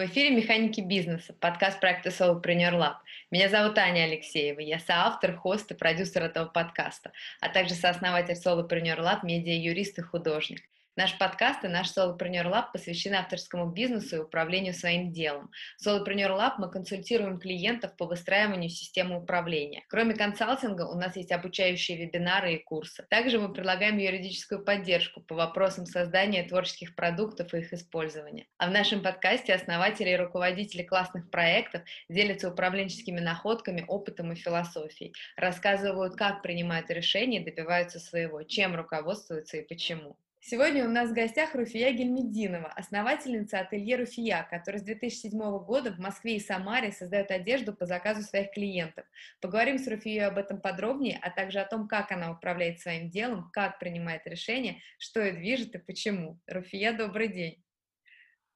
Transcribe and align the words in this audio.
В 0.00 0.06
эфире 0.06 0.30
«Механики 0.30 0.80
бизнеса», 0.80 1.34
подкаст 1.40 1.78
проекта 1.78 2.08
Solopreneur 2.08 2.72
Lab. 2.72 2.94
Меня 3.30 3.50
зовут 3.50 3.76
Аня 3.76 4.04
Алексеева, 4.04 4.60
я 4.60 4.78
соавтор, 4.78 5.36
хост 5.36 5.70
и 5.72 5.74
продюсер 5.74 6.22
этого 6.22 6.46
подкаста, 6.46 7.12
а 7.42 7.50
также 7.50 7.74
сооснователь 7.74 8.32
Solopreneur 8.32 8.98
Lab, 8.98 9.18
медиа-юрист 9.24 9.98
и 9.98 10.00
художник. 10.00 10.62
Наш 10.96 11.16
подкаст 11.18 11.64
и 11.64 11.68
наш 11.68 11.96
Solopreneur 11.96 12.50
Lab 12.50 12.72
посвящены 12.72 13.14
авторскому 13.14 13.66
бизнесу 13.66 14.16
и 14.16 14.18
управлению 14.18 14.74
своим 14.74 15.12
делом. 15.12 15.52
В 15.78 15.86
Solopreneur 15.86 16.36
Lab 16.36 16.54
мы 16.58 16.68
консультируем 16.68 17.38
клиентов 17.38 17.96
по 17.96 18.06
выстраиванию 18.06 18.68
системы 18.68 19.22
управления. 19.22 19.84
Кроме 19.88 20.14
консалтинга, 20.14 20.82
у 20.82 20.96
нас 20.96 21.14
есть 21.14 21.30
обучающие 21.30 21.96
вебинары 21.96 22.54
и 22.54 22.62
курсы. 22.62 23.06
Также 23.08 23.38
мы 23.38 23.52
предлагаем 23.52 23.98
юридическую 23.98 24.64
поддержку 24.64 25.20
по 25.20 25.36
вопросам 25.36 25.86
создания 25.86 26.42
творческих 26.42 26.96
продуктов 26.96 27.54
и 27.54 27.58
их 27.58 27.72
использования. 27.72 28.46
А 28.58 28.66
в 28.66 28.72
нашем 28.72 29.00
подкасте 29.00 29.54
основатели 29.54 30.10
и 30.10 30.16
руководители 30.16 30.82
классных 30.82 31.30
проектов 31.30 31.82
делятся 32.08 32.50
управленческими 32.50 33.20
находками, 33.20 33.84
опытом 33.86 34.32
и 34.32 34.34
философией, 34.34 35.14
рассказывают, 35.36 36.16
как 36.16 36.42
принимают 36.42 36.90
решения 36.90 37.40
и 37.40 37.44
добиваются 37.44 38.00
своего, 38.00 38.42
чем 38.42 38.74
руководствуются 38.74 39.58
и 39.58 39.62
почему. 39.62 40.16
Сегодня 40.42 40.86
у 40.86 40.88
нас 40.88 41.10
в 41.10 41.12
гостях 41.12 41.54
Руфия 41.54 41.92
Гельмединова, 41.92 42.68
основательница 42.68 43.60
ателье 43.60 43.96
Руфия, 43.96 44.46
которая 44.50 44.80
с 44.80 44.84
2007 44.84 45.38
года 45.58 45.92
в 45.92 45.98
Москве 45.98 46.36
и 46.36 46.40
Самаре 46.40 46.92
создает 46.92 47.30
одежду 47.30 47.74
по 47.74 47.84
заказу 47.84 48.22
своих 48.22 48.50
клиентов. 48.50 49.04
Поговорим 49.42 49.78
с 49.78 49.86
Руфией 49.86 50.26
об 50.26 50.38
этом 50.38 50.58
подробнее, 50.58 51.18
а 51.20 51.30
также 51.30 51.60
о 51.60 51.66
том, 51.66 51.86
как 51.86 52.10
она 52.10 52.32
управляет 52.32 52.80
своим 52.80 53.10
делом, 53.10 53.50
как 53.52 53.78
принимает 53.78 54.26
решения, 54.26 54.80
что 54.98 55.20
ее 55.20 55.32
движет 55.32 55.74
и 55.74 55.78
почему. 55.78 56.40
Руфия, 56.46 56.94
добрый 56.94 57.28
день. 57.28 57.62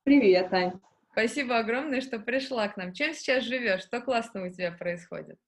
Привет, 0.05 0.51
Ань. 0.55 0.81
Спасибо 1.13 1.59
огромное, 1.59 2.01
что 2.01 2.19
пришла 2.19 2.67
к 2.69 2.79
нам. 2.79 2.95
Чем 2.95 3.13
сейчас 3.13 3.45
живешь? 3.45 3.83
Что 3.83 4.01
классного 4.01 4.47
у 4.47 4.51
тебя 4.51 4.73
происходит? 4.73 5.39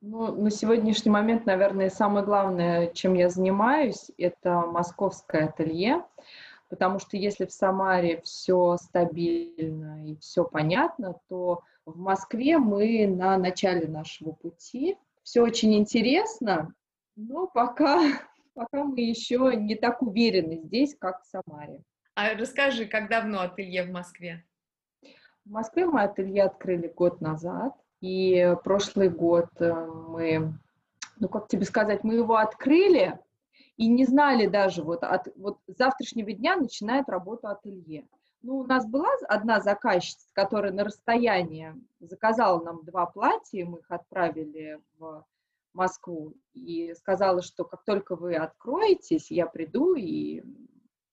Ну, 0.00 0.32
на 0.32 0.50
сегодняшний 0.50 1.10
момент, 1.10 1.44
наверное, 1.44 1.90
самое 1.90 2.24
главное, 2.24 2.88
чем 2.92 3.14
я 3.14 3.28
занимаюсь, 3.28 4.12
это 4.16 4.60
московское 4.60 5.46
ателье, 5.46 6.04
потому 6.68 7.00
что 7.00 7.16
если 7.16 7.46
в 7.46 7.52
Самаре 7.52 8.20
все 8.22 8.76
стабильно 8.76 10.08
и 10.08 10.16
все 10.16 10.44
понятно, 10.44 11.18
то 11.28 11.62
в 11.84 11.98
Москве 11.98 12.58
мы 12.58 13.08
на 13.08 13.36
начале 13.38 13.88
нашего 13.88 14.30
пути. 14.30 14.96
Все 15.24 15.42
очень 15.42 15.74
интересно, 15.74 16.72
но 17.16 17.48
пока, 17.48 18.00
пока 18.54 18.84
мы 18.84 19.00
еще 19.00 19.52
не 19.56 19.74
так 19.74 20.00
уверены 20.00 20.58
здесь, 20.62 20.96
как 20.96 21.22
в 21.22 21.26
Самаре. 21.26 21.82
А 22.14 22.34
расскажи, 22.34 22.86
как 22.86 23.08
давно 23.08 23.40
ателье 23.40 23.82
в 23.82 23.90
Москве? 23.90 24.44
В 25.44 25.50
Москве 25.50 25.86
мы 25.86 26.02
ателье 26.02 26.44
открыли 26.44 26.86
год 26.86 27.20
назад. 27.20 27.74
И 28.00 28.54
прошлый 28.62 29.08
год 29.08 29.48
э, 29.58 29.72
мы, 29.74 30.52
ну 31.18 31.28
как 31.28 31.48
тебе 31.48 31.64
сказать, 31.64 32.04
мы 32.04 32.14
его 32.14 32.36
открыли 32.36 33.18
и 33.76 33.88
не 33.88 34.04
знали 34.04 34.46
даже, 34.46 34.82
вот, 34.82 35.02
от, 35.02 35.28
вот 35.36 35.58
с 35.66 35.76
завтрашнего 35.76 36.32
дня 36.32 36.56
начинает 36.56 37.08
работу 37.08 37.48
ателье. 37.48 38.06
Ну, 38.42 38.58
у 38.58 38.64
нас 38.64 38.86
была 38.86 39.08
одна 39.28 39.60
заказчица, 39.60 40.28
которая 40.32 40.72
на 40.72 40.84
расстоянии 40.84 41.74
заказала 41.98 42.62
нам 42.62 42.84
два 42.84 43.06
платья, 43.06 43.64
мы 43.64 43.80
их 43.80 43.90
отправили 43.90 44.80
в 44.98 45.24
Москву, 45.72 46.34
и 46.54 46.94
сказала, 46.94 47.42
что 47.42 47.64
как 47.64 47.84
только 47.84 48.14
вы 48.14 48.36
откроетесь, 48.36 49.30
я 49.30 49.46
приду 49.46 49.94
и 49.96 50.42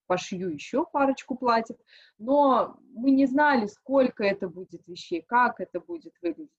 пошью 0.05 0.49
еще 0.49 0.85
парочку 0.85 1.35
платьев, 1.35 1.77
но 2.19 2.77
мы 2.93 3.09
не 3.09 3.25
знали, 3.25 3.65
сколько 3.65 4.23
это 4.23 4.47
будет 4.47 4.85
вещей, 4.87 5.23
как 5.23 5.59
это 5.59 5.79
будет 5.79 6.13
выглядеть. 6.21 6.51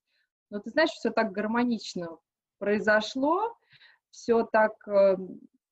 Но 0.51 0.61
ты 0.61 0.71
знаешь, 0.71 0.91
все 0.91 1.11
так 1.11 1.33
гармонично 1.33 2.19
произошло, 2.59 3.57
все 4.11 4.45
так 4.45 4.73
э, 4.89 5.17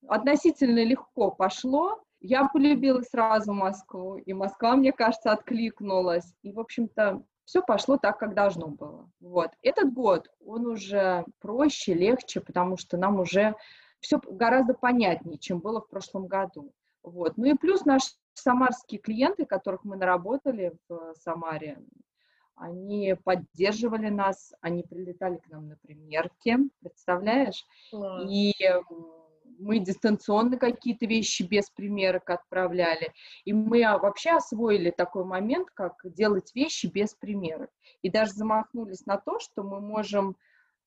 относительно 0.09 0.85
легко 0.85 1.31
пошло. 1.31 2.03
Я 2.21 2.49
полюбила 2.49 3.03
сразу 3.03 3.53
Москву, 3.53 4.17
и 4.17 4.33
Москва, 4.33 4.77
мне 4.77 4.93
кажется, 4.93 5.33
откликнулась. 5.33 6.35
И, 6.43 6.53
в 6.53 6.61
общем-то, 6.61 7.23
все 7.45 7.63
пошло 7.63 7.99
так, 7.99 8.19
как 8.19 8.35
должно 8.35 8.69
было. 8.69 9.11
Вот. 9.21 9.51
Этот 9.63 9.93
год, 9.93 10.29
он 10.45 10.67
уже 10.67 11.25
проще, 11.41 11.95
легче, 11.95 12.41
потому 12.41 12.77
что 12.77 12.97
нам 12.97 13.21
уже 13.21 13.55
все 14.01 14.19
гораздо 14.19 14.75
понятнее, 14.75 15.39
чем 15.39 15.61
было 15.61 15.81
в 15.81 15.89
прошлом 15.89 16.27
году. 16.27 16.73
Вот. 17.03 17.37
Ну 17.37 17.45
и 17.45 17.55
плюс 17.55 17.85
наши 17.85 18.13
самарские 18.35 19.01
клиенты, 19.01 19.45
которых 19.45 19.85
мы 19.85 19.97
наработали 19.97 20.73
в 20.89 21.15
Самаре, 21.15 21.79
они 22.57 23.17
поддерживали 23.25 24.09
нас, 24.09 24.53
они 24.61 24.83
прилетали 24.83 25.37
к 25.39 25.49
нам 25.49 25.69
на 25.69 25.77
примерки, 25.77 26.57
представляешь? 26.81 27.65
Класс. 27.91 28.25
И 28.31 28.53
мы 29.59 29.79
дистанционно 29.79 30.59
какие-то 30.59 31.07
вещи 31.07 31.43
без 31.43 31.71
примерок 31.71 32.31
отправляли. 32.31 33.13
И 33.45 33.53
мы 33.53 33.83
а, 33.85 33.99
вообще 33.99 34.31
освоили 34.31 34.91
такой 34.91 35.25
момент, 35.25 35.69
как 35.75 35.95
делать 36.05 36.55
вещи 36.55 36.87
без 36.87 37.15
примерок. 37.15 37.71
И 38.03 38.11
даже 38.11 38.33
замахнулись 38.33 39.07
на 39.07 39.17
то, 39.19 39.39
что 39.39 39.63
мы 39.63 39.81
можем, 39.81 40.37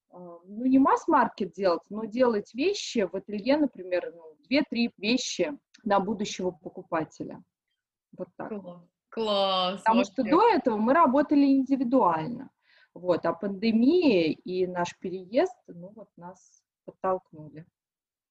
а, 0.09 0.17
ну, 0.45 0.65
не 0.65 0.79
масс-маркет 0.79 1.51
делать, 1.51 1.83
но 1.89 2.05
делать 2.05 2.53
вещи 2.53 3.07
в 3.11 3.15
ателье, 3.15 3.57
например, 3.57 4.13
ну, 4.15 4.35
2-3 4.49 4.91
вещи 4.97 5.57
на 5.83 5.99
будущего 5.99 6.51
покупателя. 6.51 7.43
Вот 8.17 8.29
так. 8.35 8.49
Класс. 8.49 8.96
Класс! 9.17 9.79
Потому 9.79 9.97
вообще. 9.97 10.11
что 10.11 10.23
до 10.23 10.47
этого 10.47 10.77
мы 10.77 10.93
работали 10.93 11.45
индивидуально. 11.45 12.51
Вот, 12.93 13.25
а 13.25 13.33
пандемия 13.33 14.31
и 14.31 14.67
наш 14.67 14.95
переезд, 14.99 15.55
ну 15.67 15.91
вот 15.95 16.09
нас 16.17 16.61
подтолкнули. 16.85 17.65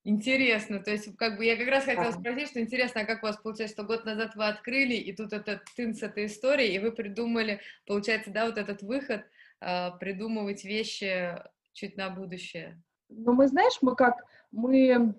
Интересно, 0.04 0.78
то 0.78 0.92
есть 0.92 1.16
как 1.16 1.38
бы 1.38 1.44
я 1.44 1.56
как 1.56 1.66
раз 1.66 1.84
хотела 1.84 2.12
да. 2.12 2.19
спросить, 2.20 2.50
что 2.50 2.60
интересно, 2.60 3.00
а 3.00 3.04
как 3.04 3.24
у 3.24 3.26
вас 3.26 3.36
получается, 3.36 3.74
что 3.74 3.82
год 3.84 4.04
назад 4.04 4.36
вы 4.36 4.47
открыли, 4.47 4.94
и 4.94 5.12
тут 5.12 5.32
этот 5.32 5.62
тын 5.76 5.92
с 5.92 6.04
этой 6.04 6.26
историей, 6.26 6.76
и 6.76 6.78
вы 6.78 6.92
придумали, 6.92 7.60
получается, 7.84 8.30
да, 8.30 8.47
вот 8.47 8.56
этот 8.56 8.82
выход, 8.82 9.24
э, 9.60 9.91
придумывать 9.98 10.64
вещи 10.64 11.36
чуть 11.72 11.97
на 11.97 12.10
будущее. 12.10 12.80
Ну, 13.08 13.32
мы, 13.32 13.48
знаешь, 13.48 13.78
мы 13.82 13.97
как, 13.97 14.24
мы, 14.53 15.16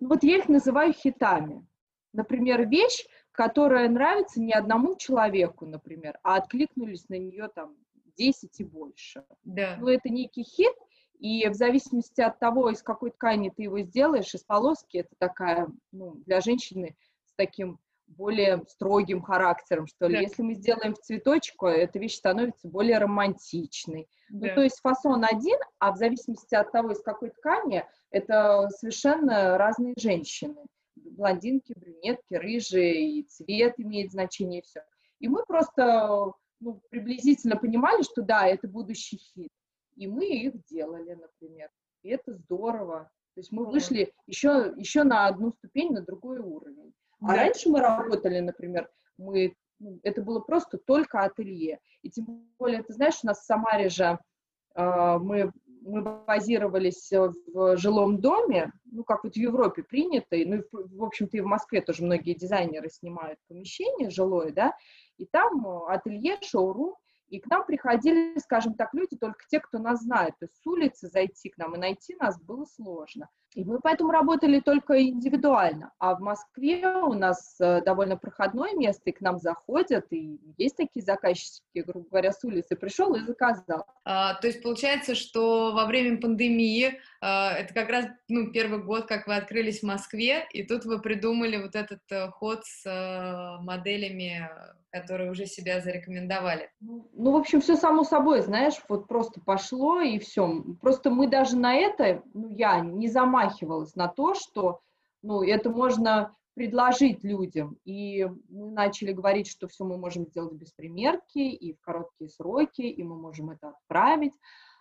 ну 0.00 0.08
вот 0.08 0.22
я 0.22 0.38
их 0.38 0.48
называю 0.48 0.94
хитами. 0.94 1.66
Например, 2.14 2.66
вещь, 2.66 3.04
которая 3.38 3.88
нравится 3.88 4.40
не 4.40 4.52
одному 4.52 4.96
человеку, 4.96 5.64
например, 5.64 6.18
а 6.24 6.38
откликнулись 6.38 7.08
на 7.08 7.14
нее 7.14 7.48
там 7.54 7.76
10 8.16 8.58
и 8.58 8.64
больше. 8.64 9.22
Да. 9.44 9.76
Ну, 9.78 9.86
это 9.86 10.08
некий 10.08 10.42
хит, 10.42 10.74
и 11.20 11.48
в 11.48 11.54
зависимости 11.54 12.20
от 12.20 12.40
того, 12.40 12.68
из 12.70 12.82
какой 12.82 13.12
ткани 13.12 13.52
ты 13.56 13.62
его 13.62 13.78
сделаешь, 13.82 14.34
из 14.34 14.42
полоски, 14.42 14.96
это 14.98 15.14
такая, 15.18 15.68
ну, 15.92 16.14
для 16.26 16.40
женщины 16.40 16.96
с 17.26 17.34
таким 17.36 17.78
более 18.08 18.64
строгим 18.66 19.22
характером, 19.22 19.86
что 19.86 20.08
ли. 20.08 20.16
Да. 20.16 20.20
Если 20.22 20.42
мы 20.42 20.54
сделаем 20.54 20.94
в 20.94 20.98
цветочку, 20.98 21.66
эта 21.66 22.00
вещь 22.00 22.16
становится 22.16 22.66
более 22.66 22.98
романтичной. 22.98 24.08
Ну, 24.30 24.40
да. 24.40 24.48
Ну, 24.48 24.54
то 24.56 24.62
есть 24.62 24.80
фасон 24.80 25.24
один, 25.24 25.58
а 25.78 25.92
в 25.92 25.96
зависимости 25.96 26.56
от 26.56 26.72
того, 26.72 26.90
из 26.90 27.00
какой 27.02 27.30
ткани, 27.30 27.84
это 28.10 28.68
совершенно 28.70 29.56
разные 29.58 29.94
женщины 29.96 30.56
блондинки, 31.04 31.74
брюнетки, 31.76 32.34
рыжие, 32.34 33.18
и 33.18 33.22
цвет 33.24 33.74
имеет 33.78 34.12
значение, 34.12 34.60
и 34.60 34.62
все. 34.64 34.82
И 35.18 35.28
мы 35.28 35.44
просто 35.44 36.32
ну, 36.60 36.80
приблизительно 36.90 37.56
понимали, 37.56 38.02
что 38.02 38.22
да, 38.22 38.46
это 38.46 38.68
будущий 38.68 39.16
хит. 39.16 39.50
И 39.96 40.06
мы 40.06 40.26
их 40.26 40.64
делали, 40.66 41.14
например. 41.14 41.70
И 42.02 42.10
это 42.10 42.34
здорово. 42.34 43.10
То 43.34 43.40
есть 43.40 43.52
мы 43.52 43.66
вышли 43.66 44.12
еще, 44.26 44.72
еще 44.76 45.04
на 45.04 45.26
одну 45.26 45.52
ступень, 45.52 45.92
на 45.92 46.02
другой 46.02 46.38
уровень. 46.38 46.94
А 47.20 47.28
да. 47.28 47.34
раньше 47.34 47.68
мы 47.68 47.80
работали, 47.80 48.40
например, 48.40 48.88
мы, 49.16 49.54
ну, 49.78 49.98
это 50.02 50.22
было 50.22 50.40
просто 50.40 50.78
только 50.78 51.20
ателье. 51.20 51.80
И 52.02 52.10
тем 52.10 52.48
более, 52.58 52.82
ты 52.82 52.92
знаешь, 52.92 53.18
у 53.22 53.26
нас 53.26 53.40
в 53.40 53.44
Самаре 53.44 53.88
же 53.88 54.18
э, 54.74 55.18
мы 55.18 55.52
мы 55.82 56.02
базировались 56.02 57.12
э, 57.12 57.30
в 57.52 57.76
жилом 57.76 58.20
доме, 58.20 58.72
ну, 58.84 59.04
как 59.04 59.24
вот 59.24 59.34
в 59.34 59.36
Европе 59.36 59.82
принято, 59.82 60.36
и, 60.36 60.44
ну, 60.44 60.62
в 60.72 61.04
общем-то, 61.04 61.36
и 61.36 61.40
в 61.40 61.46
Москве 61.46 61.80
тоже 61.80 62.04
многие 62.04 62.34
дизайнеры 62.34 62.88
снимают 62.90 63.38
помещение 63.48 64.10
жилое, 64.10 64.52
да, 64.52 64.72
и 65.16 65.26
там 65.26 65.66
э, 65.66 65.92
ателье, 65.92 66.38
шоурум, 66.42 66.94
и 67.28 67.40
к 67.40 67.46
нам 67.46 67.64
приходили, 67.66 68.38
скажем 68.38 68.74
так, 68.74 68.94
люди, 68.94 69.16
только 69.16 69.44
те, 69.48 69.60
кто 69.60 69.78
нас 69.78 70.02
знает. 70.02 70.34
То 70.38 70.46
есть 70.46 70.56
с 70.62 70.66
улицы 70.66 71.08
зайти 71.08 71.48
к 71.50 71.58
нам 71.58 71.74
и 71.74 71.78
найти 71.78 72.14
нас 72.16 72.40
было 72.40 72.64
сложно. 72.64 73.28
И 73.54 73.64
мы 73.64 73.80
поэтому 73.80 74.10
работали 74.10 74.60
только 74.60 75.02
индивидуально. 75.02 75.92
А 75.98 76.14
в 76.14 76.20
Москве 76.20 76.86
у 76.86 77.14
нас 77.14 77.56
э, 77.60 77.82
довольно 77.82 78.16
проходное 78.16 78.74
место, 78.74 79.02
и 79.06 79.12
к 79.12 79.20
нам 79.20 79.38
заходят, 79.38 80.06
и 80.12 80.38
есть 80.58 80.76
такие 80.76 81.02
заказчики, 81.04 81.62
грубо 81.74 82.08
говоря, 82.10 82.32
с 82.32 82.44
улицы 82.44 82.76
пришел 82.76 83.14
и 83.14 83.20
заказал. 83.20 83.86
А, 84.04 84.34
то 84.34 84.46
есть 84.46 84.62
получается, 84.62 85.14
что 85.14 85.72
во 85.72 85.86
время 85.86 86.20
пандемии 86.20 87.00
а, 87.20 87.52
это 87.54 87.72
как 87.72 87.88
раз, 87.88 88.06
ну, 88.28 88.52
первый 88.52 88.82
год, 88.82 89.06
как 89.06 89.26
вы 89.26 89.34
открылись 89.34 89.80
в 89.80 89.86
Москве, 89.86 90.46
и 90.52 90.62
тут 90.62 90.84
вы 90.84 91.00
придумали 91.00 91.56
вот 91.56 91.74
этот 91.74 92.00
э, 92.10 92.28
ход 92.28 92.64
с 92.64 92.86
э, 92.86 93.62
моделями, 93.62 94.48
которые 94.90 95.30
уже 95.30 95.46
себя 95.46 95.80
зарекомендовали. 95.80 96.70
Ну, 96.80 97.08
ну, 97.12 97.32
в 97.32 97.36
общем, 97.36 97.60
все 97.60 97.76
само 97.76 98.04
собой, 98.04 98.42
знаешь, 98.42 98.74
вот 98.88 99.06
просто 99.06 99.40
пошло 99.40 100.00
и 100.00 100.18
все. 100.18 100.64
Просто 100.80 101.10
мы 101.10 101.28
даже 101.28 101.56
на 101.56 101.74
это, 101.74 102.22
ну, 102.34 102.48
я 102.50 102.80
не 102.80 103.08
замахивалась 103.08 103.94
на 103.94 104.08
то, 104.08 104.34
что, 104.34 104.80
ну, 105.22 105.42
это 105.42 105.70
можно 105.70 106.34
предложить 106.54 107.22
людям. 107.22 107.78
И 107.84 108.26
мы 108.48 108.72
начали 108.72 109.12
говорить, 109.12 109.48
что 109.48 109.68
все 109.68 109.84
мы 109.84 109.96
можем 109.96 110.26
сделать 110.26 110.54
без 110.54 110.72
примерки 110.72 111.38
и 111.38 111.72
в 111.74 111.80
короткие 111.80 112.30
сроки, 112.30 112.82
и 112.82 113.02
мы 113.04 113.16
можем 113.16 113.50
это 113.50 113.68
отправить. 113.68 114.34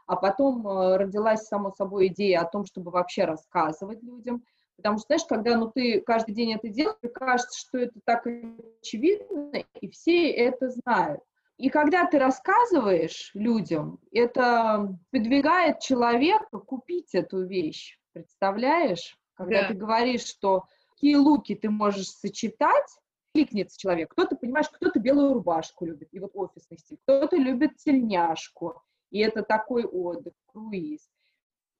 А 0.07 0.15
потом 0.15 0.65
э, 0.67 0.97
родилась, 0.97 1.45
само 1.45 1.71
собой, 1.71 2.07
идея 2.07 2.41
о 2.41 2.49
том, 2.49 2.65
чтобы 2.65 2.91
вообще 2.91 3.25
рассказывать 3.25 4.01
людям. 4.01 4.43
Потому 4.77 4.97
что, 4.99 5.07
знаешь, 5.07 5.25
когда 5.27 5.57
ну, 5.57 5.71
ты 5.71 6.01
каждый 6.01 6.33
день 6.33 6.53
это 6.53 6.69
делаешь, 6.69 6.97
кажется, 7.13 7.59
что 7.59 7.79
это 7.79 7.99
так 8.05 8.25
очевидно, 8.25 9.63
и 9.81 9.89
все 9.89 10.29
это 10.31 10.69
знают. 10.69 11.21
И 11.57 11.69
когда 11.69 12.05
ты 12.05 12.19
рассказываешь 12.19 13.31
людям, 13.33 13.99
это 14.11 14.95
подвигает 15.11 15.79
человека 15.79 16.59
купить 16.59 17.15
эту 17.15 17.43
вещь. 17.43 17.99
Представляешь? 18.13 19.17
Когда 19.33 19.63
да. 19.63 19.67
ты 19.69 19.73
говоришь, 19.73 20.25
что 20.25 20.65
какие 20.91 21.15
луки 21.15 21.55
ты 21.55 21.69
можешь 21.71 22.09
сочетать, 22.09 22.87
кликнется 23.33 23.79
человек. 23.79 24.11
Кто-то, 24.11 24.35
понимаешь, 24.35 24.69
кто-то 24.69 24.99
белую 24.99 25.33
рубашку 25.33 25.85
любит, 25.85 26.09
и 26.11 26.19
вот 26.19 26.31
офисный 26.35 26.77
стиль, 26.77 26.97
кто-то 27.03 27.35
любит 27.35 27.77
тельняшку, 27.77 28.81
и 29.09 29.19
это 29.19 29.41
такой 29.41 29.85
отдых, 29.85 30.33
круиз. 30.47 31.07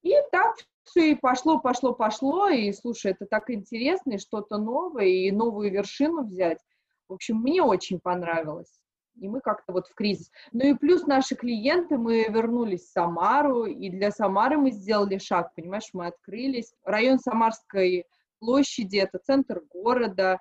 И 0.02 0.14
так 0.32 0.56
и 0.96 1.16
пошло, 1.16 1.60
пошло, 1.60 1.94
пошло, 1.94 2.50
и, 2.50 2.72
слушай, 2.72 3.12
это 3.12 3.26
так 3.26 3.50
интересно, 3.50 4.14
и 4.14 4.18
что-то 4.18 4.58
новое, 4.58 5.06
и 5.06 5.32
новую 5.32 5.72
вершину 5.72 6.24
взять. 6.24 6.60
В 7.08 7.14
общем, 7.14 7.38
мне 7.38 7.62
очень 7.62 8.00
понравилось. 8.00 8.80
И 9.20 9.28
мы 9.28 9.42
как-то 9.42 9.74
вот 9.74 9.88
в 9.88 9.96
кризис. 9.96 10.30
Ну 10.52 10.64
и 10.66 10.74
плюс 10.76 11.08
наши 11.08 11.36
клиенты, 11.36 11.98
мы 11.98 12.28
вернулись 12.30 12.84
в 12.84 12.92
Самару, 12.92 13.66
и 13.66 13.90
для 13.90 14.12
Самары 14.12 14.58
мы 14.58 14.72
сделали 14.72 15.18
шаг, 15.18 15.54
понимаешь, 15.56 15.90
мы 15.94 16.08
открылись. 16.08 16.74
Район 16.84 17.18
Самарской 17.18 18.06
площади, 18.40 18.98
это 18.98 19.18
центр 19.18 19.64
города, 19.72 20.40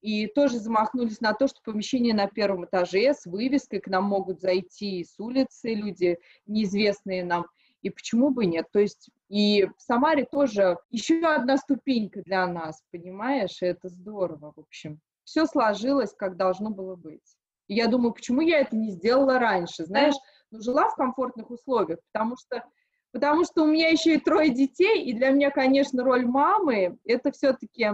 и 0.00 0.26
тоже 0.26 0.58
замахнулись 0.58 1.20
на 1.22 1.32
то, 1.32 1.48
что 1.48 1.60
помещение 1.64 2.12
на 2.12 2.26
первом 2.26 2.66
этаже 2.66 3.14
с 3.14 3.24
вывеской, 3.24 3.80
к 3.80 3.86
нам 3.88 4.04
могут 4.04 4.40
зайти 4.40 5.02
с 5.02 5.18
улицы 5.18 5.72
люди, 5.72 6.18
неизвестные 6.46 7.24
нам, 7.24 7.46
и 7.84 7.90
почему 7.90 8.30
бы 8.30 8.46
нет? 8.46 8.66
То 8.72 8.80
есть 8.80 9.10
и 9.28 9.66
в 9.66 9.74
Самаре 9.82 10.24
тоже 10.24 10.78
еще 10.88 11.20
одна 11.20 11.58
ступенька 11.58 12.22
для 12.22 12.46
нас, 12.46 12.82
понимаешь, 12.90 13.60
и 13.60 13.66
это 13.66 13.88
здорово, 13.88 14.54
в 14.56 14.60
общем. 14.60 15.00
Все 15.24 15.44
сложилось, 15.44 16.14
как 16.16 16.36
должно 16.36 16.70
было 16.70 16.96
быть. 16.96 17.36
И 17.68 17.74
я 17.74 17.86
думаю, 17.86 18.14
почему 18.14 18.40
я 18.40 18.60
это 18.60 18.74
не 18.74 18.90
сделала 18.90 19.38
раньше, 19.38 19.84
знаешь, 19.84 20.14
ну, 20.50 20.62
жила 20.62 20.88
в 20.88 20.96
комфортных 20.96 21.50
условиях, 21.50 22.00
потому 22.10 22.36
что 22.36 22.64
потому 23.12 23.44
что 23.44 23.62
у 23.62 23.66
меня 23.66 23.90
еще 23.90 24.14
и 24.14 24.20
трое 24.20 24.50
детей, 24.50 25.04
и 25.04 25.12
для 25.12 25.30
меня, 25.30 25.50
конечно, 25.50 26.02
роль 26.02 26.26
мамы— 26.26 26.98
это 27.04 27.30
все-таки 27.32 27.90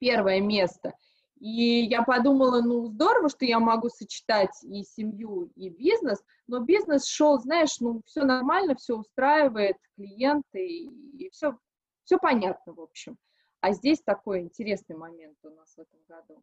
первое 0.00 0.40
место. 0.40 0.92
И 1.40 1.84
я 1.84 2.02
подумала, 2.02 2.60
ну, 2.60 2.86
здорово, 2.86 3.28
что 3.28 3.44
я 3.44 3.60
могу 3.60 3.88
сочетать 3.88 4.62
и 4.62 4.82
семью, 4.82 5.52
и 5.54 5.68
бизнес, 5.68 6.22
но 6.46 6.60
бизнес 6.60 7.06
шел, 7.06 7.38
знаешь, 7.38 7.78
ну, 7.80 8.02
все 8.06 8.24
нормально, 8.24 8.74
все 8.74 8.96
устраивает 8.96 9.76
клиенты, 9.94 10.66
и 10.66 11.30
все, 11.30 11.56
все 12.04 12.18
понятно, 12.18 12.72
в 12.74 12.80
общем. 12.80 13.16
А 13.60 13.72
здесь 13.72 14.00
такой 14.00 14.40
интересный 14.40 14.96
момент 14.96 15.36
у 15.42 15.50
нас 15.50 15.74
в 15.76 15.80
этом 15.80 16.00
году. 16.08 16.42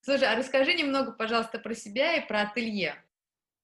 Слушай, 0.00 0.28
а 0.28 0.36
расскажи 0.36 0.74
немного, 0.74 1.12
пожалуйста, 1.12 1.58
про 1.58 1.74
себя 1.74 2.16
и 2.16 2.26
про 2.26 2.42
ателье. 2.42 2.94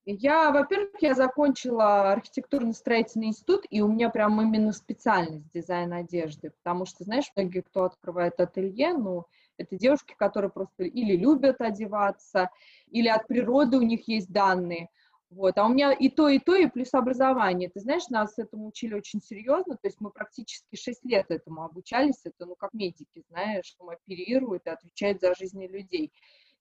Я, 0.06 0.50
во-первых, 0.50 1.02
я 1.02 1.14
закончила 1.14 2.12
архитектурно-строительный 2.12 3.28
институт, 3.28 3.66
и 3.68 3.82
у 3.82 3.88
меня 3.88 4.08
прям 4.08 4.40
именно 4.40 4.72
специальность 4.72 5.50
дизайн 5.52 5.92
одежды, 5.92 6.50
потому 6.50 6.86
что, 6.86 7.04
знаешь, 7.04 7.30
многие, 7.36 7.60
кто 7.60 7.84
открывает 7.84 8.40
ателье, 8.40 8.94
ну, 8.94 9.26
это 9.60 9.76
девушки, 9.76 10.14
которые 10.18 10.50
просто 10.50 10.84
или 10.84 11.16
любят 11.16 11.60
одеваться, 11.60 12.50
или 12.90 13.08
от 13.08 13.26
природы 13.26 13.76
у 13.76 13.82
них 13.82 14.08
есть 14.08 14.30
данные. 14.32 14.88
Вот. 15.30 15.56
А 15.58 15.66
у 15.66 15.68
меня 15.68 15.92
и 15.92 16.08
то, 16.08 16.28
и 16.28 16.40
то, 16.40 16.56
и 16.56 16.66
плюс 16.66 16.92
образование. 16.92 17.70
Ты 17.70 17.80
знаешь, 17.80 18.08
нас 18.08 18.36
этому 18.38 18.66
учили 18.66 18.94
очень 18.94 19.20
серьезно, 19.22 19.76
то 19.76 19.86
есть 19.86 20.00
мы 20.00 20.10
практически 20.10 20.74
6 20.74 21.04
лет 21.04 21.26
этому 21.28 21.62
обучались, 21.62 22.20
это, 22.24 22.46
ну, 22.46 22.56
как 22.56 22.74
медики, 22.74 23.22
знаешь, 23.28 23.66
что 23.66 23.88
оперируют 23.88 24.66
и 24.66 24.70
отвечают 24.70 25.20
за 25.20 25.34
жизни 25.34 25.68
людей. 25.68 26.12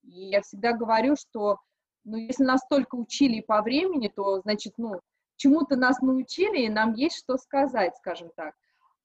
И 0.03 0.27
я 0.27 0.41
всегда 0.41 0.73
говорю, 0.73 1.15
что, 1.15 1.57
ну, 2.03 2.17
если 2.17 2.43
нас 2.43 2.61
только 2.69 2.95
учили 2.95 3.41
по 3.41 3.63
времени, 3.63 4.07
то, 4.15 4.41
значит, 4.41 4.73
ну, 4.77 4.99
чему-то 5.37 5.75
нас 5.75 6.01
научили, 6.01 6.65
и 6.65 6.69
нам 6.69 6.93
есть 6.93 7.17
что 7.17 7.37
сказать, 7.37 7.95
скажем 7.97 8.29
так. 8.35 8.53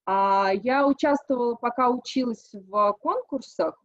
А 0.05 0.51
я 0.53 0.87
участвовала, 0.87 1.55
пока 1.55 1.89
училась 1.89 2.51
в 2.53 2.93
конкурсах, 3.01 3.83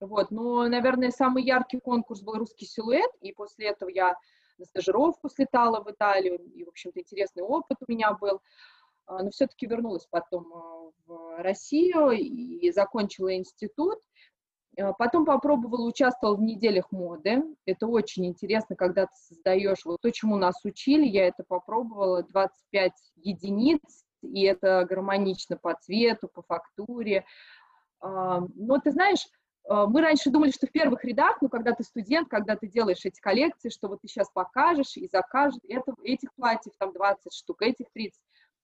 вот, 0.00 0.30
но, 0.30 0.66
наверное, 0.66 1.10
самый 1.10 1.44
яркий 1.44 1.78
конкурс 1.78 2.22
был 2.22 2.34
«Русский 2.34 2.64
силуэт», 2.64 3.10
и 3.20 3.32
после 3.32 3.68
этого 3.68 3.90
я 3.90 4.16
на 4.58 4.64
стажировку 4.64 5.28
слетала 5.28 5.82
в 5.82 5.90
Италию, 5.90 6.38
и, 6.38 6.64
в 6.64 6.68
общем-то, 6.68 7.00
интересный 7.00 7.42
опыт 7.42 7.78
у 7.86 7.90
меня 7.90 8.12
был. 8.12 8.40
А, 9.06 9.22
но 9.22 9.30
все-таки 9.30 9.66
вернулась 9.66 10.06
потом 10.10 10.52
а, 10.54 10.90
в 11.06 11.42
Россию 11.42 12.10
и 12.10 12.70
закончила 12.70 13.34
институт. 13.36 13.98
А, 14.78 14.92
потом 14.94 15.24
попробовала, 15.26 15.86
участвовала 15.86 16.36
в 16.36 16.42
неделях 16.42 16.92
моды. 16.92 17.42
Это 17.66 17.86
очень 17.86 18.26
интересно, 18.26 18.76
когда 18.76 19.06
ты 19.06 19.12
создаешь 19.14 19.84
вот 19.84 20.00
то, 20.00 20.10
чему 20.10 20.36
нас 20.36 20.64
учили. 20.64 21.06
Я 21.06 21.26
это 21.26 21.44
попробовала, 21.46 22.22
25 22.22 22.92
единиц, 23.16 24.04
и 24.22 24.44
это 24.44 24.86
гармонично 24.88 25.56
по 25.56 25.74
цвету, 25.74 26.28
по 26.28 26.42
фактуре. 26.42 27.24
Но 28.02 28.78
ты 28.82 28.92
знаешь, 28.92 29.26
Э, 29.26 29.39
мы 29.68 30.00
раньше 30.00 30.30
думали, 30.30 30.50
что 30.50 30.66
в 30.66 30.72
первых 30.72 31.04
рядах, 31.04 31.38
ну, 31.40 31.48
когда 31.48 31.72
ты 31.72 31.84
студент, 31.84 32.28
когда 32.28 32.56
ты 32.56 32.66
делаешь 32.66 33.04
эти 33.04 33.20
коллекции, 33.20 33.68
что 33.68 33.88
вот 33.88 34.00
ты 34.00 34.08
сейчас 34.08 34.30
покажешь 34.30 34.96
и 34.96 35.06
закажешь, 35.06 35.60
это, 35.68 35.94
этих 36.02 36.34
платьев 36.34 36.72
там 36.78 36.92
20 36.92 37.32
штук, 37.32 37.62
этих 37.62 37.86
30. 37.92 38.20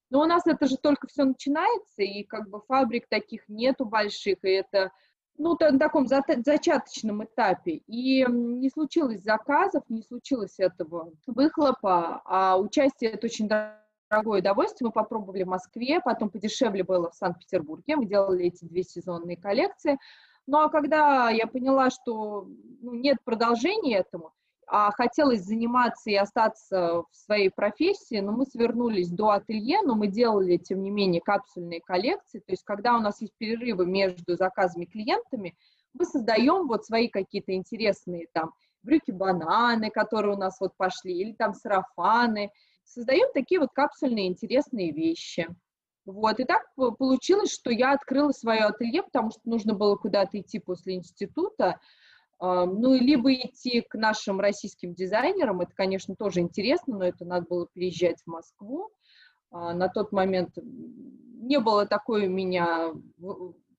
Но 0.09 0.21
у 0.21 0.25
нас 0.25 0.47
это 0.47 0.67
же 0.67 0.77
только 0.77 1.07
все 1.07 1.23
начинается, 1.25 2.01
и 2.01 2.23
как 2.23 2.49
бы 2.49 2.61
фабрик 2.67 3.07
таких 3.07 3.47
нету 3.47 3.85
больших, 3.85 4.37
и 4.43 4.49
это, 4.49 4.91
ну, 5.37 5.57
на 5.59 5.79
таком 5.79 6.07
зачаточном 6.07 7.25
этапе. 7.25 7.81
И 7.87 8.25
не 8.27 8.69
случилось 8.69 9.21
заказов, 9.21 9.83
не 9.89 10.01
случилось 10.01 10.59
этого 10.59 11.13
выхлопа, 11.25 12.21
а 12.25 12.57
участие 12.57 13.11
это 13.11 13.27
очень 13.27 13.49
дорогое 13.49 14.39
удовольствие. 14.39 14.87
Мы 14.87 14.93
попробовали 14.93 15.43
в 15.43 15.47
Москве, 15.47 15.99
потом 15.99 16.29
подешевле 16.29 16.83
было 16.83 17.11
в 17.11 17.15
Санкт-Петербурге. 17.15 17.97
Мы 17.97 18.05
делали 18.05 18.45
эти 18.45 18.63
две 18.63 18.83
сезонные 18.83 19.35
коллекции. 19.35 19.97
Ну 20.47 20.59
а 20.59 20.69
когда 20.69 21.29
я 21.29 21.45
поняла, 21.45 21.89
что 21.89 22.47
ну, 22.81 22.93
нет 22.93 23.17
продолжения 23.25 23.97
этому, 23.97 24.31
а 24.65 24.91
хотелось 24.91 25.43
заниматься 25.43 26.09
и 26.09 26.15
остаться 26.15 27.03
в 27.09 27.15
своей 27.15 27.49
профессии, 27.49 28.19
но 28.19 28.31
мы 28.31 28.45
свернулись 28.45 29.09
до 29.09 29.29
ателье, 29.31 29.81
но 29.81 29.95
мы 29.95 30.07
делали, 30.07 30.57
тем 30.57 30.81
не 30.81 30.89
менее, 30.89 31.21
капсульные 31.21 31.81
коллекции, 31.81 32.39
то 32.39 32.51
есть 32.51 32.63
когда 32.63 32.95
у 32.95 32.99
нас 32.99 33.21
есть 33.21 33.33
перерывы 33.37 33.85
между 33.85 34.35
заказами 34.35 34.85
клиентами, 34.85 35.55
мы 35.93 36.05
создаем 36.05 36.67
вот 36.67 36.85
свои 36.85 37.07
какие-то 37.09 37.53
интересные 37.53 38.27
там 38.33 38.53
брюки-бананы, 38.83 39.89
которые 39.89 40.35
у 40.35 40.39
нас 40.39 40.59
вот 40.59 40.75
пошли, 40.77 41.13
или 41.13 41.33
там 41.33 41.53
сарафаны, 41.53 42.51
создаем 42.83 43.29
такие 43.33 43.59
вот 43.59 43.71
капсульные 43.73 44.27
интересные 44.27 44.91
вещи. 44.91 45.47
Вот, 46.07 46.39
и 46.39 46.45
так 46.45 46.63
получилось, 46.75 47.53
что 47.53 47.69
я 47.69 47.91
открыла 47.91 48.31
свое 48.31 48.61
ателье, 48.61 49.03
потому 49.03 49.29
что 49.31 49.41
нужно 49.43 49.73
было 49.73 49.97
куда-то 49.97 50.39
идти 50.39 50.57
после 50.57 50.95
института, 50.95 51.79
ну, 52.39 52.93
либо 52.93 53.33
идти 53.33 53.81
к 53.81 53.95
нашим 53.95 54.39
российским 54.39 54.93
дизайнерам, 54.93 55.61
это, 55.61 55.73
конечно, 55.73 56.15
тоже 56.15 56.39
интересно, 56.39 56.97
но 56.97 57.05
это 57.05 57.25
надо 57.25 57.47
было 57.49 57.67
переезжать 57.73 58.21
в 58.21 58.27
Москву. 58.27 58.91
А, 59.51 59.73
на 59.73 59.89
тот 59.89 60.11
момент 60.11 60.51
не 60.55 61.59
было 61.59 61.85
такой 61.85 62.27
у 62.27 62.31
меня 62.31 62.93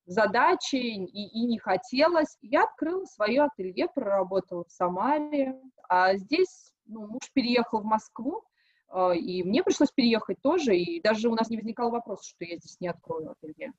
задачи 0.06 0.76
и, 0.76 1.04
и 1.04 1.46
не 1.46 1.58
хотелось. 1.58 2.36
Я 2.40 2.64
открыла 2.64 3.04
свое 3.04 3.44
ателье, 3.44 3.88
проработала 3.94 4.64
в 4.64 4.72
Самаре, 4.72 5.60
а 5.88 6.16
здесь 6.16 6.72
ну, 6.86 7.06
муж 7.06 7.20
переехал 7.34 7.80
в 7.80 7.84
Москву, 7.84 8.38
а, 8.38 8.57
и 9.14 9.42
мне 9.42 9.62
пришлось 9.62 9.90
переехать 9.90 10.40
тоже, 10.42 10.76
и 10.76 11.00
даже 11.00 11.28
у 11.28 11.34
нас 11.34 11.50
не 11.50 11.56
возникал 11.56 11.90
вопрос, 11.90 12.26
что 12.26 12.44
я 12.44 12.56
здесь 12.56 12.80
не 12.80 12.88
открою 12.88 13.30
ателье. 13.30 13.72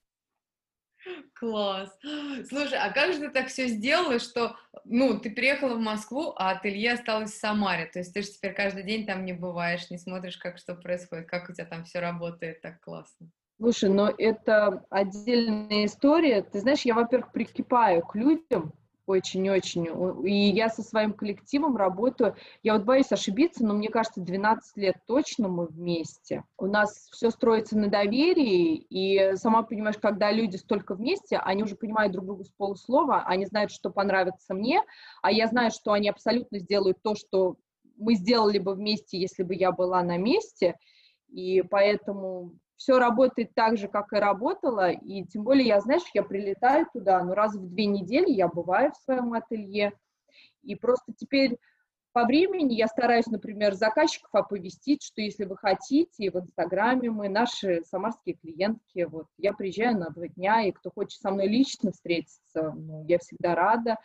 Класс. 1.33 1.97
Слушай, 2.49 2.79
а 2.79 2.91
как 2.91 3.13
же 3.13 3.19
ты 3.19 3.29
так 3.29 3.47
все 3.47 3.67
сделала, 3.67 4.19
что, 4.19 4.57
ну, 4.83 5.19
ты 5.19 5.31
приехала 5.31 5.75
в 5.75 5.79
Москву, 5.79 6.33
а 6.35 6.51
ателье 6.51 6.93
осталось 6.93 7.31
в 7.31 7.39
Самаре? 7.39 7.85
То 7.85 7.99
есть 7.99 8.13
ты 8.13 8.21
же 8.21 8.29
теперь 8.29 8.53
каждый 8.53 8.83
день 8.83 9.05
там 9.05 9.25
не 9.25 9.33
бываешь, 9.33 9.89
не 9.89 9.97
смотришь, 9.97 10.37
как 10.37 10.57
что 10.57 10.75
происходит, 10.75 11.27
как 11.27 11.49
у 11.49 11.53
тебя 11.53 11.65
там 11.65 11.85
все 11.85 11.99
работает 11.99 12.61
так 12.61 12.81
классно? 12.81 13.29
Слушай, 13.57 13.89
но 13.89 14.13
это 14.17 14.85
отдельная 14.89 15.85
история. 15.85 16.41
Ты 16.41 16.59
знаешь, 16.59 16.81
я, 16.81 16.93
во-первых, 16.93 17.31
прикипаю 17.33 18.05
к 18.05 18.15
людям, 18.15 18.73
очень-очень. 19.09 19.87
И 20.27 20.49
я 20.49 20.69
со 20.69 20.83
своим 20.83 21.13
коллективом 21.13 21.75
работаю. 21.75 22.35
Я 22.61 22.73
вот 22.73 22.83
боюсь 22.83 23.11
ошибиться, 23.11 23.65
но 23.65 23.73
мне 23.73 23.89
кажется, 23.89 24.21
12 24.21 24.77
лет 24.77 24.97
точно 25.07 25.47
мы 25.47 25.65
вместе. 25.65 26.43
У 26.57 26.67
нас 26.67 27.09
все 27.11 27.31
строится 27.31 27.77
на 27.77 27.89
доверии, 27.89 28.75
и 28.75 29.35
сама 29.35 29.63
понимаешь, 29.63 29.97
когда 29.99 30.31
люди 30.31 30.57
столько 30.57 30.93
вместе, 30.93 31.37
они 31.37 31.63
уже 31.63 31.75
понимают 31.75 32.13
друг 32.13 32.25
друга 32.25 32.43
с 32.43 32.49
полуслова, 32.49 33.23
они 33.25 33.45
знают, 33.45 33.71
что 33.71 33.89
понравится 33.89 34.53
мне, 34.53 34.81
а 35.21 35.31
я 35.31 35.47
знаю, 35.47 35.71
что 35.71 35.91
они 35.91 36.07
абсолютно 36.07 36.59
сделают 36.59 37.01
то, 37.01 37.15
что 37.15 37.55
мы 37.97 38.13
сделали 38.13 38.59
бы 38.59 38.75
вместе, 38.75 39.19
если 39.19 39.43
бы 39.43 39.55
я 39.55 39.71
была 39.71 40.03
на 40.03 40.17
месте. 40.17 40.77
И 41.27 41.61
поэтому 41.63 42.53
все 42.79 42.97
работает 42.97 43.53
так 43.53 43.77
же, 43.77 43.89
как 43.89 44.13
и 44.13 44.15
работало, 44.15 44.89
и 44.89 45.25
тем 45.25 45.43
более 45.43 45.67
я, 45.67 45.81
знаешь, 45.81 46.01
я 46.13 46.23
прилетаю 46.23 46.87
туда, 46.93 47.21
ну, 47.23 47.33
раз 47.33 47.53
в 47.53 47.67
две 47.67 47.85
недели 47.85 48.31
я 48.31 48.47
бываю 48.47 48.93
в 48.93 49.03
своем 49.03 49.33
ателье, 49.33 49.91
и 50.63 50.75
просто 50.75 51.13
теперь 51.15 51.57
по 52.13 52.23
времени 52.23 52.73
я 52.75 52.87
стараюсь, 52.87 53.27
например, 53.27 53.75
заказчиков 53.75 54.29
оповестить, 54.33 55.03
что 55.03 55.21
если 55.21 55.43
вы 55.43 55.57
хотите, 55.57 56.31
в 56.31 56.37
Инстаграме 56.37 57.11
мы, 57.11 57.27
наши 57.27 57.83
самарские 57.83 58.35
клиентки, 58.35 59.03
вот, 59.03 59.27
я 59.37 59.51
приезжаю 59.51 59.97
на 59.97 60.09
два 60.09 60.27
дня, 60.29 60.63
и 60.63 60.71
кто 60.71 60.89
хочет 60.89 61.19
со 61.19 61.31
мной 61.31 61.47
лично 61.49 61.91
встретиться, 61.91 62.73
ну, 62.75 63.05
я 63.07 63.19
всегда 63.19 63.55
рада. 63.55 63.97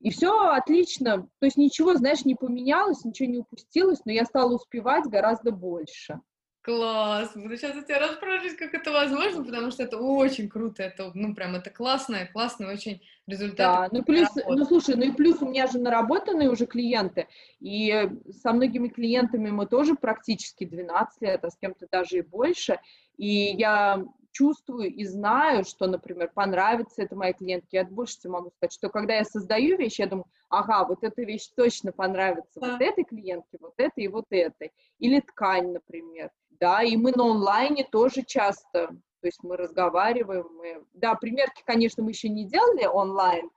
И 0.00 0.10
все 0.10 0.50
отлично, 0.50 1.22
то 1.40 1.46
есть 1.46 1.56
ничего, 1.56 1.94
знаешь, 1.94 2.26
не 2.26 2.34
поменялось, 2.34 3.04
ничего 3.04 3.28
не 3.28 3.38
упустилось, 3.38 4.04
но 4.04 4.12
я 4.12 4.26
стала 4.26 4.54
успевать 4.54 5.06
гораздо 5.06 5.50
больше. 5.50 6.20
Класс! 6.68 7.30
Буду 7.34 7.56
сейчас 7.56 7.74
у 7.76 7.80
тебя 7.80 7.98
расспрашивать, 7.98 8.58
как 8.58 8.74
это 8.74 8.92
возможно, 8.92 9.42
потому 9.42 9.70
что 9.70 9.84
это 9.84 9.96
очень 9.96 10.50
круто, 10.50 10.82
это, 10.82 11.10
ну, 11.14 11.34
прям, 11.34 11.54
это 11.54 11.70
классное, 11.70 12.26
классный 12.30 12.70
очень 12.70 13.00
результат. 13.26 13.56
Да, 13.56 13.88
ну, 13.90 14.04
плюс, 14.04 14.28
ну, 14.46 14.66
слушай, 14.66 14.94
ну, 14.94 15.04
и 15.04 15.12
плюс 15.12 15.40
у 15.40 15.48
меня 15.48 15.66
же 15.66 15.78
наработанные 15.78 16.50
уже 16.50 16.66
клиенты, 16.66 17.26
и 17.58 18.10
со 18.42 18.52
многими 18.52 18.88
клиентами 18.88 19.48
мы 19.48 19.64
тоже 19.64 19.94
практически 19.94 20.66
12 20.66 21.22
лет, 21.22 21.42
а 21.42 21.50
с 21.50 21.56
кем-то 21.56 21.86
даже 21.90 22.18
и 22.18 22.20
больше, 22.20 22.78
и 23.16 23.56
я 23.56 24.04
чувствую 24.32 24.92
и 24.92 25.06
знаю, 25.06 25.64
что, 25.64 25.86
например, 25.86 26.30
понравится 26.34 27.02
это 27.02 27.16
моей 27.16 27.32
клиентке. 27.32 27.78
Я 27.78 27.84
больше 27.84 28.18
тебе 28.18 28.32
могу 28.32 28.50
сказать, 28.50 28.74
что 28.74 28.90
когда 28.90 29.14
я 29.14 29.24
создаю 29.24 29.78
вещь, 29.78 29.98
я 29.98 30.06
думаю, 30.06 30.26
ага, 30.50 30.84
вот 30.84 31.02
эта 31.02 31.22
вещь 31.22 31.48
точно 31.56 31.92
понравится 31.92 32.60
да. 32.60 32.72
вот 32.72 32.82
этой 32.82 33.04
клиентке, 33.04 33.56
вот 33.58 33.74
этой 33.78 34.04
и 34.04 34.08
вот 34.08 34.26
этой. 34.28 34.70
Или 34.98 35.20
ткань, 35.20 35.72
например. 35.72 36.30
Да, 36.60 36.82
и 36.82 36.96
мы 36.96 37.12
на 37.12 37.24
онлайне 37.30 37.84
тоже 37.84 38.22
часто, 38.22 38.88
то 38.88 39.26
есть 39.26 39.42
мы 39.42 39.56
разговариваем. 39.56 40.46
Мы... 40.56 40.84
Да, 40.94 41.14
примерки, 41.14 41.62
конечно, 41.64 42.02
мы 42.02 42.10
еще 42.10 42.28
не 42.28 42.46
делали 42.46 42.86
онлайн, 42.86 43.50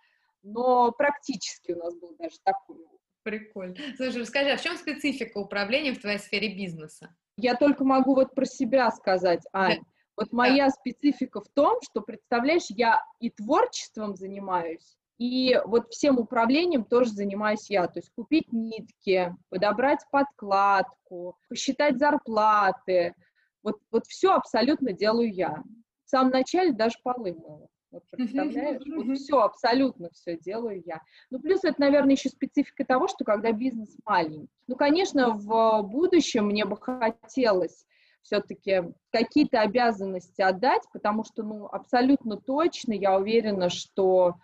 но 0.44 0.92
практически 0.92 1.72
у 1.72 1.78
нас 1.78 1.96
был 1.96 2.16
даже 2.18 2.38
такой. 2.44 2.86
Прикольно. 3.24 3.76
Слушай, 3.98 4.22
расскажи, 4.22 4.50
а 4.50 4.58
в 4.58 4.62
чем 4.62 4.78
специфика 4.78 5.38
управления 5.38 5.94
в 5.94 6.02
твоей 6.02 6.18
сфере 6.18 6.56
бизнеса? 6.56 7.16
Я 7.38 7.56
только 7.56 7.84
могу 7.84 8.16
вот 8.16 8.34
про 8.34 8.46
себя 8.46 8.90
сказать, 8.92 9.44
Ань. 9.54 9.82
Вот 10.18 10.32
моя 10.32 10.66
да. 10.66 10.72
специфика 10.72 11.42
в 11.42 11.48
том, 11.50 11.80
что, 11.82 12.02
представляешь, 12.02 12.66
я 12.70 13.02
и 13.20 13.30
творчеством 13.30 14.16
занимаюсь, 14.16 14.98
и 15.22 15.56
вот 15.66 15.92
всем 15.92 16.18
управлением 16.18 16.84
тоже 16.84 17.12
занимаюсь 17.12 17.70
я. 17.70 17.86
То 17.86 18.00
есть 18.00 18.10
купить 18.16 18.52
нитки, 18.52 19.36
подобрать 19.50 20.00
подкладку, 20.10 21.38
посчитать 21.48 22.00
зарплаты. 22.00 23.14
Вот, 23.62 23.80
вот 23.92 24.08
все 24.08 24.34
абсолютно 24.34 24.94
делаю 24.94 25.32
я. 25.32 25.64
В 26.06 26.10
самом 26.10 26.32
начале 26.32 26.72
даже 26.72 26.96
полы 27.04 27.36
мыла. 27.36 27.68
Вот 27.92 28.04
представляешь? 28.10 28.82
Вот 28.96 29.16
все, 29.16 29.42
абсолютно 29.42 30.10
все 30.10 30.40
делаю 30.40 30.82
я. 30.88 31.02
Ну, 31.30 31.40
плюс 31.40 31.64
это, 31.66 31.80
наверное, 31.80 32.14
еще 32.14 32.30
специфика 32.30 32.84
того, 32.84 33.08
что 33.08 33.24
когда 33.24 33.52
бизнес 33.52 33.96
маленький. 34.04 34.50
Ну, 34.66 34.76
конечно, 34.76 35.36
в 35.36 35.84
будущем 35.84 36.48
мне 36.48 36.66
бы 36.66 36.78
хотелось 36.78 37.86
все-таки 38.24 38.86
какие-то 39.12 39.62
обязанности 39.62 40.42
отдать, 40.42 40.82
потому 40.92 41.24
что, 41.24 41.44
ну, 41.44 41.68
абсолютно 41.68 42.38
точно 42.38 42.94
я 42.94 43.16
уверена, 43.16 43.70
что 43.70 44.38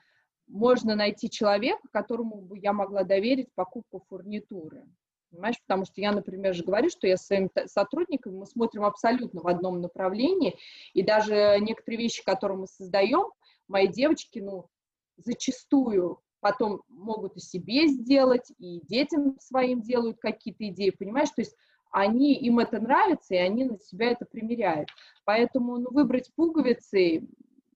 можно 0.48 0.96
найти 0.96 1.30
человека, 1.30 1.88
которому 1.92 2.42
бы 2.42 2.58
я 2.58 2.74
могла 2.74 3.04
доверить 3.04 3.54
покупку 3.54 4.04
фурнитуры. 4.10 4.86
Понимаешь, 5.30 5.60
потому 5.66 5.86
что 5.86 6.00
я, 6.00 6.13
например, 6.13 6.54
же 6.54 6.63
говорю, 6.63 6.89
что 6.89 7.06
я 7.06 7.18
с 7.18 7.25
своими 7.25 7.50
сотрудниками, 7.66 8.38
мы 8.38 8.46
смотрим 8.46 8.86
абсолютно 8.86 9.42
в 9.42 9.48
одном 9.48 9.82
направлении, 9.82 10.56
и 10.94 11.04
даже 11.04 11.58
некоторые 11.60 12.04
вещи, 12.04 12.24
которые 12.24 12.60
мы 12.60 12.68
создаем, 12.68 13.25
мои 13.68 13.88
девочки, 13.88 14.39
ну, 14.39 14.68
зачастую 15.18 16.22
потом 16.39 16.82
могут 16.88 17.36
и 17.36 17.39
себе 17.39 17.88
сделать, 17.88 18.51
и 18.58 18.80
детям 18.88 19.38
своим 19.39 19.82
делают 19.82 20.18
какие-то 20.20 20.68
идеи, 20.70 20.92
понимаешь, 20.92 21.30
то 21.30 21.42
есть 21.42 21.56
они, 21.92 22.36
им 22.36 22.60
это 22.60 22.80
нравится, 22.80 23.34
и 23.34 23.38
они 23.38 23.66
на 23.66 23.80
себя 23.80 24.12
это 24.12 24.25
примеряют. 24.25 24.89
Поэтому 25.25 25.77
ну, 25.77 25.89
выбрать 25.92 26.32
пуговицы, 26.36 27.27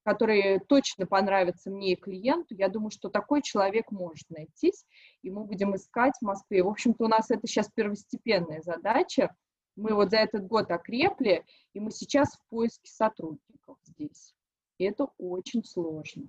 которые 0.04 0.60
точно 0.60 1.06
понравятся 1.06 1.70
мне 1.70 1.92
и 1.92 1.96
клиенту, 1.96 2.54
я 2.54 2.68
думаю, 2.68 2.90
что 2.90 3.08
такой 3.08 3.42
человек 3.42 3.90
может 3.90 4.28
найтись, 4.30 4.84
и 5.22 5.30
мы 5.30 5.44
будем 5.44 5.74
искать 5.76 6.14
в 6.20 6.24
Москве. 6.24 6.62
В 6.62 6.68
общем-то, 6.68 7.04
у 7.04 7.08
нас 7.08 7.30
это 7.30 7.46
сейчас 7.46 7.70
первостепенная 7.74 8.60
задача. 8.62 9.34
Мы 9.76 9.94
вот 9.94 10.10
за 10.10 10.18
этот 10.18 10.46
год 10.46 10.70
окрепли, 10.70 11.44
и 11.72 11.80
мы 11.80 11.90
сейчас 11.90 12.34
в 12.34 12.48
поиске 12.50 12.90
сотрудников 12.90 13.78
здесь. 13.84 14.34
И 14.78 14.84
это 14.84 15.08
очень 15.18 15.64
сложно. 15.64 16.24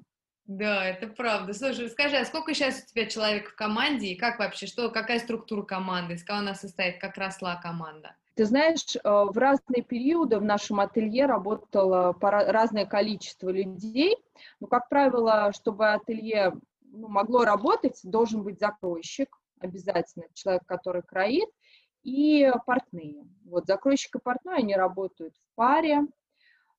Да, 0.46 0.86
это 0.86 1.08
правда. 1.08 1.54
Слушай, 1.54 1.90
скажи, 1.90 2.18
а 2.18 2.26
сколько 2.26 2.54
сейчас 2.54 2.84
у 2.84 2.88
тебя 2.88 3.06
человек 3.06 3.52
в 3.52 3.56
команде, 3.56 4.08
и 4.08 4.18
как 4.18 4.40
вообще, 4.40 4.68
что, 4.68 4.90
какая 4.90 5.20
структура 5.20 5.64
команды, 5.64 6.16
из 6.16 6.24
кого 6.24 6.40
она 6.40 6.54
состоит, 6.54 7.00
как 7.00 7.18
росла 7.18 7.56
команда? 7.56 8.16
Ты 8.36 8.46
знаешь, 8.46 8.96
э, 8.96 9.00
в 9.04 9.38
разные 9.38 9.84
периоды 9.84 10.40
в 10.40 10.44
нашем 10.44 10.80
ателье 10.80 11.26
работало 11.26 12.16
разное 12.22 12.86
количество 12.86 13.50
людей. 13.50 14.18
Но, 14.60 14.68
как 14.68 14.90
правило, 14.90 15.52
чтобы 15.54 15.92
ателье 15.92 16.54
ну, 16.82 17.08
могло 17.10 17.44
работать, 17.44 18.00
должен 18.04 18.44
быть 18.44 18.60
закройщик, 18.60 19.30
обязательно 19.60 20.26
человек, 20.34 20.64
который 20.66 21.04
кроит, 21.04 21.50
и 22.02 22.52
портные. 22.66 23.24
Вот 23.46 23.66
закройщик 23.68 24.16
и 24.16 24.20
портной, 24.20 24.58
они 24.58 24.76
работают 24.76 25.36
в 25.36 25.56
паре, 25.56 26.08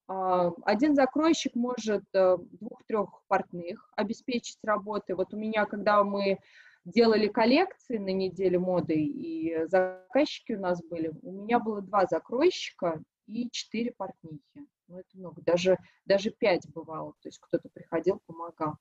а, 0.06 0.52
один 0.64 0.94
закройщик 0.94 1.54
может 1.54 2.04
э, 2.12 2.36
двух-трех 2.60 3.22
портных 3.26 3.90
обеспечить 3.96 4.58
работы. 4.62 5.14
Вот 5.14 5.32
у 5.32 5.36
меня, 5.36 5.64
когда 5.64 6.04
мы 6.04 6.38
делали 6.84 7.28
коллекции 7.28 7.98
на 7.98 8.12
неделе 8.12 8.58
моды, 8.58 8.94
и 8.94 9.66
заказчики 9.66 10.52
у 10.52 10.60
нас 10.60 10.82
были, 10.82 11.12
у 11.22 11.32
меня 11.32 11.58
было 11.58 11.80
два 11.80 12.06
закройщика 12.06 13.02
и 13.26 13.50
четыре 13.50 13.92
портнихи. 13.92 14.66
Ну, 14.86 14.98
это 14.98 15.08
много, 15.14 15.40
даже, 15.42 15.78
даже 16.04 16.30
пять 16.30 16.68
бывало, 16.72 17.14
то 17.22 17.28
есть 17.28 17.38
кто-то 17.40 17.68
приходил, 17.72 18.20
помогал. 18.26 18.74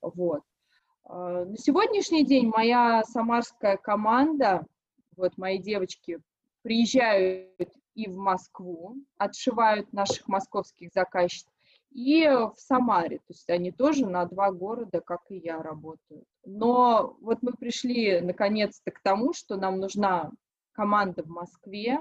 Вот. 0.00 0.42
А, 1.04 1.44
на 1.44 1.56
сегодняшний 1.58 2.24
день 2.24 2.48
моя 2.48 3.02
самарская 3.04 3.76
команда, 3.76 4.66
вот 5.16 5.36
мои 5.36 5.58
девочки 5.58 6.20
приезжают 6.62 7.72
и 7.94 8.08
в 8.08 8.16
Москву, 8.16 8.96
отшивают 9.18 9.92
наших 9.92 10.28
московских 10.28 10.90
заказчиков, 10.94 11.49
и 11.90 12.26
в 12.28 12.54
Самаре, 12.56 13.18
то 13.18 13.24
есть 13.30 13.50
они 13.50 13.72
тоже 13.72 14.06
на 14.06 14.24
два 14.26 14.52
города, 14.52 15.00
как 15.00 15.22
и 15.28 15.36
я, 15.36 15.62
работают. 15.62 16.24
Но 16.44 17.16
вот 17.20 17.42
мы 17.42 17.52
пришли 17.52 18.20
наконец-то 18.20 18.90
к 18.90 19.00
тому, 19.02 19.32
что 19.32 19.56
нам 19.56 19.80
нужна 19.80 20.30
команда 20.72 21.22
в 21.22 21.28
Москве, 21.28 21.98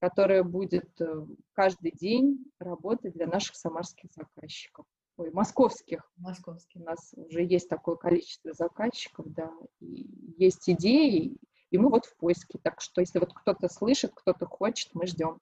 которая 0.00 0.42
будет 0.42 1.00
э, 1.00 1.26
каждый 1.52 1.92
день 1.92 2.44
работать 2.58 3.14
для 3.14 3.26
наших 3.26 3.56
самарских 3.56 4.10
заказчиков. 4.12 4.86
Ой, 5.16 5.30
московских. 5.30 6.10
Московских. 6.16 6.80
У 6.80 6.84
нас 6.84 7.14
уже 7.16 7.42
есть 7.42 7.68
такое 7.68 7.96
количество 7.96 8.52
заказчиков, 8.52 9.26
да, 9.32 9.50
и 9.80 10.06
есть 10.36 10.68
идеи, 10.68 11.36
и 11.70 11.78
мы 11.78 11.88
вот 11.88 12.04
в 12.04 12.16
поиске. 12.16 12.58
Так 12.62 12.80
что, 12.80 13.00
если 13.00 13.18
вот 13.18 13.32
кто-то 13.32 13.68
слышит, 13.68 14.12
кто-то 14.14 14.46
хочет, 14.46 14.90
мы 14.94 15.06
ждем. 15.06 15.40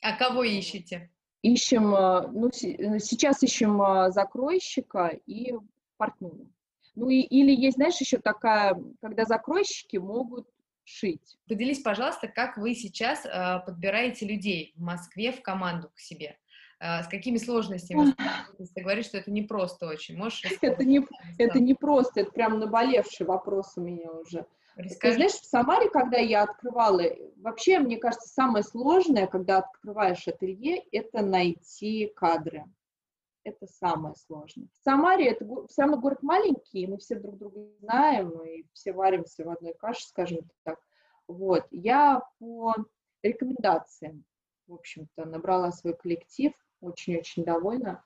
А 0.00 0.16
кого 0.16 0.44
ищете? 0.44 1.10
Ищем, 1.42 1.94
э, 1.94 2.28
ну, 2.28 2.48
э, 2.48 2.98
сейчас 2.98 3.42
ищем 3.42 3.80
э, 3.80 4.10
закройщика 4.10 5.18
и 5.26 5.54
портную. 5.96 6.50
Ну, 6.94 7.08
и, 7.08 7.20
или 7.20 7.54
есть, 7.54 7.76
знаешь, 7.76 8.00
еще 8.00 8.18
такая, 8.18 8.76
когда 9.00 9.24
закройщики 9.24 9.96
могут 9.96 10.48
шить. 10.84 11.38
Поделись, 11.48 11.80
пожалуйста, 11.80 12.28
как 12.28 12.56
вы 12.56 12.74
сейчас 12.74 13.24
э, 13.24 13.60
подбираете 13.64 14.26
людей 14.26 14.74
в 14.76 14.82
Москве 14.82 15.32
в 15.32 15.40
команду 15.40 15.90
к 15.94 16.00
себе? 16.00 16.36
Э, 16.80 17.02
с 17.02 17.08
какими 17.08 17.36
сложностями? 17.36 18.14
Ты 18.74 18.82
говоришь, 18.82 19.06
что 19.06 19.18
это 19.18 19.30
не 19.30 19.42
просто 19.42 19.86
очень. 19.86 20.16
Можешь 20.16 20.44
это 20.60 20.84
не, 20.84 21.06
это 21.38 21.60
не 21.60 21.74
просто, 21.74 22.20
это 22.20 22.32
прям 22.32 22.58
наболевший 22.58 23.26
вопрос 23.26 23.72
у 23.76 23.80
меня 23.80 24.10
уже. 24.10 24.46
Ты 25.00 25.14
знаешь, 25.14 25.32
в 25.32 25.44
Самаре, 25.44 25.90
когда 25.90 26.18
я 26.18 26.42
открывала, 26.42 27.02
вообще, 27.36 27.78
мне 27.78 27.98
кажется, 27.98 28.28
самое 28.28 28.64
сложное, 28.64 29.26
когда 29.26 29.58
открываешь 29.58 30.26
ателье, 30.28 30.84
это 30.92 31.22
найти 31.22 32.12
кадры. 32.14 32.64
Это 33.42 33.66
самое 33.66 34.14
сложное. 34.16 34.68
В 34.80 34.84
Самаре 34.84 35.28
это 35.28 35.46
самый 35.70 35.98
город 35.98 36.22
маленький, 36.22 36.86
мы 36.86 36.98
все 36.98 37.14
друг 37.16 37.38
друга 37.38 37.68
знаем, 37.80 38.30
и 38.42 38.66
все 38.74 38.92
варимся 38.92 39.44
в 39.44 39.50
одной 39.50 39.74
каше, 39.74 40.06
скажем 40.06 40.40
так. 40.62 40.78
Вот. 41.26 41.66
Я 41.70 42.22
по 42.38 42.74
рекомендациям, 43.22 44.24
в 44.66 44.74
общем-то, 44.74 45.24
набрала 45.24 45.72
свой 45.72 45.96
коллектив, 45.96 46.52
очень-очень 46.80 47.44
довольна. 47.44 48.04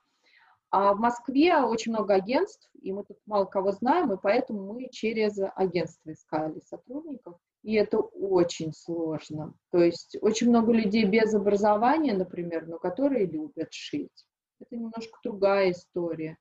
А 0.76 0.92
в 0.92 0.98
Москве 0.98 1.56
очень 1.58 1.92
много 1.92 2.14
агентств, 2.14 2.68
и 2.82 2.92
мы 2.92 3.04
тут 3.04 3.16
мало 3.26 3.44
кого 3.44 3.70
знаем, 3.70 4.12
и 4.12 4.16
поэтому 4.20 4.72
мы 4.72 4.88
через 4.90 5.38
агентство 5.54 6.10
искали 6.10 6.58
сотрудников. 6.66 7.36
И 7.62 7.74
это 7.74 8.00
очень 8.00 8.72
сложно. 8.72 9.54
То 9.70 9.78
есть 9.78 10.16
очень 10.20 10.48
много 10.48 10.72
людей 10.72 11.04
без 11.04 11.32
образования, 11.32 12.12
например, 12.12 12.66
но 12.66 12.80
которые 12.80 13.24
любят 13.24 13.72
шить. 13.72 14.26
Это 14.58 14.74
немножко 14.74 15.16
другая 15.22 15.70
история. 15.70 16.38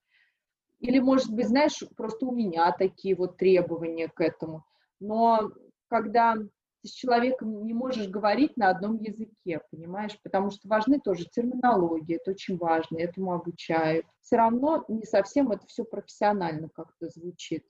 Или, 0.80 0.98
может 0.98 1.30
быть, 1.30 1.50
знаешь, 1.50 1.84
просто 1.96 2.26
у 2.26 2.32
меня 2.32 2.72
такие 2.72 3.16
вот 3.16 3.38
требования 3.38 4.08
к 4.08 4.20
этому. 4.20 4.66
Но 5.00 5.52
когда 5.90 6.38
ты 6.84 6.90
с 6.90 6.92
человеком 6.92 7.66
не 7.66 7.74
можешь 7.74 8.10
говорить 8.10 8.58
на 8.58 8.70
одном 8.70 8.98
языке, 8.98 9.62
понимаешь, 9.72 10.20
потому 10.22 10.52
что 10.52 10.68
важны 10.68 11.00
тоже 11.00 11.26
терминологии, 11.26 12.18
это 12.18 12.32
очень 12.32 12.58
важно, 12.58 12.98
этому 12.98 13.34
обучают. 13.34 14.06
Все 14.22 14.36
равно 14.36 14.84
не 14.90 15.06
совсем 15.06 15.52
это 15.52 15.66
все 15.68 15.86
профессионально 15.86 16.70
как-то 16.70 17.08
звучит. 17.08 17.66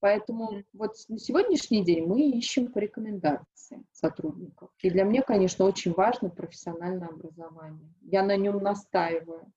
Поэтому 0.00 0.62
вот 0.72 0.94
на 1.08 1.18
сегодняшний 1.18 1.82
день 1.82 2.06
мы 2.06 2.20
ищем 2.30 2.70
по 2.70 2.78
рекомендации 2.78 3.84
сотрудников. 3.90 4.70
И 4.80 4.90
для 4.90 5.02
меня, 5.02 5.22
конечно, 5.22 5.64
очень 5.64 5.92
важно 5.92 6.30
профессиональное 6.30 7.08
образование. 7.08 7.92
Я 8.02 8.22
на 8.22 8.36
нем 8.36 8.58
настаиваю. 8.58 9.50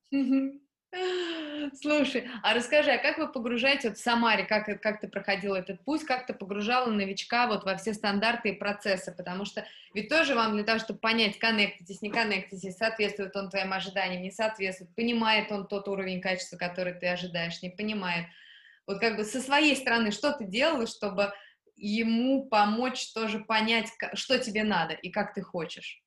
Слушай, 1.81 2.29
а 2.43 2.53
расскажи, 2.53 2.91
а 2.91 2.97
как 2.97 3.17
вы 3.17 3.31
погружаете 3.31 3.89
вот 3.89 3.97
в 3.97 4.03
Самаре, 4.03 4.43
как, 4.43 4.81
как 4.81 4.99
ты 4.99 5.07
проходила 5.07 5.55
этот 5.55 5.83
путь, 5.85 6.03
как 6.03 6.25
ты 6.25 6.33
погружала 6.33 6.89
новичка 6.89 7.47
вот 7.47 7.63
во 7.63 7.77
все 7.77 7.93
стандарты 7.93 8.49
и 8.49 8.57
процессы, 8.57 9.13
потому 9.15 9.45
что 9.45 9.65
ведь 9.93 10.09
тоже 10.09 10.35
вам 10.35 10.53
для 10.53 10.63
того, 10.63 10.79
чтобы 10.79 10.99
понять, 10.99 11.39
коннектитесь, 11.39 12.01
не 12.01 12.09
коннектитесь, 12.09 12.75
соответствует 12.75 13.35
он 13.35 13.49
твоим 13.49 13.71
ожиданиям, 13.71 14.21
не 14.21 14.31
соответствует, 14.31 14.93
понимает 14.95 15.51
он 15.51 15.67
тот 15.67 15.87
уровень 15.87 16.19
качества, 16.19 16.57
который 16.57 16.93
ты 16.93 17.07
ожидаешь, 17.07 17.61
не 17.61 17.69
понимает. 17.69 18.25
Вот 18.85 18.99
как 18.99 19.15
бы 19.15 19.23
со 19.23 19.39
своей 19.39 19.75
стороны, 19.77 20.11
что 20.11 20.33
ты 20.33 20.45
делала, 20.45 20.87
чтобы 20.87 21.31
ему 21.77 22.45
помочь 22.47 23.13
тоже 23.13 23.39
понять, 23.39 23.89
что 24.13 24.37
тебе 24.39 24.63
надо 24.63 24.93
и 24.93 25.09
как 25.09 25.33
ты 25.33 25.41
хочешь? 25.41 26.03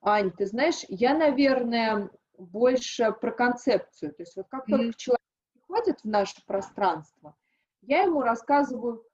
Ань, 0.00 0.30
ты 0.30 0.46
знаешь, 0.46 0.84
я, 0.88 1.14
наверное, 1.14 2.08
больше 2.46 3.12
про 3.12 3.32
концепцию. 3.32 4.12
То 4.14 4.22
есть 4.22 4.36
вот 4.36 4.46
как 4.48 4.68
mm-hmm. 4.68 4.76
только 4.76 4.98
человек 4.98 5.26
приходит 5.52 6.00
в 6.00 6.08
наше 6.08 6.44
пространство, 6.46 7.36
я 7.82 8.02
ему 8.02 8.20
рассказываю 8.20 9.04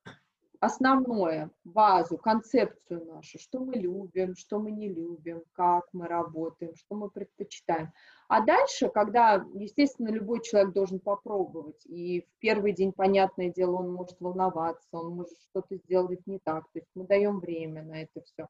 основное, 0.60 1.50
базу, 1.64 2.18
концепцию 2.18 3.04
нашу, 3.06 3.38
что 3.38 3.60
мы 3.60 3.74
любим, 3.74 4.34
что 4.34 4.58
мы 4.58 4.72
не 4.72 4.88
любим, 4.88 5.42
как 5.52 5.84
мы 5.92 6.06
работаем, 6.06 6.74
что 6.74 6.96
мы 6.96 7.10
предпочитаем. 7.10 7.92
А 8.28 8.44
дальше, 8.44 8.88
когда, 8.88 9.46
естественно, 9.54 10.08
любой 10.08 10.42
человек 10.42 10.72
должен 10.72 11.00
попробовать, 11.00 11.86
и 11.86 12.22
в 12.22 12.38
первый 12.40 12.72
день, 12.72 12.92
понятное 12.92 13.50
дело, 13.50 13.76
он 13.76 13.92
может 13.92 14.20
волноваться, 14.20 14.88
он 14.92 15.14
может 15.14 15.38
что-то 15.50 15.76
сделать 15.76 16.26
не 16.26 16.38
так, 16.38 16.64
то 16.72 16.78
есть 16.78 16.90
мы 16.94 17.04
даем 17.04 17.40
время 17.40 17.84
на 17.84 18.02
это 18.02 18.20
все. 18.22 18.48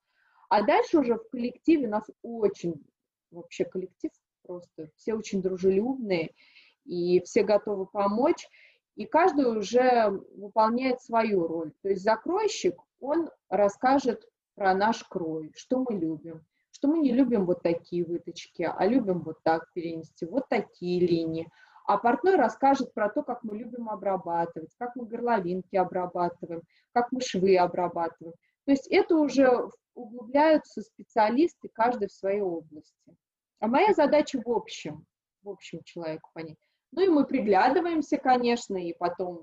А 0.48 0.62
дальше 0.62 0.98
уже 0.98 1.16
в 1.16 1.28
коллективе 1.28 1.88
нас 1.88 2.04
очень, 2.22 2.82
вообще 3.30 3.64
коллектив 3.66 4.10
просто. 4.48 4.88
Все 4.96 5.14
очень 5.14 5.42
дружелюбные, 5.42 6.30
и 6.84 7.20
все 7.20 7.44
готовы 7.44 7.86
помочь, 7.86 8.48
и 8.96 9.04
каждый 9.04 9.46
уже 9.46 10.10
выполняет 10.36 11.00
свою 11.02 11.46
роль. 11.46 11.72
То 11.82 11.90
есть 11.90 12.02
закройщик, 12.02 12.80
он 12.98 13.30
расскажет 13.48 14.26
про 14.54 14.74
наш 14.74 15.04
крой, 15.04 15.52
что 15.54 15.84
мы 15.88 15.96
любим, 15.96 16.44
что 16.72 16.88
мы 16.88 16.98
не 16.98 17.12
любим 17.12 17.44
вот 17.44 17.62
такие 17.62 18.04
выточки, 18.04 18.62
а 18.62 18.86
любим 18.86 19.20
вот 19.20 19.36
так 19.44 19.70
перенести, 19.72 20.26
вот 20.26 20.48
такие 20.48 21.06
линии. 21.06 21.48
А 21.86 21.96
портной 21.96 22.36
расскажет 22.36 22.92
про 22.92 23.08
то, 23.08 23.22
как 23.22 23.44
мы 23.44 23.56
любим 23.56 23.88
обрабатывать, 23.88 24.74
как 24.78 24.96
мы 24.96 25.06
горловинки 25.06 25.76
обрабатываем, 25.76 26.62
как 26.92 27.12
мы 27.12 27.20
швы 27.20 27.56
обрабатываем. 27.56 28.34
То 28.64 28.72
есть 28.72 28.86
это 28.88 29.16
уже 29.16 29.70
углубляются 29.94 30.82
специалисты, 30.82 31.68
каждый 31.72 32.08
в 32.08 32.12
своей 32.12 32.42
области. 32.42 33.16
А 33.60 33.66
моя 33.66 33.92
задача 33.92 34.40
в 34.44 34.50
общем, 34.50 35.06
в 35.42 35.48
общем 35.48 35.82
человеку 35.84 36.30
понять. 36.32 36.56
Ну 36.92 37.02
и 37.02 37.08
мы 37.08 37.26
приглядываемся, 37.26 38.16
конечно, 38.16 38.76
и 38.76 38.94
потом, 38.94 39.42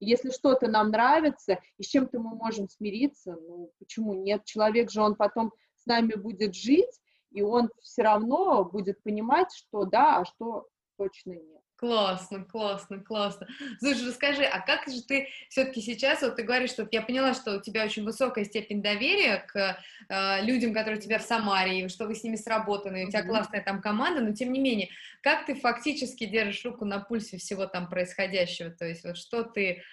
если 0.00 0.30
что-то 0.30 0.68
нам 0.68 0.90
нравится, 0.90 1.58
и 1.76 1.82
с 1.82 1.86
чем-то 1.86 2.20
мы 2.20 2.36
можем 2.36 2.68
смириться, 2.68 3.36
ну 3.36 3.72
почему 3.78 4.14
нет? 4.14 4.44
Человек 4.44 4.90
же, 4.90 5.02
он 5.02 5.16
потом 5.16 5.52
с 5.76 5.86
нами 5.86 6.14
будет 6.14 6.54
жить, 6.54 7.00
и 7.30 7.42
он 7.42 7.70
все 7.82 8.02
равно 8.02 8.64
будет 8.64 9.02
понимать, 9.02 9.52
что 9.52 9.84
да, 9.84 10.18
а 10.18 10.24
что 10.24 10.68
точно 10.96 11.32
нет. 11.32 11.62
Классно, 11.78 12.44
классно, 12.44 12.98
классно. 12.98 13.46
Слушай, 13.78 14.08
расскажи, 14.08 14.42
а 14.42 14.58
как 14.58 14.88
же 14.88 15.00
ты 15.00 15.28
все-таки 15.48 15.80
сейчас, 15.80 16.22
вот 16.22 16.34
ты 16.34 16.42
говоришь, 16.42 16.70
что 16.70 16.88
я 16.90 17.02
поняла, 17.02 17.34
что 17.34 17.56
у 17.56 17.60
тебя 17.60 17.84
очень 17.84 18.02
высокая 18.02 18.44
степень 18.44 18.82
доверия 18.82 19.44
к 19.46 19.78
э, 20.08 20.44
людям, 20.44 20.74
которые 20.74 20.98
у 20.98 21.00
тебя 21.00 21.20
в 21.20 21.22
Самаре, 21.22 21.84
и 21.84 21.88
что 21.88 22.08
вы 22.08 22.16
с 22.16 22.24
ними 22.24 22.34
сработаны, 22.34 23.02
и 23.02 23.06
у 23.06 23.10
тебя 23.10 23.22
классная 23.22 23.62
там 23.62 23.80
команда, 23.80 24.20
но 24.22 24.32
тем 24.32 24.52
не 24.52 24.58
менее, 24.58 24.88
как 25.22 25.46
ты 25.46 25.54
фактически 25.54 26.26
держишь 26.26 26.64
руку 26.64 26.84
на 26.84 26.98
пульсе 26.98 27.38
всего 27.38 27.66
там 27.66 27.88
происходящего, 27.88 28.70
то 28.70 28.84
есть 28.84 29.04
вот 29.04 29.16
что 29.16 29.44
ты 29.44 29.84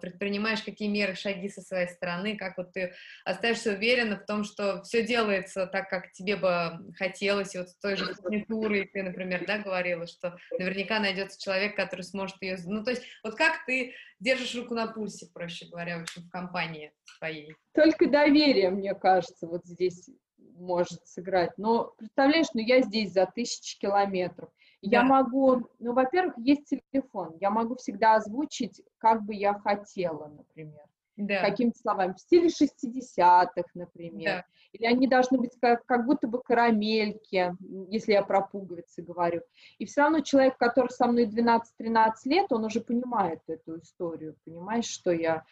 предпринимаешь 0.00 0.62
какие 0.62 0.88
меры, 0.88 1.14
шаги 1.14 1.48
со 1.48 1.60
своей 1.60 1.88
стороны, 1.88 2.36
как 2.36 2.56
вот 2.56 2.72
ты 2.72 2.94
остаешься 3.24 3.72
уверена 3.72 4.16
в 4.16 4.24
том, 4.24 4.44
что 4.44 4.82
все 4.82 5.04
делается 5.04 5.66
так, 5.66 5.88
как 5.90 6.12
тебе 6.12 6.36
бы 6.36 6.92
хотелось, 6.96 7.54
и 7.54 7.58
вот 7.58 7.70
с 7.70 7.76
той 7.76 7.96
же 7.96 8.14
фурнитурой 8.14 8.86
ты, 8.86 9.02
например, 9.02 9.44
да, 9.46 9.58
говорила, 9.58 10.06
что 10.06 10.36
наверняка 10.58 11.00
найдется 11.00 11.40
человек, 11.40 11.76
который 11.76 12.02
сможет 12.02 12.40
ее... 12.40 12.56
Ну, 12.64 12.84
то 12.84 12.90
есть 12.90 13.02
вот 13.24 13.34
как 13.34 13.64
ты 13.66 13.94
держишь 14.20 14.54
руку 14.54 14.74
на 14.74 14.86
пульсе, 14.86 15.28
проще 15.32 15.66
говоря, 15.66 15.98
в 15.98 16.02
общем, 16.02 16.22
в 16.22 16.30
компании 16.30 16.92
своей? 17.18 17.54
Только 17.74 18.08
доверие, 18.08 18.70
мне 18.70 18.94
кажется, 18.94 19.46
вот 19.46 19.64
здесь 19.64 20.08
может 20.38 21.06
сыграть. 21.06 21.56
Но, 21.58 21.94
представляешь, 21.98 22.46
ну 22.54 22.60
я 22.60 22.82
здесь 22.82 23.12
за 23.12 23.26
тысячи 23.26 23.78
километров. 23.78 24.50
Я 24.90 25.02
могу, 25.02 25.68
ну, 25.78 25.92
во-первых, 25.92 26.34
есть 26.38 26.66
телефон, 26.66 27.36
я 27.40 27.50
могу 27.50 27.76
всегда 27.76 28.16
озвучить, 28.16 28.82
как 28.98 29.24
бы 29.24 29.34
я 29.34 29.54
хотела, 29.54 30.28
например. 30.28 30.84
Да. 31.16 31.40
Какими-то 31.40 31.78
словами, 31.78 32.12
в 32.12 32.20
стиле 32.20 32.48
60-х, 32.48 33.64
например. 33.74 34.40
Да. 34.40 34.44
Или 34.72 34.84
они 34.84 35.08
должны 35.08 35.38
быть 35.38 35.52
как, 35.60 35.84
как 35.86 36.04
будто 36.04 36.28
бы 36.28 36.42
карамельки, 36.42 37.54
если 37.88 38.12
я 38.12 38.22
про 38.22 38.42
пуговицы 38.42 39.02
говорю. 39.02 39.40
И 39.78 39.86
все 39.86 40.02
равно 40.02 40.20
человек, 40.20 40.58
который 40.58 40.90
со 40.90 41.06
мной 41.06 41.24
12-13 41.24 42.12
лет, 42.26 42.52
он 42.52 42.66
уже 42.66 42.82
понимает 42.82 43.40
эту 43.46 43.80
историю, 43.80 44.36
понимаешь, 44.44 44.84
что 44.84 45.10
я 45.10 45.44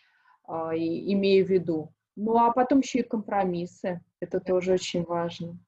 э, 0.46 0.52
имею 0.52 1.46
в 1.46 1.48
виду. 1.48 1.94
Ну, 2.14 2.36
а 2.36 2.52
потом 2.52 2.80
еще 2.80 2.98
и 2.98 3.08
компромиссы. 3.08 4.02
Это 4.20 4.40
да. 4.40 4.44
тоже 4.44 4.74
очень 4.74 5.02
важно. 5.04 5.58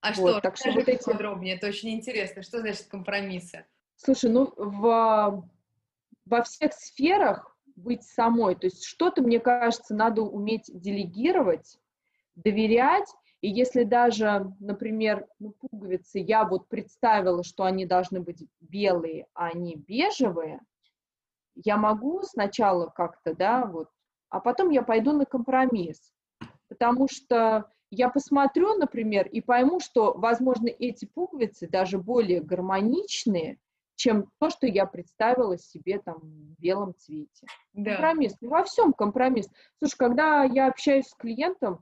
А 0.00 0.12
вот, 0.12 0.30
что? 0.30 0.40
Так 0.40 0.56
что 0.56 0.72
вот 0.72 0.88
эти... 0.88 1.04
подробнее, 1.04 1.56
это 1.56 1.68
очень 1.68 1.90
интересно. 1.90 2.42
Что 2.42 2.60
значит 2.60 2.86
компромиссы? 2.86 3.64
Слушай, 3.96 4.30
ну 4.30 4.52
в, 4.56 5.48
во 6.24 6.42
всех 6.42 6.72
сферах 6.72 7.56
быть 7.76 8.02
самой, 8.02 8.54
то 8.54 8.66
есть 8.66 8.84
что-то, 8.84 9.22
мне 9.22 9.40
кажется, 9.40 9.94
надо 9.94 10.22
уметь 10.22 10.70
делегировать, 10.72 11.78
доверять, 12.34 13.08
и 13.40 13.48
если 13.48 13.84
даже, 13.84 14.52
например, 14.60 15.26
ну, 15.38 15.52
пуговицы, 15.52 16.18
я 16.18 16.44
вот 16.44 16.68
представила, 16.68 17.42
что 17.42 17.64
они 17.64 17.86
должны 17.86 18.20
быть 18.20 18.46
белые, 18.60 19.26
а 19.34 19.46
они 19.46 19.76
бежевые, 19.76 20.60
я 21.54 21.76
могу 21.76 22.22
сначала 22.22 22.86
как-то, 22.88 23.34
да, 23.34 23.64
вот, 23.66 23.88
а 24.28 24.40
потом 24.40 24.70
я 24.70 24.82
пойду 24.82 25.12
на 25.12 25.24
компромисс, 25.24 26.12
потому 26.68 27.08
что 27.10 27.70
я 27.90 28.08
посмотрю, 28.08 28.76
например, 28.76 29.26
и 29.26 29.40
пойму, 29.40 29.80
что, 29.80 30.14
возможно, 30.14 30.68
эти 30.68 31.06
пуговицы 31.06 31.68
даже 31.68 31.98
более 31.98 32.40
гармоничные, 32.40 33.58
чем 33.96 34.30
то, 34.38 34.48
что 34.48 34.66
я 34.66 34.86
представила 34.86 35.58
себе 35.58 36.00
там 36.00 36.20
в 36.20 36.60
белом 36.60 36.94
цвете. 36.96 37.46
Да. 37.74 37.96
Компромисс. 37.96 38.36
Ну, 38.40 38.48
во 38.48 38.64
всем 38.64 38.92
компромисс. 38.92 39.48
Слушай, 39.78 39.96
когда 39.96 40.44
я 40.44 40.68
общаюсь 40.68 41.06
с 41.06 41.14
клиентом, 41.14 41.80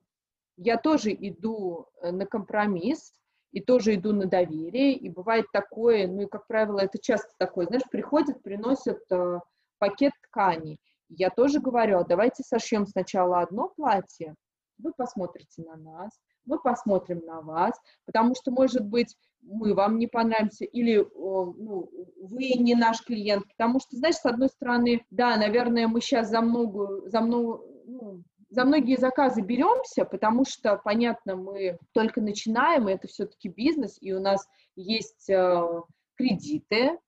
я 0.57 0.79
тоже 0.79 1.13
иду 1.13 1.87
э, 2.01 2.11
на 2.11 2.27
компромисс, 2.27 3.13
и 3.53 3.61
тоже 3.61 3.95
иду 3.95 4.13
на 4.13 4.27
доверие, 4.27 4.93
и 4.93 5.09
бывает 5.09 5.47
такое, 5.53 6.07
ну 6.07 6.23
и, 6.23 6.27
как 6.27 6.47
правило, 6.47 6.81
это 6.81 6.99
часто 6.99 7.31
такое, 7.39 7.67
знаешь, 7.67 7.85
приходят, 7.91 8.43
приносят 8.43 9.01
э, 9.11 9.41
пакет 9.79 10.13
тканей, 10.25 10.79
Я 11.09 11.31
тоже 11.31 11.61
говорю, 11.61 11.99
а 11.99 12.05
давайте 12.05 12.43
сошьем 12.43 12.87
сначала 12.87 13.41
одно 13.41 13.69
платье, 13.69 14.35
вы 14.79 14.93
посмотрите 14.93 15.63
на 15.63 15.77
нас, 15.77 16.11
мы 16.45 16.59
посмотрим 16.61 17.21
на 17.27 17.41
вас, 17.41 17.75
потому 18.07 18.35
что, 18.35 18.51
может 18.51 18.85
быть, 18.85 19.17
мы 19.43 19.75
вам 19.75 19.99
не 19.99 20.07
понравимся, 20.07 20.65
или 20.65 21.07
ну, 21.15 21.91
вы 22.17 22.49
не 22.59 22.75
наш 22.75 23.03
клиент, 23.03 23.47
потому 23.49 23.81
что, 23.81 23.97
знаешь, 23.97 24.17
с 24.17 24.27
одной 24.27 24.49
стороны, 24.49 25.05
да, 25.11 25.37
наверное, 25.37 25.89
мы 25.89 26.01
сейчас 26.01 26.31
за 26.31 26.41
много, 26.41 27.09
за 27.09 27.21
много, 27.21 27.63
ну, 27.87 28.23
за 28.51 28.65
многие 28.65 28.97
заказы 28.97 29.43
беремся, 29.43 30.05
потому 30.05 30.45
что, 30.45 30.81
понятно, 30.83 31.37
мы 31.37 31.79
только 31.93 32.21
начинаем, 32.21 32.89
и 32.89 32.93
это 32.93 33.07
все-таки 33.07 33.49
бизнес, 33.49 33.99
и 34.01 34.13
у 34.13 34.21
нас 34.21 34.49
есть 34.75 35.29
э, 35.29 35.83
кредиты, 36.17 36.99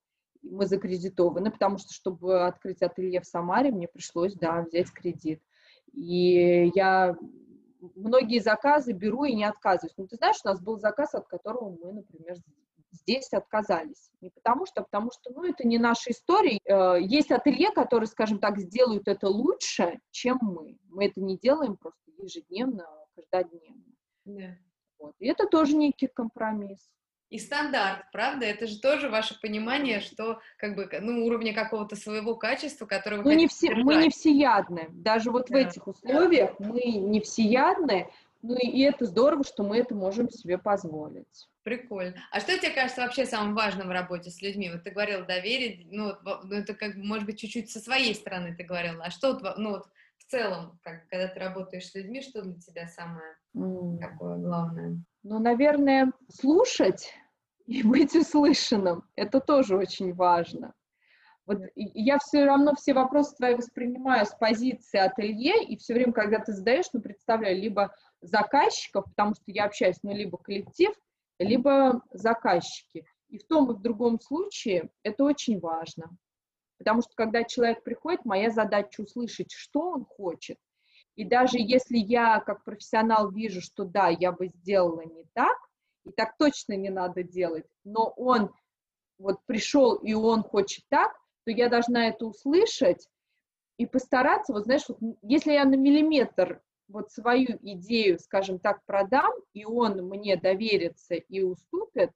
мы 0.43 0.67
закредитованы, 0.67 1.51
потому 1.51 1.79
что, 1.79 1.93
чтобы 1.93 2.47
открыть 2.47 2.83
ателье 2.83 3.21
в 3.21 3.27
Самаре, 3.27 3.71
мне 3.71 3.89
пришлось, 3.89 4.35
да, 4.35 4.63
взять 4.63 4.91
кредит. 4.91 5.43
И 5.93 6.71
я 6.75 7.17
многие 7.95 8.41
заказы 8.41 8.93
беру 8.93 9.25
и 9.25 9.35
не 9.35 9.45
отказываюсь. 9.45 9.95
Ну, 9.97 10.07
ты 10.07 10.17
знаешь, 10.17 10.37
у 10.45 10.49
нас 10.49 10.61
был 10.61 10.79
заказ, 10.79 11.15
от 11.15 11.27
которого 11.27 11.77
мы, 11.83 11.93
например, 11.93 12.37
здесь 12.93 13.33
отказались. 13.33 14.11
Не 14.21 14.31
потому 14.31 14.67
что, 14.67 14.81
а 14.81 14.85
потому 14.85 15.11
что, 15.13 15.33
ну, 15.33 15.45
это 15.45 15.67
не 15.67 15.79
наша 15.79 16.11
история. 16.11 16.59
Э, 16.65 17.01
есть 17.01 17.31
ателье, 17.31 17.71
которые, 17.71 18.07
скажем 18.07 18.39
так, 18.39 18.59
сделают 18.59 19.09
это 19.09 19.29
лучше, 19.29 20.01
чем 20.11 20.39
мы. 20.43 20.79
Мы 20.89 21.07
это 21.07 21.21
не 21.21 21.39
делаем 21.39 21.77
просто 21.77 22.11
ежедневно, 22.19 22.87
каждодневно. 23.15 23.85
Да. 24.25 24.57
Вот. 24.99 25.15
И 25.19 25.29
это 25.29 25.47
тоже 25.47 25.77
некий 25.77 26.09
компромисс. 26.09 26.91
И 27.31 27.39
стандарт, 27.39 28.07
правда? 28.13 28.45
Это 28.45 28.67
же 28.67 28.81
тоже 28.81 29.09
ваше 29.09 29.41
понимание, 29.41 30.01
что 30.01 30.41
как 30.59 30.75
бы, 30.75 30.89
ну, 31.01 31.25
уровня 31.25 31.55
какого-то 31.55 31.95
своего 31.95 32.35
качества, 32.35 32.87
которое 32.87 33.19
вы 33.19 33.25
ну, 33.25 33.39
не 33.39 33.47
все, 33.47 33.73
Мы 33.77 33.95
не 33.97 34.11
всеядны. 34.11 34.89
Даже 34.91 35.31
вот 35.31 35.47
да. 35.49 35.55
в 35.55 35.61
этих 35.61 35.87
условиях 35.87 36.57
да. 36.59 36.69
мы 36.69 36.81
не 36.81 37.21
всеядны, 37.21 38.11
ну 38.43 38.57
и 38.57 38.81
это 38.81 39.05
здорово, 39.05 39.45
что 39.45 39.63
мы 39.63 39.79
это 39.79 39.95
можем 39.95 40.29
себе 40.29 40.59
позволить. 40.59 41.49
Прикольно. 41.63 42.17
А 42.33 42.41
что 42.41 42.59
тебе 42.59 42.71
кажется 42.71 43.03
вообще 43.03 43.27
самым 43.27 43.55
важным 43.55 43.89
в 43.89 43.93
работе 43.93 44.31
с 44.31 44.41
людьми? 44.41 44.71
Вот 44.71 44.83
ты 44.83 44.91
говорил 44.91 45.27
доверие, 45.27 45.87
ну, 45.91 46.15
ну 46.25 46.55
это 46.57 46.75
как, 46.75 46.97
может 46.97 47.27
быть, 47.27 47.39
чуть-чуть 47.39 47.71
со 47.71 47.81
своей 47.81 48.15
стороны 48.15 48.57
ты 48.57 48.65
говорила. 48.65 49.05
А 49.05 49.11
что, 49.11 49.39
ну, 49.57 49.71
вот 49.71 49.87
целом, 50.31 50.79
как, 50.83 51.09
когда 51.09 51.29
ты 51.29 51.41
работаешь 51.41 51.89
с 51.89 51.95
людьми, 51.95 52.23
что 52.23 52.43
для 52.43 52.55
тебя 52.55 52.87
самое 52.87 53.37
mm. 53.57 53.99
такое 53.99 54.39
главное? 54.39 54.99
Ну, 55.23 55.39
наверное, 55.39 56.13
слушать 56.29 57.13
и 57.67 57.83
быть 57.83 58.15
услышанным. 58.15 59.05
Это 59.17 59.41
тоже 59.41 59.77
очень 59.77 60.15
важно. 60.15 60.75
Вот 61.47 61.59
я 61.75 62.19
все 62.19 62.45
равно 62.45 62.75
все 62.77 62.95
вопросы 62.95 63.35
твои 63.35 63.57
воспринимаю 63.57 64.25
с 64.25 64.31
позиции 64.31 64.99
ателье, 64.99 65.65
и 65.65 65.77
все 65.77 65.95
время, 65.95 66.13
когда 66.13 66.39
ты 66.39 66.53
задаешь, 66.53 66.87
ну, 66.93 67.01
представляю, 67.01 67.57
либо 67.57 67.93
заказчиков, 68.21 69.07
потому 69.07 69.35
что 69.35 69.45
я 69.47 69.65
общаюсь, 69.65 69.97
ну, 70.05 70.15
либо 70.15 70.39
коллектив, 70.39 70.93
либо 71.41 72.03
заказчики. 72.13 73.05
И 73.29 73.39
в 73.39 73.47
том 73.47 73.71
и 73.71 73.75
в 73.75 73.81
другом 73.81 74.21
случае 74.21 74.91
это 75.03 75.25
очень 75.25 75.59
важно. 75.59 76.11
Потому 76.81 77.03
что 77.03 77.11
когда 77.15 77.45
человек 77.45 77.85
приходит, 77.85 78.25
моя 78.25 78.49
задача 78.49 79.03
услышать, 79.03 79.53
что 79.53 79.91
он 79.91 80.07
хочет. 80.07 80.57
И 81.15 81.27
даже 81.27 81.59
если 81.59 81.99
я 81.99 82.41
как 82.41 82.65
профессионал 82.65 83.31
вижу, 83.31 83.61
что 83.61 83.85
да, 83.85 84.09
я 84.09 84.33
бы 84.33 84.49
сделала 84.49 85.03
не 85.03 85.27
так, 85.35 85.59
и 86.07 86.11
так 86.11 86.39
точно 86.39 86.73
не 86.73 86.89
надо 86.89 87.23
делать, 87.23 87.67
но 87.85 88.15
он 88.17 88.51
вот 89.19 89.45
пришел 89.45 89.97
и 89.97 90.15
он 90.15 90.43
хочет 90.43 90.83
так, 90.89 91.13
то 91.45 91.51
я 91.51 91.69
должна 91.69 92.09
это 92.09 92.25
услышать 92.25 93.07
и 93.77 93.85
постараться, 93.85 94.55
вот 94.55 94.65
знаешь, 94.65 94.85
вот, 94.89 94.99
если 95.21 95.53
я 95.53 95.67
на 95.67 95.75
миллиметр 95.75 96.63
вот 96.89 97.13
свою 97.13 97.59
идею, 97.61 98.19
скажем 98.19 98.59
так, 98.59 98.83
продам, 98.87 99.31
и 99.53 99.67
он 99.67 100.09
мне 100.09 100.37
доверится 100.39 101.17
и 101.17 101.43
уступит, 101.43 102.11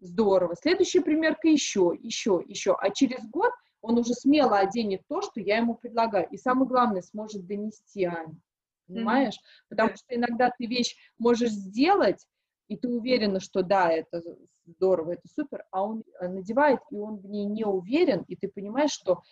здорово. 0.00 0.54
Следующая 0.54 1.00
примерка 1.00 1.48
еще, 1.48 1.96
еще, 1.98 2.42
еще. 2.46 2.76
А 2.78 2.90
через 2.90 3.26
год 3.30 3.52
он 3.82 3.98
уже 3.98 4.14
смело 4.14 4.58
оденет 4.58 5.02
то, 5.08 5.20
что 5.20 5.40
я 5.40 5.58
ему 5.58 5.74
предлагаю. 5.74 6.28
И 6.30 6.38
самое 6.38 6.68
главное, 6.68 7.02
сможет 7.02 7.46
донести 7.46 8.04
Ань. 8.04 8.40
Понимаешь? 8.86 9.34
Mm-hmm. 9.34 9.66
Потому 9.68 9.96
что 9.96 10.14
иногда 10.14 10.50
ты 10.56 10.66
вещь 10.66 10.96
можешь 11.18 11.50
сделать, 11.50 12.26
и 12.68 12.76
ты 12.76 12.88
уверена, 12.88 13.40
что 13.40 13.62
да, 13.62 13.90
это 13.90 14.22
здорово, 14.64 15.12
это 15.12 15.28
супер, 15.28 15.64
а 15.70 15.82
он 15.82 16.04
э, 16.20 16.28
надевает, 16.28 16.80
и 16.90 16.96
он 16.96 17.18
в 17.18 17.26
ней 17.26 17.44
не 17.44 17.64
уверен, 17.64 18.24
и 18.28 18.36
ты 18.36 18.48
понимаешь, 18.48 18.92
что 18.92 19.22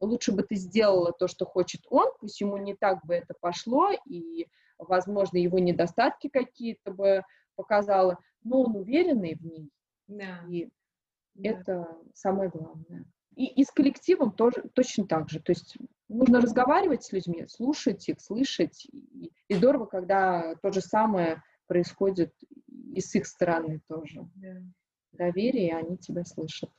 лучше 0.00 0.32
бы 0.32 0.42
ты 0.42 0.56
сделала 0.56 1.12
то, 1.12 1.28
что 1.28 1.44
хочет 1.44 1.82
он, 1.90 2.08
пусть 2.20 2.40
ему 2.40 2.56
не 2.56 2.74
так 2.74 3.04
бы 3.04 3.14
это 3.14 3.34
пошло, 3.40 3.90
и, 4.06 4.48
возможно, 4.78 5.36
его 5.36 5.58
недостатки 5.58 6.28
какие-то 6.28 6.92
бы 6.92 7.22
показала, 7.56 8.18
но 8.42 8.62
он 8.62 8.76
уверенный 8.76 9.34
в 9.34 9.44
ней, 9.44 9.70
да. 10.06 10.44
и 10.48 10.68
да. 11.34 11.50
это 11.50 11.98
самое 12.14 12.50
главное. 12.50 13.04
И, 13.38 13.46
и 13.46 13.64
с 13.64 13.70
коллективом 13.70 14.32
тоже 14.32 14.64
точно 14.74 15.06
так 15.06 15.30
же. 15.30 15.38
То 15.38 15.52
есть 15.52 15.78
нужно 16.08 16.40
разговаривать 16.40 17.04
с 17.04 17.12
людьми, 17.12 17.46
слушать 17.46 18.08
их, 18.08 18.20
слышать. 18.20 18.84
И, 18.92 19.30
и 19.46 19.54
здорово, 19.54 19.86
когда 19.86 20.56
то 20.56 20.72
же 20.72 20.80
самое 20.80 21.40
происходит 21.68 22.34
и 22.92 23.00
с 23.00 23.14
их 23.14 23.26
стороны 23.26 23.80
тоже. 23.86 24.28
Да. 24.34 24.60
Доверие, 25.12 25.68
и 25.68 25.72
они 25.72 25.96
тебя 25.98 26.24
слышат. 26.24 26.70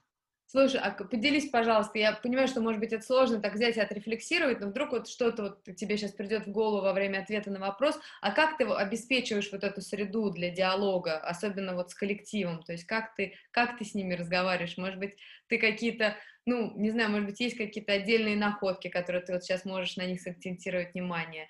Слушай, 0.52 0.82
а 0.82 0.90
поделись, 0.90 1.48
пожалуйста, 1.52 2.00
я 2.00 2.12
понимаю, 2.12 2.48
что, 2.48 2.60
может 2.60 2.80
быть, 2.80 2.92
это 2.92 3.06
сложно 3.06 3.40
так 3.40 3.54
взять 3.54 3.78
и 3.78 3.82
отрефлексировать, 3.82 4.60
но 4.60 4.70
вдруг 4.70 4.90
вот 4.94 5.08
что-то 5.08 5.44
вот 5.44 5.76
тебе 5.76 5.96
сейчас 5.96 6.12
придет 6.12 6.48
в 6.48 6.52
голову 6.52 6.82
во 6.82 6.94
время 6.94 7.20
ответа 7.20 7.52
на 7.52 7.60
вопрос, 7.60 8.00
а 8.20 8.32
как 8.32 8.58
ты 8.58 8.64
обеспечиваешь 8.64 9.52
вот 9.52 9.64
эту 9.64 9.82
среду 9.82 10.32
для 10.32 10.50
диалога, 10.50 11.20
особенно 11.20 11.76
вот 11.76 11.92
с 11.92 11.94
коллективом, 11.94 12.64
то 12.64 12.72
есть 12.72 12.86
как 12.86 13.14
ты, 13.14 13.36
как 13.52 13.78
ты 13.78 13.86
с 13.86 13.94
ними 13.94 14.16
разговариваешь, 14.16 14.76
может 14.78 14.98
быть, 14.98 15.18
ты 15.50 15.60
какие-то, 15.60 16.16
ну, 16.48 16.74
не 16.76 16.90
знаю, 16.90 17.12
может 17.12 17.28
быть, 17.28 17.40
есть 17.40 17.56
какие-то 17.56 17.94
отдельные 17.94 18.36
находки, 18.36 18.88
которые 18.88 19.22
ты 19.22 19.34
вот 19.34 19.44
сейчас 19.44 19.66
можешь 19.66 19.98
на 19.98 20.08
них 20.08 20.20
сакцентировать 20.20 20.96
внимание, 20.96 21.48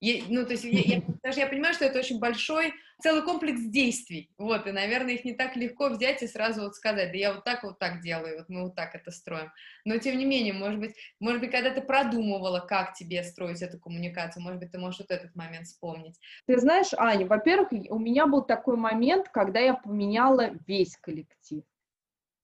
ну, 0.00 0.46
то 0.46 0.52
есть 0.52 0.64
я, 0.64 0.80
я, 0.80 1.02
даже 1.22 1.40
я 1.40 1.46
понимаю, 1.46 1.74
что 1.74 1.84
это 1.84 1.98
очень 1.98 2.18
большой, 2.18 2.72
целый 3.02 3.22
комплекс 3.22 3.60
действий, 3.60 4.30
вот, 4.38 4.66
и, 4.66 4.72
наверное, 4.72 5.14
их 5.14 5.24
не 5.24 5.32
так 5.32 5.56
легко 5.56 5.88
взять 5.88 6.22
и 6.22 6.26
сразу 6.26 6.62
вот 6.62 6.74
сказать, 6.74 7.12
да 7.12 7.18
я 7.18 7.32
вот 7.32 7.44
так 7.44 7.62
вот 7.64 7.78
так 7.78 8.00
делаю, 8.00 8.38
вот 8.38 8.48
мы 8.48 8.62
вот 8.62 8.74
так 8.74 8.94
это 8.94 9.10
строим. 9.10 9.50
Но, 9.84 9.98
тем 9.98 10.18
не 10.18 10.24
менее, 10.24 10.52
может 10.52 10.80
быть, 10.80 10.94
может 11.18 11.40
быть, 11.40 11.50
когда 11.50 11.70
ты 11.70 11.80
продумывала, 11.80 12.60
как 12.60 12.94
тебе 12.94 13.22
строить 13.22 13.62
эту 13.62 13.78
коммуникацию, 13.78 14.42
может 14.42 14.58
быть, 14.58 14.70
ты 14.70 14.78
можешь 14.78 15.00
вот 15.00 15.10
этот 15.10 15.34
момент 15.34 15.66
вспомнить. 15.66 16.18
Ты 16.46 16.58
знаешь, 16.58 16.90
Аня, 16.96 17.26
во-первых, 17.26 17.68
у 17.88 17.98
меня 17.98 18.26
был 18.26 18.42
такой 18.42 18.76
момент, 18.76 19.28
когда 19.28 19.60
я 19.60 19.74
поменяла 19.74 20.50
весь 20.66 20.96
коллектив. 20.96 21.62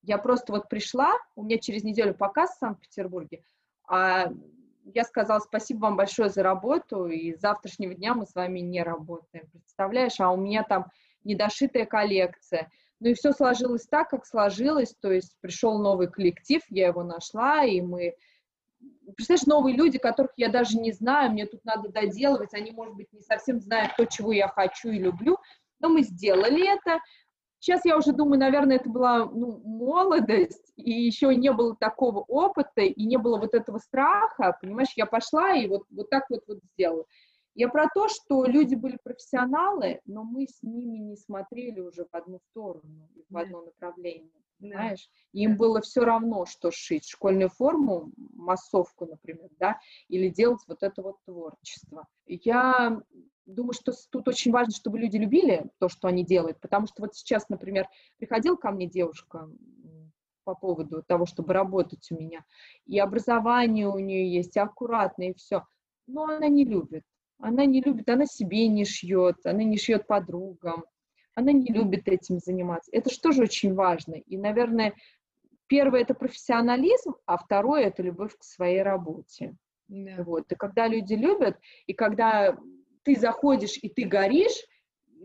Я 0.03 0.19
просто 0.19 0.53
вот 0.53 0.69
пришла, 0.69 1.13
у 1.35 1.43
меня 1.43 1.59
через 1.59 1.83
неделю 1.83 2.15
показ 2.15 2.55
в 2.55 2.59
Санкт-Петербурге, 2.59 3.43
а 3.89 4.31
я 4.95 5.05
сказала 5.05 5.41
спасибо 5.41 5.81
вам 5.81 5.97
большое 5.97 6.29
за 6.29 6.43
работу, 6.43 7.07
и 7.07 7.35
с 7.35 7.41
завтрашнего 7.41 7.95
дня 7.95 8.15
мы 8.15 8.27
с 8.27 8.35
вами 8.35 8.61
не 8.61 8.83
работаем, 8.83 9.47
представляешь, 9.51 10.21
а 10.21 10.31
у 10.31 10.37
меня 10.37 10.63
там 10.63 10.87
недошитая 11.25 11.87
коллекция. 11.87 12.71
Ну 13.01 13.09
и 13.09 13.15
все 13.15 13.33
сложилось 13.33 13.87
так, 13.87 14.09
как 14.09 14.25
сложилось, 14.25 14.95
то 15.01 15.11
есть 15.11 15.37
пришел 15.41 15.79
новый 15.79 16.09
коллектив, 16.09 16.63
я 16.71 16.89
его 16.89 17.03
нашла, 17.03 17.65
и 17.65 17.81
мы... 17.81 18.15
Представляешь, 19.17 19.47
новые 19.47 19.77
люди, 19.77 19.99
которых 19.99 20.33
я 20.37 20.49
даже 20.49 20.79
не 20.79 20.93
знаю, 20.93 21.33
мне 21.33 21.47
тут 21.47 21.65
надо 21.65 21.89
доделывать, 21.89 22.55
они, 22.55 22.71
может 22.71 22.95
быть, 22.95 23.13
не 23.13 23.23
совсем 23.23 23.61
знают 23.61 23.93
то, 23.97 24.05
чего 24.05 24.33
я 24.33 24.49
хочу 24.49 24.91
и 24.91 24.99
люблю, 24.99 25.39
но 25.81 25.89
мы 25.89 26.03
сделали 26.03 26.73
это, 26.73 27.01
Сейчас 27.67 27.85
я 27.85 27.97
уже 27.97 28.13
думаю, 28.13 28.39
наверное, 28.39 28.77
это 28.77 28.89
была 28.89 29.25
ну, 29.25 29.61
молодость, 29.65 30.73
и 30.77 30.93
еще 30.93 31.35
не 31.35 31.51
было 31.51 31.75
такого 31.75 32.21
опыта, 32.21 32.83
и 32.83 33.05
не 33.05 33.17
было 33.17 33.41
вот 33.41 33.55
этого 33.55 33.79
страха, 33.79 34.57
понимаешь, 34.63 34.93
я 34.95 35.05
пошла 35.05 35.53
и 35.53 35.67
вот, 35.67 35.83
вот 35.91 36.09
так 36.09 36.31
вот, 36.31 36.45
вот 36.47 36.61
сделала. 36.75 37.07
Я 37.57 37.69
про 37.69 37.89
то, 37.93 38.07
что 38.07 38.45
люди 38.45 38.77
были 38.77 39.01
профессионалы, 39.03 40.01
но 40.07 40.23
мы 40.23 40.47
с 40.47 40.63
ними 40.63 40.99
не 40.99 41.17
смотрели 41.17 41.81
уже 41.81 42.05
в 42.05 42.15
одну 42.15 42.39
сторону, 42.51 43.09
в 43.29 43.37
одно 43.37 43.63
направление, 43.63 44.31
понимаешь? 44.59 45.09
Им 45.33 45.57
было 45.57 45.81
все 45.81 46.05
равно, 46.05 46.47
что 46.47 46.71
шить 46.71 47.09
школьную 47.09 47.49
форму, 47.49 48.13
массовку, 48.35 49.07
например, 49.07 49.49
да, 49.59 49.79
или 50.09 50.29
делать 50.29 50.63
вот 50.67 50.83
это 50.83 51.03
вот 51.03 51.17
творчество. 51.25 52.07
Я 52.27 53.01
думаю, 53.47 53.73
что 53.73 53.93
тут 54.11 54.29
очень 54.29 54.53
важно, 54.53 54.73
чтобы 54.73 54.99
люди 54.99 55.17
любили 55.17 55.71
то, 55.79 55.89
что 55.89 56.09
они 56.09 56.25
делают, 56.25 56.61
потому 56.61 56.87
что 56.87 57.03
вот 57.03 57.15
сейчас, 57.15 57.49
например, 57.49 57.89
приходила 58.19 58.57
ко 58.57 58.71
мне 58.71 58.87
девушка 58.87 59.49
по 60.45 60.55
поводу 60.55 61.03
того, 61.03 61.27
чтобы 61.27 61.53
работать 61.53 62.07
у 62.11 62.15
меня, 62.17 62.45
и 62.87 62.99
образование 62.99 63.89
у 63.89 63.99
нее 63.99 64.33
есть, 64.33 64.57
и 64.57 64.61
аккуратно, 64.61 65.31
и 65.31 65.35
все, 65.35 65.65
но 66.07 66.25
она 66.25 66.49
не 66.49 66.65
любит. 66.65 67.05
Она 67.39 67.67
не 67.67 67.83
любит, 67.83 68.09
она 68.09 68.25
себе 68.25 68.67
не 68.67 68.87
шьет, 68.87 69.45
она 69.45 69.63
не 69.63 69.77
шьет 69.77 70.07
подругам, 70.07 70.85
она 71.37 71.53
не 71.53 71.71
любит 71.71 72.09
этим 72.09 72.41
заниматься. 72.41 72.91
Это 72.93 73.11
же 73.11 73.21
тоже 73.21 73.43
очень 73.43 73.75
важно. 73.75 74.15
И, 74.15 74.39
наверное, 74.39 74.95
первое— 75.67 76.01
это 76.03 76.15
профессионализм, 76.15 77.15
а 77.27 77.37
второе— 77.37 77.85
это 77.85 78.03
любовь 78.03 78.37
к 78.37 78.43
своей 78.43 78.83
работе. 78.83 79.55
Да. 79.87 80.23
Вот. 80.25 80.51
И 80.51 80.55
когда 80.55 80.89
люди 80.89 81.13
любят, 81.13 81.59
и 81.87 81.93
когда 81.93 82.57
ты 83.03 83.17
заходишь 83.17 83.79
и 83.81 83.91
ты 83.91 84.05
горишь, 84.05 84.65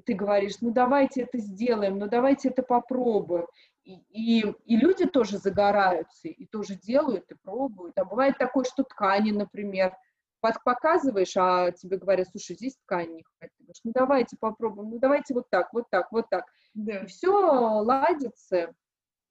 ты 0.06 0.14
говоришь, 0.14 0.60
ну 0.60 0.72
давайте 0.72 1.22
это 1.22 1.38
сделаем, 1.38 1.98
ну 1.98 2.08
давайте 2.08 2.50
это 2.50 2.62
попробуем. 2.62 3.48
И, 3.86 3.96
и, 4.10 4.54
и 4.66 4.76
люди 4.76 5.06
тоже 5.06 5.38
загораются, 5.38 6.28
и 6.28 6.46
тоже 6.46 6.76
делают, 6.76 7.32
и 7.32 7.36
пробуют. 7.36 7.98
А 7.98 8.04
бывает 8.04 8.38
такое, 8.38 8.66
что 8.66 8.84
ткани, 8.84 9.32
например, 9.32 9.96
показываешь, 10.42 11.36
а 11.38 11.72
тебе 11.72 11.98
говорят, 11.98 12.28
слушай, 12.30 12.56
здесь 12.56 12.76
ткань 12.78 13.14
не 13.14 13.24
хватит. 13.24 13.54
Ты 13.58 13.64
говоришь, 13.64 13.82
ну 13.84 13.92
давайте 13.94 14.38
попробуем, 14.40 14.90
ну 14.90 15.00
давайте 15.00 15.34
вот 15.34 15.50
так, 15.50 15.72
вот 15.74 15.90
так, 15.90 16.12
вот 16.12 16.30
так. 16.30 16.46
Да. 16.74 17.00
И 17.00 17.06
все 17.06 17.32
ладится, 17.32 18.74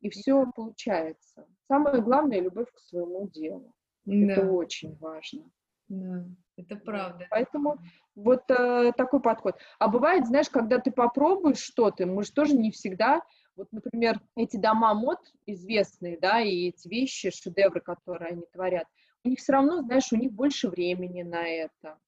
и 0.01 0.09
все 0.11 0.47
получается. 0.55 1.47
Самое 1.69 2.01
главное— 2.03 2.41
любовь 2.41 2.71
к 2.73 2.79
своему 2.79 3.29
делу. 3.29 3.75
Да. 4.05 4.33
Это 4.33 4.51
очень 4.51 4.97
важно. 4.99 5.51
Да, 5.89 6.25
это 6.57 6.77
правда. 6.77 7.27
Поэтому 7.31 7.79
вот 8.15 8.45
э, 8.49 8.93
такой 8.97 9.21
подход. 9.21 9.57
А 9.81 9.89
бывает, 9.89 10.27
знаешь, 10.27 10.49
когда 10.49 10.79
ты 10.79 10.93
попробуешь 10.93 11.59
что-то, 11.59 12.07
мы 12.07 12.23
же 12.23 12.33
тоже 12.33 12.57
не 12.57 12.71
всегда, 12.71 13.23
вот, 13.57 13.67
например, 13.73 14.21
эти 14.37 14.57
дома 14.57 14.95
мод 14.95 15.19
известные, 15.47 16.19
да, 16.19 16.41
и 16.41 16.69
эти 16.69 16.89
вещи, 16.89 17.31
шедевры, 17.31 17.81
которые 17.81 18.31
они 18.31 18.45
творят, 18.53 18.87
у 19.25 19.29
них 19.29 19.39
все 19.39 19.53
равно, 19.53 19.83
знаешь, 19.83 20.13
у 20.13 20.17
них 20.17 20.33
больше 20.33 20.69
времени 20.69 21.23
на 21.23 21.47
это. 21.47 21.99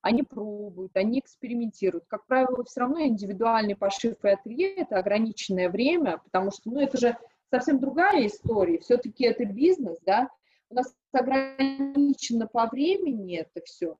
Они 0.00 0.22
пробуют, 0.22 0.96
они 0.96 1.20
экспериментируют. 1.20 2.04
Как 2.06 2.26
правило, 2.26 2.62
все 2.64 2.80
равно 2.80 3.02
индивидуальный 3.02 3.74
пошив 3.74 4.22
и 4.22 4.28
ателье– 4.28 4.74
это 4.76 4.98
ограниченное 4.98 5.70
время, 5.70 6.18
потому 6.18 6.50
что, 6.50 6.70
ну, 6.70 6.80
это 6.80 6.98
же 6.98 7.16
совсем 7.50 7.80
другая 7.80 8.26
история. 8.26 8.78
Все-таки 8.78 9.24
это 9.24 9.44
бизнес, 9.46 9.98
да, 10.04 10.28
у 10.70 10.74
нас 10.74 10.94
ограничено 11.12 12.48
по 12.48 12.66
времени 12.66 13.36
это 13.36 13.64
все, 13.64 13.96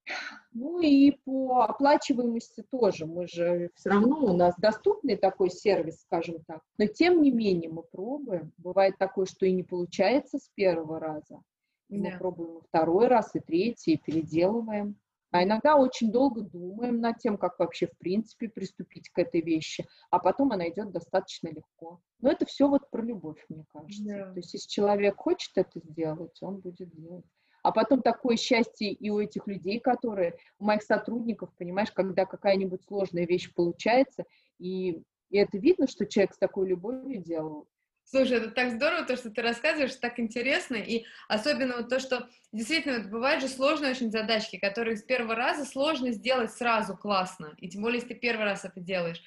ну 0.53 0.81
и 0.81 1.13
по 1.25 1.63
оплачиваемости 1.65 2.65
тоже. 2.71 3.07
Мы 3.07 3.29
же 3.29 3.71
все 3.77 3.91
равно, 3.91 4.25
у 4.25 4.37
нас 4.37 4.55
доступный 4.59 5.17
такой 5.17 5.51
сервис, 5.51 6.01
скажем 6.01 6.43
так. 6.47 6.61
Но 6.79 6.87
тем 6.87 7.23
не 7.23 7.31
менее 7.31 7.71
мы 7.71 7.83
пробуем. 7.83 8.53
Бывает 8.59 8.99
такое, 8.99 9.27
что 9.27 9.47
и 9.47 9.53
не 9.53 9.63
получается 9.63 10.39
с 10.39 10.51
первого 10.55 10.99
раза. 10.99 11.41
И 11.89 11.99
да. 11.99 12.11
Мы 12.11 12.19
пробуем 12.19 12.61
второй 12.69 13.09
раз, 13.09 13.35
и 13.35 13.41
третий, 13.41 13.95
и 13.95 14.03
переделываем. 14.03 14.99
А 15.35 15.43
иногда 15.43 15.75
очень 15.75 16.13
долго 16.13 16.43
думаем 16.43 17.01
над 17.01 17.19
тем, 17.19 17.37
как 17.37 17.59
вообще 17.59 17.89
в 17.89 17.99
принципе 17.99 18.49
приступить 18.49 19.09
к 19.09 19.19
этой 19.19 19.41
вещи, 19.41 19.85
а 20.11 20.21
потом 20.21 20.53
она 20.53 20.69
идет 20.69 20.93
достаточно 20.93 21.49
легко. 21.49 22.01
Но 22.21 22.31
это 22.31 22.47
все 22.47 22.69
вот 22.69 22.89
про 22.89 23.03
любовь, 23.03 23.45
мне 23.49 23.65
кажется. 23.73 24.05
Yeah. 24.05 24.33
То 24.33 24.37
есть 24.37 24.55
если 24.55 24.69
человек 24.69 25.17
хочет 25.17 25.51
это 25.57 25.81
сделать, 25.81 26.41
он 26.41 26.61
будет 26.61 26.95
делать. 26.95 27.25
А 27.65 27.73
потом 27.73 28.03
такое 28.03 28.37
счастье 28.37 28.93
и 28.93 29.11
у 29.11 29.19
этих 29.19 29.49
людей, 29.49 29.81
которые, 29.81 30.37
у 30.61 30.67
моих 30.67 30.83
сотрудников, 30.83 31.51
понимаешь, 31.59 31.91
когда 31.91 32.27
какая-нибудь 32.27 32.85
сложная 32.85 33.27
вещь 33.27 33.53
получается, 33.53 34.27
и, 34.61 35.03
и 35.31 35.39
это 35.39 35.59
видно, 35.59 35.89
что 35.89 36.07
человек 36.07 36.35
с 36.35 36.39
такой 36.39 36.69
любовью 36.69 37.21
делал, 37.21 37.67
Слушай, 38.05 38.37
это 38.37 38.51
так 38.51 38.73
здорово, 38.73 39.05
то, 39.05 39.17
что 39.17 39.31
ты 39.31 39.43
рассказываешь, 39.43 39.95
так 39.97 40.19
интересно, 40.21 40.77
и 40.77 41.05
особенно 41.29 41.79
вот 41.79 41.89
то, 41.89 41.99
что 41.99 42.29
действительно 42.53 42.99
вот 42.99 43.09
бывают 43.09 43.43
же 43.43 43.49
сложные 43.49 43.93
очень 43.93 44.11
задачки, 44.11 44.59
которые 44.59 44.97
с 44.97 45.03
первого 45.03 45.35
раза 45.35 45.65
сложно 45.65 46.13
сделать 46.13 46.53
сразу 46.53 46.97
классно, 46.97 47.55
и 47.59 47.69
тем 47.69 47.83
более, 47.83 48.01
если 48.01 48.15
ты 48.15 48.21
первый 48.21 48.45
раз 48.45 48.65
это 48.65 48.81
делаешь. 48.81 49.23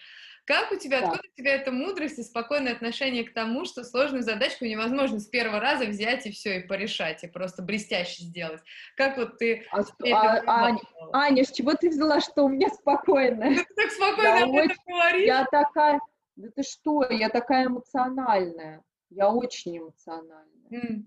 Как 0.48 0.72
у 0.72 0.78
тебя, 0.78 1.02
да. 1.02 1.08
откуда 1.08 1.24
у 1.28 1.38
тебя 1.38 1.56
эта 1.56 1.72
мудрость 1.74 2.20
и 2.20 2.24
спокойное 2.24 2.72
отношение 2.72 3.26
к 3.26 3.34
тому, 3.34 3.66
что 3.66 3.84
сложную 3.84 4.24
задачку 4.24 4.64
невозможно 4.64 5.20
с 5.20 5.26
первого 5.26 5.60
раза 5.60 5.84
взять 5.84 6.26
и 6.26 6.32
все, 6.32 6.60
и 6.60 6.66
порешать, 6.66 7.22
и 7.26 7.28
просто 7.28 7.62
блестяще 7.62 8.24
сделать? 8.24 8.62
Как 8.96 9.18
вот 9.18 9.40
ты... 9.40 9.66
А, 9.72 9.82
а, 9.82 10.66
Аня, 10.68 10.80
Аня, 11.12 11.44
с 11.44 11.52
чего 11.52 11.74
ты 11.74 11.90
взяла, 11.90 12.22
что 12.22 12.44
у 12.44 12.48
меня 12.48 12.70
спокойно? 12.70 13.56
Ты 13.56 13.66
так 13.76 13.92
спокойно 13.92 14.38
я 14.38 14.44
об 14.46 14.56
этом 14.56 14.78
говоришь. 14.88 15.28
Я 15.28 15.46
такая 15.52 16.00
да 16.38 16.50
ты 16.56 16.64
что, 16.64 17.04
я 17.10 17.30
такая 17.30 17.68
эмоциональная, 17.68 18.84
я 19.10 19.32
очень 19.32 19.78
эмоциональная. 19.80 20.70
Mm. 20.70 21.04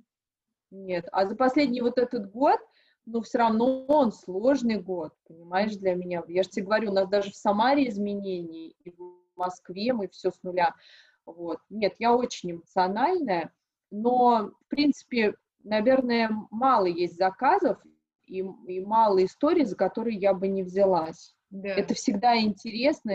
Нет, 0.72 1.08
а 1.12 1.26
за 1.26 1.36
последний 1.36 1.80
вот 1.80 1.98
этот 1.98 2.30
год, 2.30 2.58
ну, 3.06 3.22
все 3.22 3.38
равно 3.38 3.84
он 3.86 4.12
сложный 4.12 4.80
год, 4.80 5.14
понимаешь, 5.26 5.74
для 5.76 5.94
меня. 5.94 6.22
Я 6.28 6.42
же 6.42 6.50
тебе 6.50 6.66
говорю, 6.66 6.90
у 6.90 6.94
нас 6.94 7.08
даже 7.08 7.30
в 7.30 7.36
Самаре 7.36 7.88
изменений, 7.88 8.76
и 8.84 8.90
в 8.90 9.14
Москве 9.36 9.92
мы 9.92 10.08
все 10.08 10.30
с 10.30 10.42
нуля. 10.42 10.74
Вот. 11.24 11.58
Нет, 11.70 11.94
я 11.98 12.14
очень 12.14 12.52
эмоциональная, 12.52 13.52
но, 13.90 14.50
в 14.60 14.68
принципе, 14.68 15.34
наверное, 15.62 16.30
мало 16.50 16.86
есть 16.86 17.16
заказов 17.16 17.78
и, 18.26 18.38
и 18.66 18.80
мало 18.80 19.24
историй, 19.24 19.64
за 19.64 19.76
которые 19.76 20.16
я 20.18 20.34
бы 20.34 20.48
не 20.48 20.62
взялась. 20.62 21.34
Да. 21.50 21.68
Это 21.68 21.94
всегда 21.94 22.36
интересно, 22.36 23.12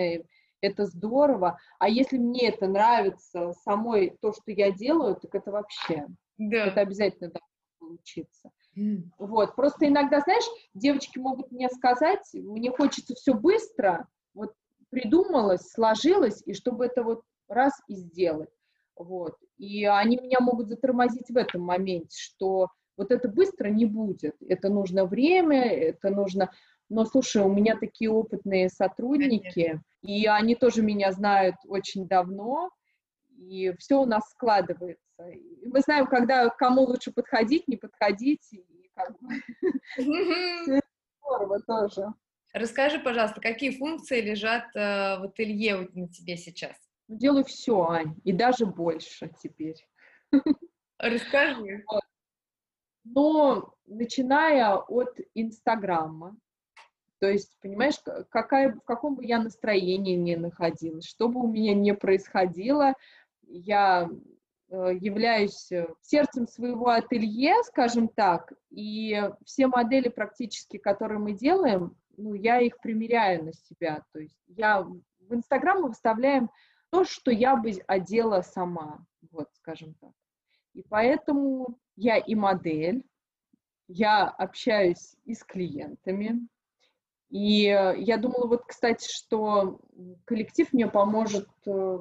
это 0.61 0.85
здорово. 0.85 1.59
А 1.79 1.89
если 1.89 2.17
мне 2.17 2.49
это 2.49 2.67
нравится 2.67 3.53
самой, 3.63 4.17
то, 4.21 4.33
что 4.33 4.51
я 4.51 4.71
делаю, 4.71 5.15
так 5.15 5.33
это 5.35 5.51
вообще, 5.51 6.07
да. 6.37 6.67
это 6.67 6.81
обязательно 6.81 7.31
должно 7.31 7.47
получиться. 7.79 8.51
Mm. 8.77 9.03
Вот, 9.19 9.55
просто 9.55 9.87
иногда, 9.87 10.19
знаешь, 10.21 10.45
девочки 10.73 11.19
могут 11.19 11.51
мне 11.51 11.69
сказать, 11.69 12.27
мне 12.33 12.71
хочется 12.71 13.13
все 13.15 13.33
быстро, 13.33 14.07
вот 14.33 14.53
придумалось, 14.89 15.69
сложилось, 15.71 16.41
и 16.45 16.53
чтобы 16.53 16.85
это 16.85 17.03
вот 17.03 17.21
раз 17.47 17.73
и 17.87 17.95
сделать. 17.95 18.49
Вот. 18.97 19.35
И 19.57 19.85
они 19.85 20.17
меня 20.17 20.39
могут 20.39 20.69
затормозить 20.69 21.29
в 21.29 21.37
этом 21.37 21.61
моменте, 21.61 22.17
что 22.17 22.69
вот 22.97 23.11
это 23.11 23.27
быстро 23.27 23.67
не 23.69 23.85
будет. 23.85 24.35
Это 24.47 24.69
нужно 24.69 25.05
время, 25.05 25.63
это 25.63 26.09
нужно 26.09 26.51
но, 26.89 27.05
слушай, 27.05 27.41
у 27.41 27.51
меня 27.51 27.77
такие 27.77 28.11
опытные 28.11 28.69
сотрудники, 28.69 29.63
Конечно. 29.63 29.83
и 30.01 30.25
они 30.27 30.55
тоже 30.55 30.81
меня 30.81 31.11
знают 31.11 31.55
очень 31.67 32.07
давно, 32.07 32.69
и 33.37 33.73
все 33.79 34.01
у 34.01 34.05
нас 34.05 34.23
складывается. 34.29 35.01
И 35.31 35.67
мы 35.67 35.81
знаем, 35.81 36.07
когда 36.07 36.49
кому 36.49 36.83
лучше 36.83 37.11
подходить, 37.11 37.67
не 37.67 37.77
подходить, 37.77 38.47
и 38.51 38.89
как 38.93 39.17
бы 39.19 39.29
здорово 41.21 41.59
тоже. 41.61 42.13
Расскажи, 42.53 42.99
пожалуйста, 42.99 43.41
какие 43.41 43.77
функции 43.77 44.21
лежат 44.21 44.63
э, 44.75 45.19
в 45.19 45.23
ателье 45.23 45.89
на 45.93 46.07
тебе 46.07 46.37
сейчас? 46.37 46.77
Ну, 47.07 47.17
делаю 47.17 47.43
все, 47.43 47.83
Ань, 47.89 48.15
и 48.23 48.31
даже 48.31 48.65
больше 48.65 49.29
теперь. 49.41 49.75
Расскажи. 50.97 51.83
Вот. 51.87 52.03
Но 53.03 53.75
начиная 53.85 54.77
от 54.77 55.17
Инстаграма, 55.33 56.37
то 57.25 57.31
есть, 57.31 57.57
понимаешь, 57.59 57.95
какая, 58.29 58.71
в 58.71 58.81
каком 58.81 59.15
бы 59.15 59.25
я 59.25 59.39
настроении 59.39 60.15
ни 60.15 60.35
находилась, 60.35 61.05
что 61.05 61.27
бы 61.27 61.39
у 61.39 61.47
меня 61.47 61.73
ни 61.73 61.89
происходило, 61.89 62.93
я 63.47 64.07
э, 64.69 64.91
являюсь 65.01 65.71
э, 65.71 65.87
сердцем 66.01 66.47
своего 66.47 66.89
ателье, 66.89 67.55
скажем 67.63 68.09
так, 68.09 68.53
и 68.69 69.19
все 69.43 69.65
модели 69.65 70.07
практически, 70.07 70.77
которые 70.77 71.17
мы 71.17 71.33
делаем, 71.33 71.97
ну, 72.15 72.35
я 72.35 72.61
их 72.61 72.79
примеряю 72.79 73.45
на 73.45 73.53
себя. 73.53 74.03
То 74.13 74.19
есть 74.19 74.37
я 74.45 74.83
в 74.83 75.33
Инстаграм 75.33 75.81
мы 75.81 75.87
выставляем 75.87 76.51
то, 76.91 77.05
что 77.05 77.31
я 77.31 77.55
бы 77.55 77.71
одела 77.87 78.41
сама, 78.41 79.03
вот, 79.31 79.49
скажем 79.53 79.95
так. 79.95 80.11
И 80.75 80.83
поэтому 80.83 81.79
я 81.95 82.17
и 82.17 82.35
модель, 82.35 83.03
я 83.87 84.27
общаюсь 84.27 85.15
и 85.23 85.33
с 85.33 85.43
клиентами, 85.43 86.47
и 87.35 87.67
э, 87.67 87.95
я 87.97 88.15
думала, 88.15 88.47
вот, 88.47 88.63
кстати, 88.65 89.13
что 89.13 89.81
коллектив 90.23 90.71
мне 90.71 90.87
поможет, 90.87 91.49
э, 91.67 91.99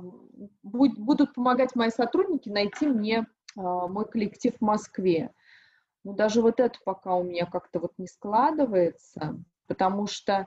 будут 0.63 1.35
помогать 1.35 1.75
мои 1.75 1.91
сотрудники 1.91 2.49
найти 2.49 2.87
мне 2.87 3.27
а, 3.57 3.89
мой 3.89 4.09
коллектив 4.09 4.55
в 4.57 4.61
Москве. 4.61 5.33
Но 6.05 6.13
даже 6.13 6.41
вот 6.41 6.61
это 6.61 6.79
пока 6.85 7.17
у 7.17 7.25
меня 7.25 7.47
как-то 7.47 7.81
вот 7.81 7.95
не 7.99 8.07
складывается, 8.07 9.43
потому 9.67 10.07
что 10.07 10.47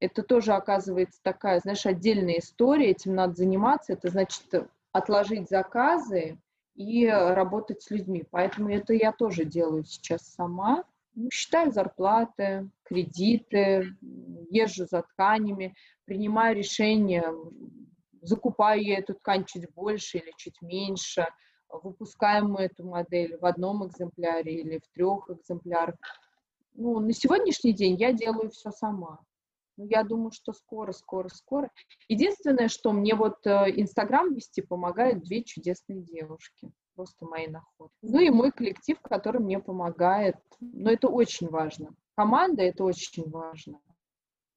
это 0.00 0.22
тоже 0.22 0.54
оказывается 0.54 1.20
такая, 1.22 1.60
знаешь, 1.60 1.84
отдельная 1.84 2.38
история, 2.38 2.92
этим 2.92 3.14
надо 3.14 3.34
заниматься, 3.34 3.92
это 3.92 4.08
значит 4.08 4.46
отложить 4.92 5.50
заказы 5.50 6.38
и 6.74 7.06
работать 7.06 7.82
с 7.82 7.90
людьми. 7.90 8.24
Поэтому 8.30 8.70
это 8.70 8.94
я 8.94 9.12
тоже 9.12 9.44
делаю 9.44 9.84
сейчас 9.84 10.22
сама. 10.22 10.84
Ну, 11.14 11.30
считаю 11.30 11.70
зарплаты, 11.72 12.70
кредиты, 12.84 13.94
езжу 14.50 14.86
за 14.86 15.02
тканями, 15.02 15.74
принимаю 16.06 16.56
решения, 16.56 17.24
закупаю 18.22 18.82
я 18.82 18.98
эту 18.98 19.14
ткань 19.14 19.44
чуть 19.44 19.70
больше 19.74 20.18
или 20.18 20.32
чуть 20.36 20.62
меньше, 20.62 21.26
выпускаем 21.68 22.50
мы 22.52 22.62
эту 22.62 22.84
модель 22.84 23.36
в 23.38 23.44
одном 23.44 23.86
экземпляре 23.86 24.54
или 24.54 24.78
в 24.78 24.88
трех 24.94 25.28
экземплярах. 25.28 25.96
Ну, 26.74 26.98
на 27.00 27.12
сегодняшний 27.12 27.72
день 27.74 27.96
я 27.96 28.12
делаю 28.12 28.50
все 28.50 28.70
сама. 28.70 29.20
Ну, 29.76 29.84
я 29.86 30.04
думаю, 30.04 30.32
что 30.32 30.52
скоро, 30.52 30.92
скоро, 30.92 31.28
скоро. 31.28 31.70
Единственное, 32.08 32.68
что 32.68 32.92
мне 32.92 33.14
вот 33.14 33.46
э, 33.46 33.70
Инстаграм 33.76 34.32
вести 34.32 34.62
помогают 34.62 35.24
две 35.24 35.44
чудесные 35.44 36.02
девушки 36.02 36.70
просто 36.94 37.24
мои 37.24 37.46
находки. 37.46 37.96
Ну 38.02 38.20
и 38.20 38.30
мой 38.30 38.52
коллектив, 38.52 39.00
который 39.00 39.40
мне 39.40 39.58
помогает. 39.58 40.36
Но 40.60 40.90
это 40.90 41.08
очень 41.08 41.48
важно. 41.48 41.94
команда, 42.14 42.62
это 42.62 42.84
очень 42.84 43.28
важно. 43.28 43.80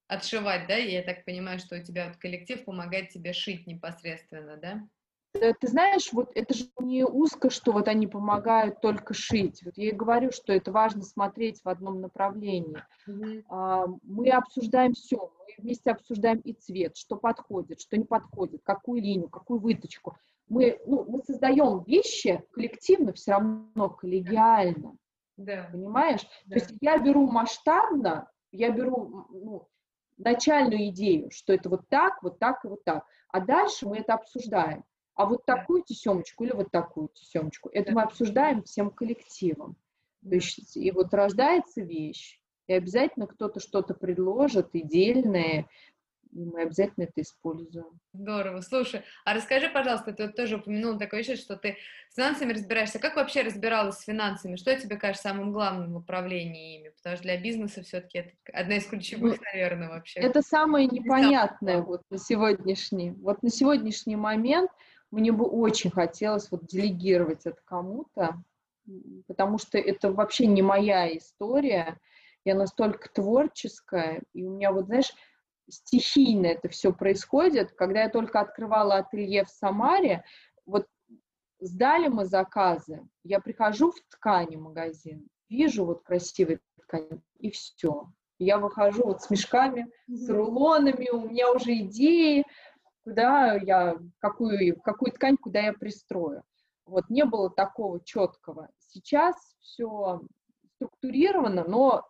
Отшивать, 0.08 0.68
да? 0.68 0.76
Я 0.76 1.02
так 1.02 1.26
понимаю, 1.26 1.60
что 1.60 1.78
у 1.78 1.84
тебя 1.84 2.08
вот 2.08 2.18
коллектив 2.18 2.64
помогает 2.64 3.10
тебе 3.10 3.34
шить 3.34 3.66
непосредственно, 3.66 4.58
да? 4.58 4.88
Ты 5.34 5.68
знаешь, 5.68 6.14
вот 6.14 6.32
это 6.34 6.54
же 6.54 6.70
не 6.80 7.04
узко, 7.04 7.50
что 7.50 7.74
вот 7.74 7.90
они 7.90 8.08
помогают 8.08 8.80
только 8.80 9.14
шить. 9.14 9.62
Вот 9.66 9.78
я 9.78 9.90
и 9.90 9.92
говорю, 9.92 10.32
что 10.32 10.54
это 10.54 10.72
важно 10.72 11.02
смотреть 11.02 11.62
в 11.62 11.68
одном 11.68 12.00
направлении. 12.00 12.82
Mm-hmm. 13.06 14.00
Мы 14.04 14.30
обсуждаем 14.30 14.94
все, 14.94 15.18
мы 15.18 15.56
вместе 15.58 15.92
обсуждаем 15.92 16.40
и 16.40 16.54
цвет, 16.54 16.96
что 16.96 17.18
подходит, 17.18 17.82
что 17.82 17.98
не 17.98 18.06
подходит, 18.06 18.62
какую 18.64 19.02
линию, 19.02 19.28
какую 19.28 19.60
выточку. 19.60 20.18
Мы, 20.48 20.80
ну, 20.86 21.06
мы 21.06 21.22
создаем 21.24 21.84
вещи 21.84 22.44
коллективно, 22.52 23.14
все 23.14 23.32
равно 23.32 23.90
коллегиально. 23.90 24.98
Да. 25.38 25.70
Понимаешь? 25.72 26.26
Да. 26.46 26.56
То 26.56 26.66
есть 26.66 26.78
я 26.82 26.98
беру 26.98 27.30
масштабно, 27.30 28.30
я 28.52 28.70
беру 28.72 29.26
ну, 29.30 29.68
начальную 30.18 30.90
идею, 30.90 31.30
что 31.32 31.54
это 31.54 31.70
вот 31.70 31.90
так, 31.90 32.22
вот 32.22 32.40
так 32.40 32.64
и 32.64 32.68
вот 32.68 32.84
так. 32.84 33.06
А 33.30 33.40
дальше 33.42 33.88
мы 33.88 33.98
это 33.98 34.14
обсуждаем 34.14 34.84
а 35.16 35.26
вот 35.26 35.46
такую 35.46 35.84
тесемочку 35.84 36.44
или 36.44 36.52
вот 36.52 36.72
такую 36.72 37.08
тесемочку. 37.10 37.70
Это 37.70 37.94
мы 37.94 38.04
обсуждаем 38.04 38.64
всем 38.64 38.92
коллективом. 38.92 39.78
То 40.22 40.36
есть, 40.36 40.76
и 40.76 40.92
вот 40.92 41.14
рождается 41.14 41.82
вещь, 41.82 42.40
и 42.68 42.74
обязательно 42.74 43.28
кто-то 43.28 43.60
что-то 43.60 43.94
предложит, 43.94 44.70
идеальное, 44.74 45.68
и 46.36 46.46
мы 46.46 46.62
обязательно 46.62 47.06
это 47.06 47.22
используем. 47.22 48.00
Здорово. 48.14 48.62
Слушай, 48.62 49.02
а 49.24 49.34
расскажи, 49.34 49.70
пожалуйста, 49.70 50.14
ты 50.14 50.28
вот 50.28 50.36
тоже 50.36 50.58
упомянула 50.58 51.00
такое 51.00 51.24
вещь, 51.24 51.40
что 51.40 51.56
ты 51.56 51.78
с 52.10 52.16
финансами 52.16 52.54
разбираешься. 52.54 53.00
Как 53.00 53.16
вообще 53.16 53.42
разбиралась 53.42 53.98
с 53.98 54.04
финансами? 54.04 54.58
Что 54.58 54.76
тебе 54.76 54.98
кажется 54.98 55.30
самым 55.30 55.52
главным 55.54 55.94
в 55.94 55.98
управлении 55.98 56.80
ими? 56.80 56.90
Потому 56.90 57.16
что 57.16 57.24
для 57.24 57.42
бизнеса 57.42 57.82
все-таки 57.82 58.20
это 58.20 58.32
одна 58.54 58.76
из 58.76 58.86
ключевых, 58.86 59.38
ну, 59.38 59.44
наверное, 59.54 59.90
вообще. 59.90 60.20
Это 60.20 60.42
самое 60.42 60.88
непонятное 60.88 61.82
вот 61.82 62.02
на 62.10 62.18
сегодняшний, 62.18 63.12
вот 63.12 63.42
на 63.42 63.50
сегодняшний 63.50 64.16
момент– 64.16 64.70
мне 65.16 65.32
бы 65.32 65.46
очень 65.46 65.92
хотелось 65.92 66.52
вот 66.52 66.66
делегировать 66.66 67.46
это 67.46 67.58
кому-то, 67.64 68.44
потому 69.28 69.58
что 69.58 69.78
это 69.78 70.12
вообще 70.12 70.46
не 70.46 70.62
моя 70.62 71.16
история. 71.18 71.98
Я 72.44 72.56
настолько 72.56 73.10
творческая, 73.10 74.22
и 74.34 74.44
у 74.44 74.52
меня 74.52 74.72
вот, 74.72 74.86
знаешь, 74.86 75.14
стихийно 75.70 76.48
это 76.48 76.70
все 76.70 76.94
происходит. 76.94 77.72
Когда 77.74 78.04
я 78.04 78.10
только 78.10 78.40
открывала 78.40 78.96
ателье 78.96 79.46
в 79.46 79.50
Самаре, 79.50 80.24
вот 80.66 80.88
сдали 81.60 82.08
мы 82.08 82.26
заказы, 82.26 83.08
я 83.24 83.40
прихожу 83.40 83.92
в 83.92 84.00
ткани 84.10 84.56
магазин, 84.56 85.28
вижу 85.50 85.86
вот 85.86 86.04
красивые 86.04 86.60
ткани, 86.82 87.22
и 87.40 87.52
все. 87.52 88.08
Я 88.38 88.58
выхожу 88.58 89.06
вот 89.06 89.22
с 89.22 89.30
мешками, 89.30 89.90
с 90.08 90.30
рулонами, 90.30 91.10
у 91.10 91.30
меня 91.30 91.52
уже 91.54 91.74
идеи, 91.80 92.46
куда 93.04 93.56
я, 93.56 93.98
какую, 94.20 94.80
какую 94.82 95.14
ткань, 95.14 95.38
куда 95.38 95.62
я 95.62 95.74
пристрою. 95.74 96.44
Вот 96.86 97.10
не 97.10 97.24
было 97.24 97.50
такого 97.50 98.04
четкого. 98.04 98.70
Сейчас 98.78 99.36
все 99.62 100.22
структурировано, 100.76 101.64
но 101.64 102.06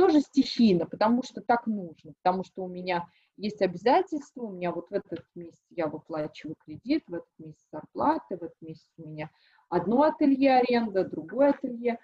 тоже 0.00 0.22
стихийно, 0.22 0.86
потому 0.86 1.22
что 1.22 1.42
так 1.42 1.66
нужно, 1.66 2.14
потому 2.22 2.42
что 2.42 2.64
у 2.64 2.68
меня 2.68 3.06
есть 3.36 3.60
обязательства, 3.60 4.44
у 4.44 4.50
меня 4.50 4.72
вот 4.72 4.88
в 4.88 4.94
этот 4.94 5.26
месяц 5.34 5.60
я 5.68 5.88
выплачиваю 5.88 6.56
кредит, 6.64 7.04
в 7.06 7.14
этот 7.14 7.28
месяц 7.38 7.66
зарплаты, 7.70 8.38
в 8.38 8.42
этот 8.42 8.56
месяц 8.62 8.88
у 8.96 9.06
меня 9.06 9.30
одно 9.68 10.04
ателье 10.04 10.56
аренда, 10.56 11.04
другое 11.04 11.50
ателье. 11.50 11.98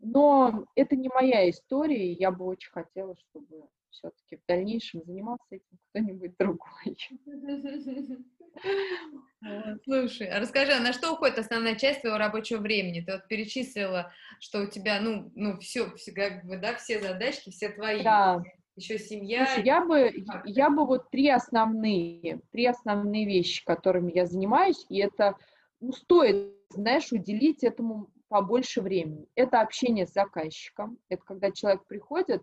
Но 0.00 0.64
это 0.74 0.96
не 0.96 1.08
моя 1.08 1.48
история, 1.48 2.12
и 2.12 2.18
я 2.18 2.32
бы 2.32 2.44
очень 2.46 2.72
хотела, 2.72 3.14
чтобы 3.16 3.68
все-таки 3.96 4.36
в 4.36 4.46
дальнейшем 4.46 5.02
занимался 5.04 5.46
этим 5.50 5.78
кто-нибудь 5.90 6.34
другой. 6.38 6.96
Слушай, 9.84 10.28
а 10.28 10.40
расскажи, 10.40 10.72
а 10.72 10.80
на 10.80 10.92
что 10.92 11.12
уходит 11.12 11.38
основная 11.38 11.76
часть 11.76 12.00
твоего 12.00 12.18
рабочего 12.18 12.58
времени? 12.60 13.00
Ты 13.00 13.12
вот 13.12 13.28
перечислила, 13.28 14.12
что 14.40 14.62
у 14.62 14.66
тебя, 14.66 15.00
ну, 15.00 15.30
ну 15.34 15.58
все, 15.58 15.94
все, 15.96 16.12
как 16.12 16.44
бы, 16.44 16.56
да, 16.58 16.74
все 16.76 17.00
задачки, 17.00 17.50
все 17.50 17.70
твои. 17.70 18.02
Да. 18.02 18.42
Еще 18.76 18.98
семья. 18.98 19.46
Слушай, 19.46 19.64
я 19.64 19.84
бы, 19.84 20.12
я 20.44 20.68
бы 20.68 20.86
вот 20.86 21.10
три 21.10 21.30
основные, 21.30 22.40
три 22.52 22.66
основные 22.66 23.24
вещи, 23.24 23.64
которыми 23.64 24.12
я 24.14 24.26
занимаюсь, 24.26 24.84
и 24.90 24.98
это, 24.98 25.34
ну, 25.80 25.92
стоит, 25.92 26.52
знаешь, 26.68 27.10
уделить 27.10 27.64
этому 27.64 28.10
побольше 28.28 28.82
времени. 28.82 29.28
Это 29.34 29.62
общение 29.62 30.06
с 30.06 30.12
заказчиком, 30.12 30.98
это 31.08 31.22
когда 31.24 31.50
человек 31.52 31.86
приходит, 31.86 32.42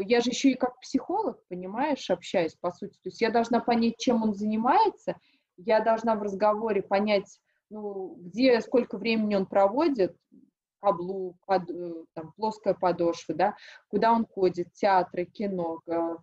я 0.00 0.20
же 0.20 0.30
еще 0.30 0.50
и 0.50 0.56
как 0.56 0.78
психолог, 0.80 1.42
понимаешь, 1.48 2.10
общаюсь, 2.10 2.54
по 2.54 2.70
сути. 2.70 2.94
То 2.94 3.08
есть 3.08 3.20
я 3.20 3.30
должна 3.30 3.60
понять, 3.60 3.96
чем 3.98 4.22
он 4.22 4.34
занимается, 4.34 5.16
я 5.56 5.80
должна 5.80 6.14
в 6.14 6.22
разговоре 6.22 6.82
понять, 6.82 7.40
ну, 7.70 8.14
где, 8.18 8.60
сколько 8.60 8.96
времени 8.96 9.34
он 9.34 9.46
проводит, 9.46 10.16
каблук, 10.80 11.36
под, 11.46 11.70
э, 11.70 12.04
там, 12.14 12.32
плоская 12.36 12.74
подошва, 12.74 13.34
да, 13.34 13.56
куда 13.88 14.12
он 14.12 14.26
ходит, 14.26 14.72
театры, 14.72 15.24
кино, 15.24 15.80
э, 15.86 16.16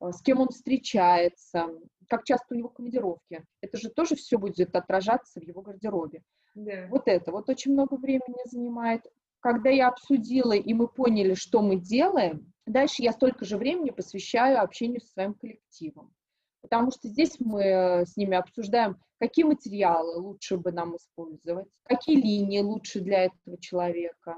с 0.00 0.22
кем 0.22 0.40
он 0.40 0.48
встречается, 0.48 1.68
как 2.08 2.24
часто 2.24 2.54
у 2.54 2.58
него 2.58 2.70
командировки. 2.70 3.44
Это 3.60 3.76
же 3.78 3.90
тоже 3.90 4.16
все 4.16 4.38
будет 4.38 4.74
отражаться 4.74 5.40
в 5.40 5.42
его 5.42 5.60
гардеробе. 5.60 6.22
Да. 6.54 6.86
Вот 6.90 7.02
это 7.06 7.30
вот 7.30 7.48
очень 7.48 7.72
много 7.72 7.94
времени 7.94 8.48
занимает. 8.48 9.06
Когда 9.40 9.70
я 9.70 9.88
обсудила, 9.88 10.52
и 10.52 10.74
мы 10.74 10.88
поняли, 10.88 11.34
что 11.34 11.62
мы 11.62 11.76
делаем, 11.76 12.49
Дальше 12.70 13.02
я 13.02 13.12
столько 13.12 13.44
же 13.44 13.56
времени 13.56 13.90
посвящаю 13.90 14.60
общению 14.60 15.00
со 15.00 15.08
своим 15.08 15.34
коллективом, 15.34 16.14
потому 16.62 16.92
что 16.92 17.08
здесь 17.08 17.40
мы 17.40 17.62
э, 17.62 18.06
с 18.06 18.16
ними 18.16 18.36
обсуждаем, 18.36 18.96
какие 19.18 19.44
материалы 19.44 20.20
лучше 20.20 20.56
бы 20.56 20.70
нам 20.70 20.94
использовать, 20.96 21.66
какие 21.82 22.14
линии 22.14 22.60
лучше 22.60 23.00
для 23.00 23.24
этого 23.24 23.58
человека. 23.58 24.36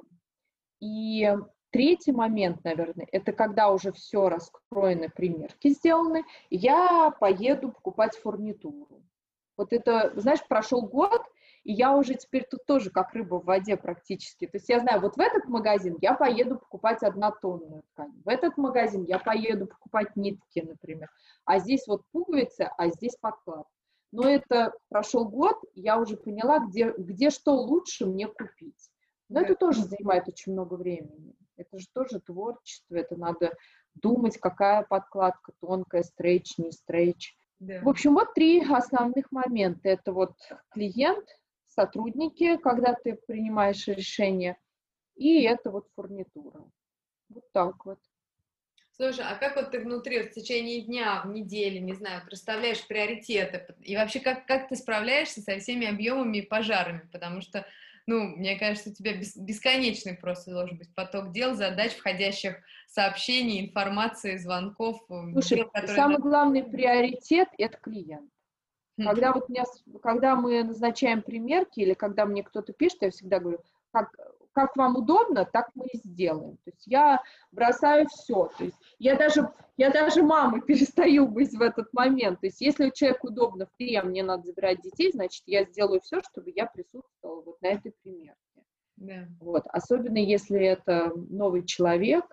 И 0.81 1.31
третий 1.71 2.13
момент, 2.13 2.65
наверное, 2.65 3.07
это 3.13 3.33
когда 3.33 3.71
уже 3.71 3.93
все 3.93 4.31
раскроено, 4.31 5.11
примерки 5.11 5.69
сделаны, 5.69 6.25
я 6.49 7.11
поеду 7.21 7.71
покупать 7.71 8.17
фурнитуру. 8.17 9.03
Вот 9.59 9.75
это, 9.75 10.11
знаешь, 10.19 10.45
прошел 10.49 10.81
год, 10.81 11.23
и 11.65 11.73
я 11.73 11.97
уже 11.97 12.15
теперь 12.15 12.47
тут 12.51 12.65
тоже 12.67 12.91
как 12.91 13.13
рыба 13.13 13.37
в 13.41 13.45
воде 13.45 13.77
практически. 13.77 14.47
То 14.47 14.57
есть 14.57 14.69
я 14.69 14.81
знаю, 14.81 15.01
вот 15.01 15.17
в 15.17 15.21
этот 15.21 15.47
магазин 15.47 15.97
я 16.01 16.15
поеду 16.15 16.59
покупать 16.59 17.03
однотонную 17.03 17.83
ткань, 17.93 18.13
в 18.25 18.29
этот 18.29 18.57
магазин 18.57 19.05
я 19.05 19.19
поеду 19.19 19.67
покупать 19.67 20.17
нитки, 20.17 20.61
например, 20.61 21.11
а 21.45 21.59
здесь 21.59 21.87
вот 21.87 22.03
пуговицы, 22.13 22.69
а 22.77 22.89
здесь 22.89 23.17
подклад. 23.21 23.67
Но 24.13 24.29
это 24.29 24.73
прошел 24.89 25.27
год, 25.27 25.57
я 25.75 25.99
уже 25.99 26.17
поняла, 26.17 26.59
где, 26.59 26.93
где 26.99 27.31
что 27.31 27.55
лучше 27.55 28.05
мне 28.05 28.27
купить. 28.27 28.91
Но 29.31 29.41
это 29.41 29.55
тоже 29.55 29.85
занимает 29.85 30.29
очень 30.29 30.53
много 30.53 30.75
времени. 30.75 31.35
Это 31.57 31.79
же 31.79 31.87
тоже 31.95 32.21
творчество, 32.21 32.97
это 32.97 33.17
надо 33.17 33.55
думать, 33.95 34.37
какая 34.37 34.83
подкладка, 34.83 35.53
тонкая, 35.61 36.03
стрейч, 36.03 36.59
не 36.59 36.71
стрейч. 36.73 37.35
Да. 37.59 37.81
В 37.83 37.89
общем, 37.89 38.15
вот 38.15 38.35
три 38.35 38.63
основных 38.63 39.31
момента. 39.31 39.89
Это 39.89 40.13
вот 40.13 40.35
клиент, 40.73 41.25
сотрудники, 41.75 42.57
когда 42.59 42.95
ты 42.95 43.15
принимаешь 43.27 43.87
решение, 43.89 44.57
и 45.17 45.43
это 45.43 45.71
вот 45.71 45.89
фурнитура. 45.95 46.65
Вот 47.29 47.53
так 47.53 47.85
вот. 47.87 47.99
Слушай, 48.95 49.25
а 49.27 49.37
как 49.37 49.57
вот 49.57 49.71
ты 49.71 49.81
внутри, 49.81 50.23
в 50.23 50.33
течение 50.33 50.83
дня, 50.83 51.23
в 51.25 51.29
неделе, 51.29 51.81
не 51.81 51.95
знаю, 51.95 52.23
расставляешь 52.31 52.87
приоритеты? 52.87 53.75
И 53.81 53.97
вообще, 53.97 54.21
как, 54.21 54.47
как 54.47 54.69
ты 54.69 54.77
справляешься 54.77 55.41
со 55.41 55.59
всеми 55.59 55.87
объемами 55.87 56.39
и 56.39 56.47
пожарами? 56.47 57.09
Потому 57.11 57.41
что, 57.41 57.67
ну, 58.07 58.37
мне 58.37 58.59
кажется, 58.59 58.91
у 58.91 58.93
тебя 58.93 59.15
бесконечный 59.15 60.15
просто 60.15 60.51
должен 60.51 60.77
быть 60.77 60.95
поток 60.95 61.33
дел, 61.33 61.55
задач, 61.55 61.93
входящих 61.93 62.57
сообщений, 62.87 63.67
информации, 63.67 64.37
звонков. 64.37 65.03
Слушай, 65.09 65.57
дел, 65.57 65.71
самый 65.87 66.19
главный 66.19 66.63
приоритет– 66.63 67.49
это 67.59 67.79
клиент. 67.79 68.31
Когда 69.05 69.33
вот 69.33 69.49
меня, 69.49 69.65
когда 70.03 70.37
мы 70.37 70.63
назначаем 70.65 71.23
примерки 71.23 71.81
или 71.81 71.95
когда 71.95 72.27
мне 72.27 72.43
кто-то 72.43 72.73
пишет, 72.73 72.99
я 73.03 73.11
всегда 73.11 73.39
говорю, 73.39 73.61
как, 73.93 74.11
как 74.53 74.77
вам 74.77 74.97
удобно, 74.97 75.45
так 75.45 75.71
мы 75.75 75.87
и 75.87 75.99
сделаем. 75.99 76.57
То 76.65 76.71
есть 76.71 76.87
я 76.87 77.23
бросаю 77.51 78.07
все. 78.09 78.51
То 78.59 78.65
есть 78.65 78.77
я 78.99 79.17
даже, 79.17 79.51
я 79.77 79.91
даже 79.91 80.23
мамой 80.23 80.61
перестаю 80.67 81.27
быть 81.29 81.53
в 81.53 81.63
этот 81.63 81.93
момент. 81.93 82.41
То 82.41 82.47
есть 82.47 82.61
если 82.61 82.91
человеку 82.91 83.29
удобно 83.29 83.67
в 83.67 83.97
а 83.97 84.03
мне 84.03 84.23
надо 84.23 84.45
забирать 84.45 84.81
детей, 84.83 85.11
значит, 85.13 85.43
я 85.47 85.65
сделаю 85.65 86.01
все, 86.01 86.21
чтобы 86.23 86.53
я 86.55 86.67
присутствовала 86.67 87.43
вот 87.43 87.61
на 87.63 87.69
этой 87.69 87.93
примерке. 88.03 88.37
Да. 88.97 89.27
Вот. 89.41 89.65
Особенно 89.69 90.19
если 90.19 90.65
это 90.65 91.13
новый 91.17 91.65
человек, 91.65 92.25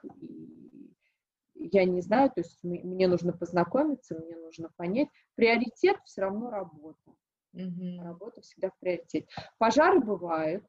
я 1.60 1.86
не 1.86 2.01
знаю, 2.01 2.30
то 2.30 2.41
есть 2.41 2.60
мне 2.64 3.07
нужно 3.07 3.34
познакомиться, 3.34 4.16
мне 4.16 4.36
нужно 4.38 4.70
понять. 4.76 5.10
Приоритет 5.36 5.97
все 6.05 6.22
равно 6.22 6.49
работа. 6.49 7.12
Угу. 7.53 8.01
Работа 8.01 8.41
всегда 8.41 8.70
в 8.70 8.78
приоритете. 8.80 9.28
Пожары 9.57 9.99
бывают, 9.99 10.64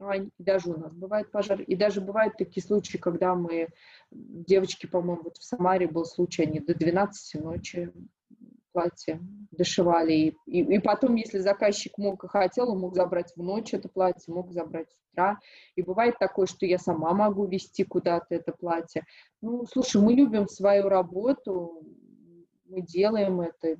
и 0.00 0.30
даже 0.42 0.70
у 0.70 0.78
нас 0.78 0.92
бывает 0.94 1.30
пожар, 1.30 1.60
и 1.60 1.74
даже 1.74 2.00
бывают 2.00 2.36
такие 2.36 2.64
случаи, 2.64 2.98
когда 2.98 3.34
мы, 3.34 3.68
девочки, 4.10 4.86
по-моему, 4.86 5.22
вот 5.24 5.38
в 5.38 5.44
Самаре 5.44 5.88
был 5.88 6.04
случай, 6.04 6.44
они 6.44 6.60
до 6.60 6.74
12 6.74 7.42
ночи 7.42 7.92
платье 8.72 9.20
дошивали, 9.50 10.12
и, 10.12 10.36
и, 10.46 10.76
и 10.76 10.78
потом, 10.78 11.14
если 11.14 11.38
заказчик 11.38 11.96
мог 11.98 12.24
и 12.24 12.28
хотел, 12.28 12.70
он 12.70 12.80
мог 12.80 12.94
забрать 12.94 13.32
в 13.36 13.42
ночь 13.42 13.74
это 13.74 13.88
платье, 13.88 14.32
мог 14.32 14.52
забрать 14.52 14.90
с 14.90 14.96
утра, 15.12 15.38
и 15.74 15.82
бывает 15.82 16.18
такое, 16.18 16.46
что 16.46 16.66
я 16.66 16.78
сама 16.78 17.12
могу 17.12 17.46
вести 17.46 17.84
куда-то 17.84 18.34
это 18.34 18.52
платье. 18.52 19.04
Ну, 19.40 19.64
слушай, 19.66 20.00
мы 20.00 20.12
любим 20.12 20.48
свою 20.48 20.88
работу, 20.88 21.82
мы 22.66 22.82
делаем 22.82 23.40
это, 23.40 23.76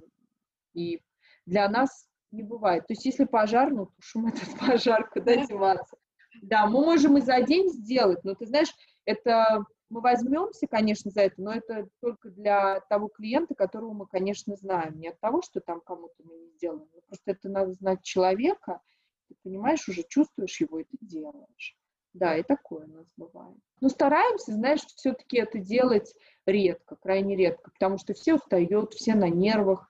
и 0.75 1.01
для 1.47 1.69
нас 1.69 2.09
не 2.31 2.43
бывает. 2.43 2.87
То 2.87 2.93
есть 2.93 3.05
если 3.05 3.25
пожар, 3.25 3.71
ну, 3.71 3.87
тушим 3.87 4.27
этот 4.27 4.59
пожар, 4.59 5.09
куда 5.11 5.37
деваться. 5.47 5.97
Да, 6.43 6.67
мы 6.67 6.85
можем 6.85 7.17
и 7.17 7.21
за 7.21 7.41
день 7.43 7.69
сделать, 7.71 8.23
но 8.23 8.35
ты 8.35 8.47
знаешь, 8.47 8.73
это 9.05 9.65
мы 9.91 10.01
возьмемся, 10.01 10.67
конечно, 10.67 11.11
за 11.11 11.23
это, 11.23 11.41
но 11.41 11.53
это 11.53 11.89
только 12.01 12.31
для 12.31 12.81
того 12.89 13.09
клиента, 13.09 13.55
которого 13.55 13.93
мы, 13.93 14.07
конечно, 14.07 14.55
знаем. 14.57 14.99
Не 14.99 15.09
от 15.09 15.21
того, 15.21 15.43
что 15.43 15.61
там 15.61 15.81
кому-то 15.81 16.15
мы 16.25 16.37
не 16.37 16.51
сделаем. 16.51 16.89
Просто 17.07 17.33
это 17.33 17.49
надо 17.49 17.73
знать 17.73 18.03
человека, 18.03 18.81
ты 19.29 19.37
понимаешь, 19.43 19.89
уже 19.89 20.03
чувствуешь 20.03 20.61
его, 20.61 20.81
и 20.81 20.85
ты 20.85 20.99
делаешь. 21.01 21.77
Да, 22.15 22.37
и 22.37 22.43
такое 22.43 22.87
у 22.87 22.91
нас 22.91 23.07
бывает. 23.17 23.59
Но 23.81 23.89
стараемся, 23.89 24.53
знаешь, 24.53 24.81
все-таки 24.81 25.39
это 25.39 25.59
делать 25.59 26.15
редко, 26.47 26.97
крайне 26.97 27.37
редко, 27.37 27.71
потому 27.71 27.99
что 27.99 28.15
все 28.15 28.35
устают, 28.35 28.95
все 28.95 29.15
на 29.15 29.29
нервах, 29.29 29.89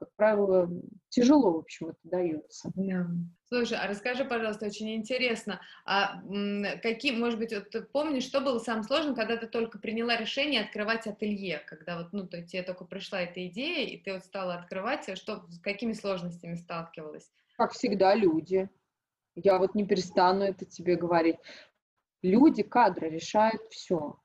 как 0.00 0.08
правило, 0.16 0.68
тяжело, 1.10 1.52
в 1.52 1.58
общем, 1.58 1.88
это 1.88 1.98
дается. 2.04 2.72
Да. 2.74 3.06
Слушай, 3.48 3.78
а 3.78 3.86
расскажи, 3.86 4.24
пожалуйста, 4.24 4.66
очень 4.66 4.94
интересно, 4.94 5.60
а 5.84 6.22
какие, 6.82 7.14
может 7.14 7.38
быть, 7.38 7.52
вот 7.52 7.68
ты 7.68 7.82
помнишь, 7.82 8.24
что 8.24 8.40
было 8.40 8.58
самым 8.58 8.84
сложным, 8.84 9.14
когда 9.14 9.36
ты 9.36 9.46
только 9.46 9.78
приняла 9.78 10.16
решение 10.16 10.62
открывать 10.62 11.06
ателье, 11.06 11.58
когда 11.66 11.98
вот, 11.98 12.12
ну, 12.12 12.26
то, 12.26 12.42
тебе 12.42 12.62
только 12.62 12.86
пришла 12.86 13.20
эта 13.20 13.46
идея, 13.48 13.86
и 13.86 13.98
ты 13.98 14.14
вот 14.14 14.24
стала 14.24 14.54
открывать, 14.54 15.16
что, 15.18 15.44
с 15.50 15.60
какими 15.60 15.92
сложностями 15.92 16.54
сталкивалась? 16.54 17.30
Как 17.56 17.72
всегда, 17.72 18.14
люди. 18.14 18.70
Я 19.34 19.58
вот 19.58 19.74
не 19.74 19.86
перестану 19.86 20.44
это 20.44 20.64
тебе 20.64 20.96
говорить. 20.96 21.36
Люди, 22.22 22.62
кадры 22.62 23.10
решают 23.10 23.62
все. 23.70 24.16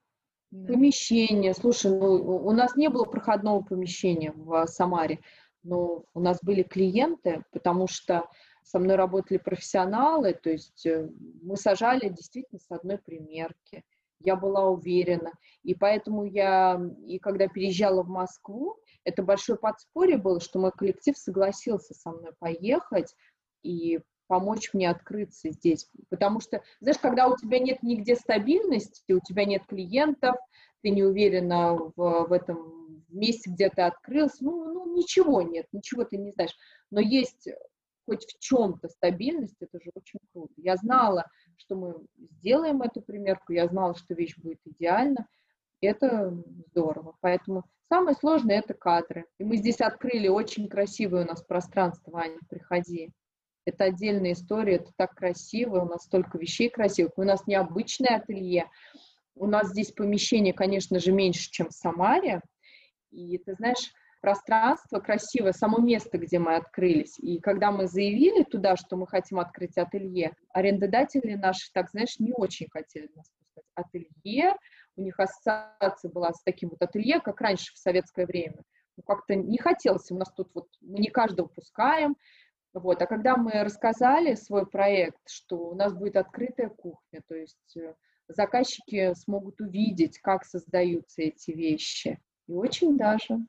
Помещение. 0.51 1.53
Слушай, 1.53 1.91
ну, 1.91 2.13
у 2.13 2.51
нас 2.51 2.77
не 2.77 2.87
было 2.87 3.03
проходного 3.03 3.61
помещения 3.61 4.31
в 4.31 4.65
Самаре 4.67 5.19
но 5.65 6.05
у 6.13 6.19
нас 6.19 6.39
были 6.41 6.63
клиенты, 6.63 7.43
потому 7.51 7.87
что 7.87 8.29
со 8.63 8.79
мной 8.79 8.95
работали 8.95 9.37
профессионалы, 9.37 10.33
то 10.33 10.49
есть 10.49 10.85
э, 10.85 11.09
мы 11.41 11.57
сажали 11.57 12.09
действительно 12.09 12.59
с 12.59 12.71
одной 12.71 12.97
примерки. 12.97 13.83
Я 14.19 14.35
была 14.35 14.69
уверена. 14.69 15.33
И 15.63 15.75
поэтому 15.75 16.23
я, 16.23 16.81
и 17.05 17.19
когда 17.19 17.47
переезжала 17.47 18.01
в 18.01 18.07
Москву, 18.07 18.77
это 19.03 19.21
большое 19.21 19.59
подспорье 19.59 20.17
было, 20.17 20.39
что 20.39 20.59
мой 20.59 20.71
коллектив 20.71 21.17
согласился 21.17 21.93
со 21.93 22.11
мной 22.11 22.31
поехать 22.39 23.13
и 23.61 23.99
помочь 24.27 24.73
мне 24.73 24.89
открыться 24.89 25.51
здесь. 25.51 25.87
Потому 26.09 26.39
что, 26.39 26.63
знаешь, 26.79 26.97
когда 26.99 27.27
у 27.27 27.37
тебя 27.37 27.59
нет 27.59 27.83
нигде 27.83 28.15
стабильности, 28.15 29.13
у 29.13 29.19
тебя 29.19 29.45
нет 29.45 29.63
клиентов, 29.67 30.35
ты 30.81 30.89
не 30.89 31.03
уверена 31.03 31.73
в, 31.73 31.93
в 31.95 32.31
этом 32.31 32.84
месте, 33.15 33.49
где 33.49 33.69
ты 33.69 33.81
открылся, 33.81 34.43
ну, 34.43 34.73
ну, 34.73 34.95
ничего 34.95 35.41
нет, 35.41 35.67
ничего 35.71 36.03
ты 36.03 36.17
не 36.17 36.31
знаешь. 36.31 36.55
Но 36.91 36.99
есть 36.99 37.47
хоть 38.05 38.25
в 38.25 38.39
чем-то 38.39 38.87
стабильность, 38.87 39.55
это 39.59 39.79
же 39.83 39.91
очень 39.95 40.19
круто. 40.31 40.53
Я 40.57 40.75
знала, 40.77 41.25
что 41.57 41.75
мы 41.75 41.95
сделаем 42.39 42.81
эту 42.81 43.01
примерку, 43.01 43.53
я 43.53 43.67
знала, 43.67 43.95
что 43.95 44.13
вещь 44.13 44.37
будет 44.37 44.59
идеальна, 44.65 45.27
это 45.81 46.31
здорово. 46.67 47.15
Поэтому 47.21 47.63
самое 47.89 48.15
сложное— 48.15 48.59
это 48.59 48.73
кадры. 48.73 49.25
И 49.39 49.43
мы 49.43 49.57
здесь 49.57 49.81
открыли 49.81 50.27
очень 50.27 50.67
красивое 50.67 51.25
у 51.25 51.27
нас 51.27 51.43
пространство, 51.43 52.19
Аня, 52.19 52.39
приходи. 52.49 53.11
Это 53.65 53.85
отдельная 53.85 54.33
история, 54.33 54.75
это 54.75 54.91
так 54.95 55.15
красиво, 55.15 55.81
у 55.81 55.85
нас 55.85 56.03
столько 56.03 56.37
вещей 56.37 56.69
красивых. 56.69 57.17
У 57.17 57.23
нас 57.23 57.47
необычное 57.47 58.17
ателье, 58.17 58.69
у 59.35 59.47
нас 59.47 59.69
здесь 59.69 59.91
помещение, 59.91 60.53
конечно 60.53 60.99
же, 60.99 61.11
меньше, 61.11 61.49
чем 61.51 61.69
в 61.69 61.73
Самаре, 61.73 62.41
и 63.15 63.37
ты 63.37 63.55
знаешь, 63.55 63.93
пространство 64.21 64.99
красивое, 64.99 65.51
само 65.51 65.79
место, 65.79 66.17
где 66.17 66.39
мы 66.39 66.55
открылись. 66.55 67.19
И 67.19 67.39
когда 67.39 67.71
мы 67.71 67.87
заявили 67.87 68.43
туда, 68.43 68.75
что 68.75 68.97
мы 68.97 69.07
хотим 69.07 69.39
открыть 69.39 69.77
ателье, 69.77 70.35
арендодатели 70.49 71.35
наши, 71.35 71.71
так 71.71 71.89
знаешь, 71.91 72.19
не 72.19 72.33
очень 72.33 72.67
хотели 72.69 73.09
нас 73.15 73.29
пускать. 73.37 73.65
Ателье, 73.75 74.55
у 74.95 75.01
них 75.01 75.19
ассоциация 75.19 76.09
была 76.09 76.33
с 76.33 76.41
таким 76.43 76.69
вот 76.69 76.81
ателье, 76.81 77.19
как 77.19 77.39
раньше 77.39 77.73
в 77.73 77.77
советское 77.77 78.25
время. 78.25 78.63
Ну, 78.97 79.03
как-то 79.03 79.35
не 79.35 79.57
хотелось, 79.57 80.09
у 80.11 80.17
нас 80.17 80.31
тут 80.33 80.49
вот, 80.53 80.69
мы 80.81 80.99
не 80.99 81.09
каждого 81.09 81.47
пускаем, 81.47 82.15
вот. 82.73 83.01
А 83.01 83.05
когда 83.05 83.37
мы 83.37 83.63
рассказали 83.63 84.35
свой 84.35 84.65
проект, 84.65 85.29
что 85.29 85.69
у 85.69 85.75
нас 85.75 85.93
будет 85.93 86.17
открытая 86.17 86.69
кухня, 86.69 87.21
то 87.27 87.35
есть 87.35 87.77
э, 87.77 87.93
заказчики 88.27 89.13
смогут 89.13 89.61
увидеть, 89.61 90.19
как 90.19 90.45
создаются 90.45 91.21
эти 91.21 91.51
вещи, 91.51 92.19
и 92.47 92.53
очень 92.53 92.97
даже 92.97 93.39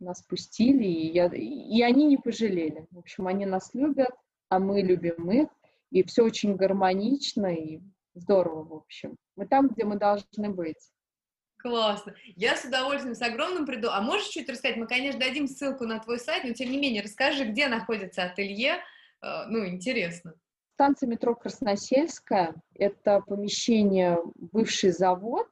нас 0.00 0.22
пустили, 0.22 0.84
и, 0.84 1.12
я, 1.12 1.26
и 1.26 1.82
они 1.82 2.06
не 2.06 2.16
пожалели. 2.16 2.86
В 2.90 2.98
общем, 2.98 3.26
они 3.26 3.46
нас 3.46 3.74
любят, 3.74 4.10
а 4.48 4.58
мы 4.58 4.82
любим 4.82 5.30
их, 5.30 5.48
и 5.90 6.02
все 6.02 6.24
очень 6.24 6.56
гармонично 6.56 7.54
и 7.54 7.80
здорово, 8.14 8.64
в 8.64 8.74
общем. 8.74 9.16
Мы 9.36 9.46
там, 9.46 9.68
где 9.68 9.84
мы 9.84 9.96
должны 9.96 10.50
быть. 10.50 10.90
Классно. 11.58 12.14
Я 12.36 12.56
с 12.56 12.64
удовольствием, 12.64 13.14
с 13.14 13.22
огромным 13.22 13.64
приду. 13.64 13.88
А 13.90 14.02
можешь 14.02 14.28
чуть 14.28 14.48
рассказать? 14.50 14.76
Мы, 14.76 14.86
конечно, 14.86 15.18
дадим 15.18 15.46
ссылку 15.46 15.86
на 15.86 15.98
твой 15.98 16.18
сайт, 16.18 16.44
но 16.44 16.52
тем 16.52 16.70
не 16.70 16.78
менее, 16.78 17.02
расскажи, 17.02 17.44
где 17.44 17.68
находится 17.68 18.24
ателье. 18.24 18.80
Э, 19.22 19.46
ну, 19.48 19.66
интересно. 19.66 20.34
Станция 20.74 21.08
метро 21.08 21.34
Красносельская– 21.34 22.54
это 22.74 23.20
помещение, 23.20 24.18
бывший 24.34 24.90
завод, 24.90 25.48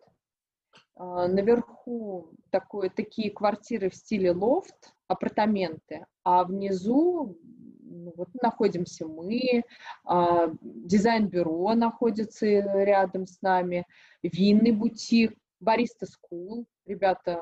наверху 1.03 2.31
такое, 2.51 2.91
такие 2.91 3.31
квартиры 3.31 3.91
в 3.91 3.95
стиле 3.95 4.33
лофт, 4.33 4.95
апартаменты, 5.09 6.07
а 6.25 6.45
внизу 6.45 7.39
ну, 7.81 8.13
вот 8.17 8.29
находимся 8.41 9.07
мы, 9.07 9.65
а, 10.05 10.51
дизайн-бюро 10.63 11.75
находится 11.75 12.47
рядом 12.47 13.27
с 13.27 13.41
нами, 13.43 13.87
винный 14.23 14.73
бутик, 14.73 15.37
бариста 15.61 16.07
скул, 16.07 16.67
ребята, 16.87 17.41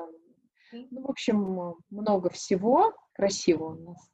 ну, 0.71 1.01
в 1.01 1.09
общем, 1.09 1.75
много 1.89 2.29
всего, 2.29 2.93
красиво 3.13 3.75
у 3.75 3.83
нас. 3.83 4.11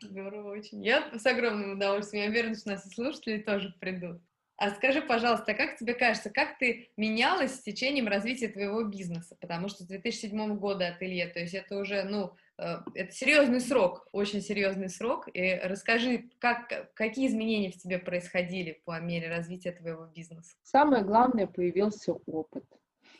Здорово 0.00 0.50
очень. 0.52 0.84
Я 0.84 1.16
с 1.16 1.24
огромным 1.26 1.76
удовольствием, 1.76 2.24
я 2.24 2.30
уверена, 2.30 2.54
что 2.56 2.70
нас 2.70 2.86
и 2.86 2.90
слушатели 2.90 3.40
тоже 3.40 3.74
придут. 3.80 4.20
А 4.62 4.70
скажи, 4.70 5.02
пожалуйста, 5.02 5.54
как 5.54 5.76
тебе 5.76 5.92
кажется, 5.92 6.30
как 6.30 6.56
ты 6.56 6.88
менялась 6.96 7.56
с 7.56 7.62
течением 7.62 8.06
развития 8.06 8.46
твоего 8.46 8.84
бизнеса? 8.84 9.36
Потому 9.40 9.66
что 9.66 9.82
с 9.82 9.88
2007 9.88 10.56
года 10.56 10.86
ателье, 10.86 11.26
то 11.26 11.40
есть 11.40 11.54
это 11.54 11.76
уже, 11.76 12.04
ну, 12.04 12.30
э, 12.58 12.76
это 12.94 13.12
серьезный 13.12 13.60
срок, 13.60 14.06
очень 14.12 14.40
серьезный 14.40 14.88
срок. 14.88 15.26
И 15.34 15.60
расскажи, 15.64 16.30
как, 16.38 16.94
какие 16.94 17.26
изменения 17.26 17.72
в 17.72 17.76
тебе 17.76 17.98
происходили 17.98 18.80
по 18.84 19.00
мере 19.00 19.28
развития 19.30 19.72
твоего 19.72 20.06
бизнеса? 20.06 20.54
Самое 20.62 21.02
главное, 21.02 21.48
появился 21.48 22.12
опыт. 22.26 22.64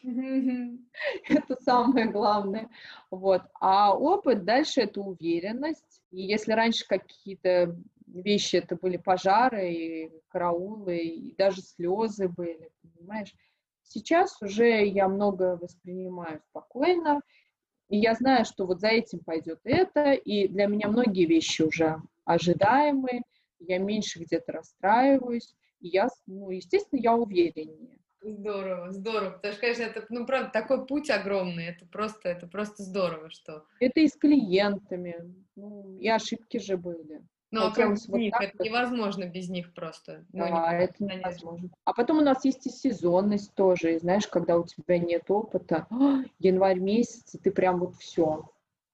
Это 0.04 1.56
самое 1.60 2.06
главное. 2.06 2.68
Вот. 3.10 3.42
А 3.54 3.96
опыт 3.96 4.44
дальше 4.44 4.82
это 4.82 5.00
уверенность. 5.00 6.02
И 6.12 6.22
если 6.22 6.52
раньше 6.52 6.86
какие-то 6.86 7.76
вещи, 8.20 8.56
это 8.56 8.76
были 8.76 8.96
пожары, 8.96 9.72
и 9.72 10.12
караулы, 10.28 10.98
и 10.98 11.34
даже 11.36 11.62
слезы 11.62 12.28
были, 12.28 12.70
понимаешь. 12.82 13.34
Сейчас 13.82 14.40
уже 14.40 14.86
я 14.86 15.08
много 15.08 15.58
воспринимаю 15.60 16.40
спокойно, 16.40 17.20
и 17.88 17.98
я 17.98 18.14
знаю, 18.14 18.44
что 18.44 18.66
вот 18.66 18.80
за 18.80 18.88
этим 18.88 19.20
пойдет 19.20 19.60
это, 19.64 20.12
и 20.12 20.48
для 20.48 20.66
меня 20.66 20.88
многие 20.88 21.26
вещи 21.26 21.62
уже 21.62 22.00
ожидаемые, 22.24 23.22
я 23.58 23.78
меньше 23.78 24.20
где-то 24.20 24.52
расстраиваюсь, 24.52 25.54
и 25.80 25.88
я, 25.88 26.08
ну, 26.26 26.50
естественно, 26.50 27.00
я 27.00 27.14
увереннее. 27.14 27.98
Здорово, 28.24 28.92
здорово, 28.92 29.30
потому 29.30 29.52
что, 29.52 29.60
конечно, 29.60 29.82
это, 29.82 30.06
ну, 30.08 30.26
правда, 30.26 30.50
такой 30.52 30.86
путь 30.86 31.10
огромный, 31.10 31.66
это 31.66 31.84
просто, 31.86 32.28
это 32.28 32.46
просто 32.46 32.84
здорово, 32.84 33.30
что... 33.30 33.64
Это 33.80 33.98
и 34.00 34.06
с 34.06 34.16
клиентами, 34.16 35.34
ну, 35.56 35.98
и 35.98 36.08
ошибки 36.08 36.58
же 36.58 36.76
были. 36.76 37.26
Ну, 37.52 37.66
а 37.66 37.70
как 37.70 37.90
без 37.90 38.08
вот 38.08 38.16
них? 38.16 38.34
Это 38.40 38.64
невозможно 38.64 39.24
без 39.24 39.50
них 39.50 39.74
просто. 39.74 40.24
Ну, 40.32 40.48
да, 40.48 40.72
это 40.72 41.04
невозможно. 41.04 41.68
А 41.84 41.92
потом 41.92 42.18
у 42.18 42.22
нас 42.22 42.44
есть 42.46 42.66
и 42.66 42.70
сезонность 42.70 43.54
тоже. 43.54 43.94
И 43.94 43.98
знаешь, 43.98 44.26
когда 44.26 44.58
у 44.58 44.64
тебя 44.64 44.98
нет 44.98 45.30
опыта, 45.30 45.86
январь 46.38 46.78
месяц, 46.78 47.34
и 47.34 47.38
ты 47.38 47.50
прям 47.50 47.80
вот 47.80 47.96
все. 47.96 48.50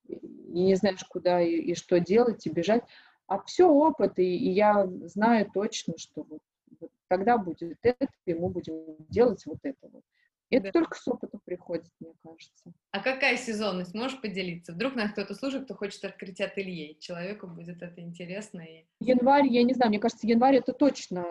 И 0.08 0.18
не 0.60 0.74
знаешь, 0.74 1.04
куда 1.04 1.40
и, 1.40 1.52
и 1.52 1.74
что 1.76 2.00
делать, 2.00 2.46
и 2.46 2.50
бежать. 2.50 2.82
А 3.28 3.40
все 3.44 3.68
опыт, 3.68 4.18
и, 4.18 4.36
и 4.36 4.50
я 4.50 4.86
знаю 5.04 5.48
точно, 5.54 5.94
что 5.96 6.24
вот, 6.24 6.40
вот 6.80 6.90
тогда 7.06 7.38
будет 7.38 7.78
это, 7.82 8.08
и 8.26 8.34
мы 8.34 8.48
будем 8.48 8.96
делать 9.08 9.46
вот 9.46 9.58
это 9.62 9.88
вот. 9.92 10.02
Это 10.50 10.64
да. 10.64 10.72
только 10.72 10.96
с 10.96 11.06
опытом 11.06 11.40
приходит, 11.44 11.90
мне 12.00 12.14
кажется. 12.22 12.72
А 12.90 13.00
какая 13.00 13.36
сезонность? 13.36 13.94
Можешь 13.94 14.20
поделиться? 14.20 14.72
Вдруг 14.72 14.94
нас 14.94 15.12
кто-то 15.12 15.34
слушает, 15.34 15.64
кто 15.64 15.74
хочет 15.74 16.04
открыть 16.04 16.40
ателье, 16.40 16.94
человеку 16.94 17.46
будет 17.46 17.82
это 17.82 18.00
интересно. 18.00 18.60
И... 18.60 18.84
Январь, 19.00 19.46
я 19.46 19.62
не 19.62 19.74
знаю, 19.74 19.90
мне 19.90 19.98
кажется, 19.98 20.26
январь 20.26 20.56
это 20.56 20.72
точно 20.72 21.24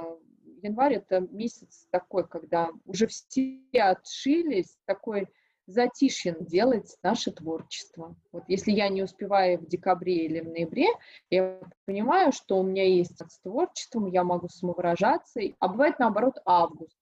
январь 0.61 0.95
это 0.95 1.21
месяц 1.21 1.87
такой, 1.91 2.27
когда 2.27 2.69
уже 2.85 3.07
все 3.07 3.61
отшились, 3.73 4.77
такой 4.85 5.27
затишье 5.65 6.35
делать 6.39 6.97
наше 7.03 7.31
творчество. 7.31 8.15
Вот 8.31 8.43
если 8.47 8.71
я 8.71 8.87
не 8.87 9.03
успеваю 9.03 9.59
в 9.59 9.67
декабре 9.67 10.25
или 10.25 10.39
в 10.39 10.47
ноябре, 10.47 10.87
я 11.29 11.59
понимаю, 11.85 12.31
что 12.31 12.57
у 12.57 12.63
меня 12.63 12.85
есть 12.85 13.19
с 13.19 13.39
творчеством, 13.39 14.07
я 14.07 14.23
могу 14.23 14.47
самовыражаться, 14.47 15.41
а 15.59 15.67
бывает 15.67 15.99
наоборот 15.99 16.39
август, 16.45 16.97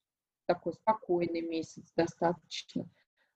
такой 0.46 0.74
спокойный 0.74 1.42
месяц 1.42 1.92
достаточно. 1.96 2.90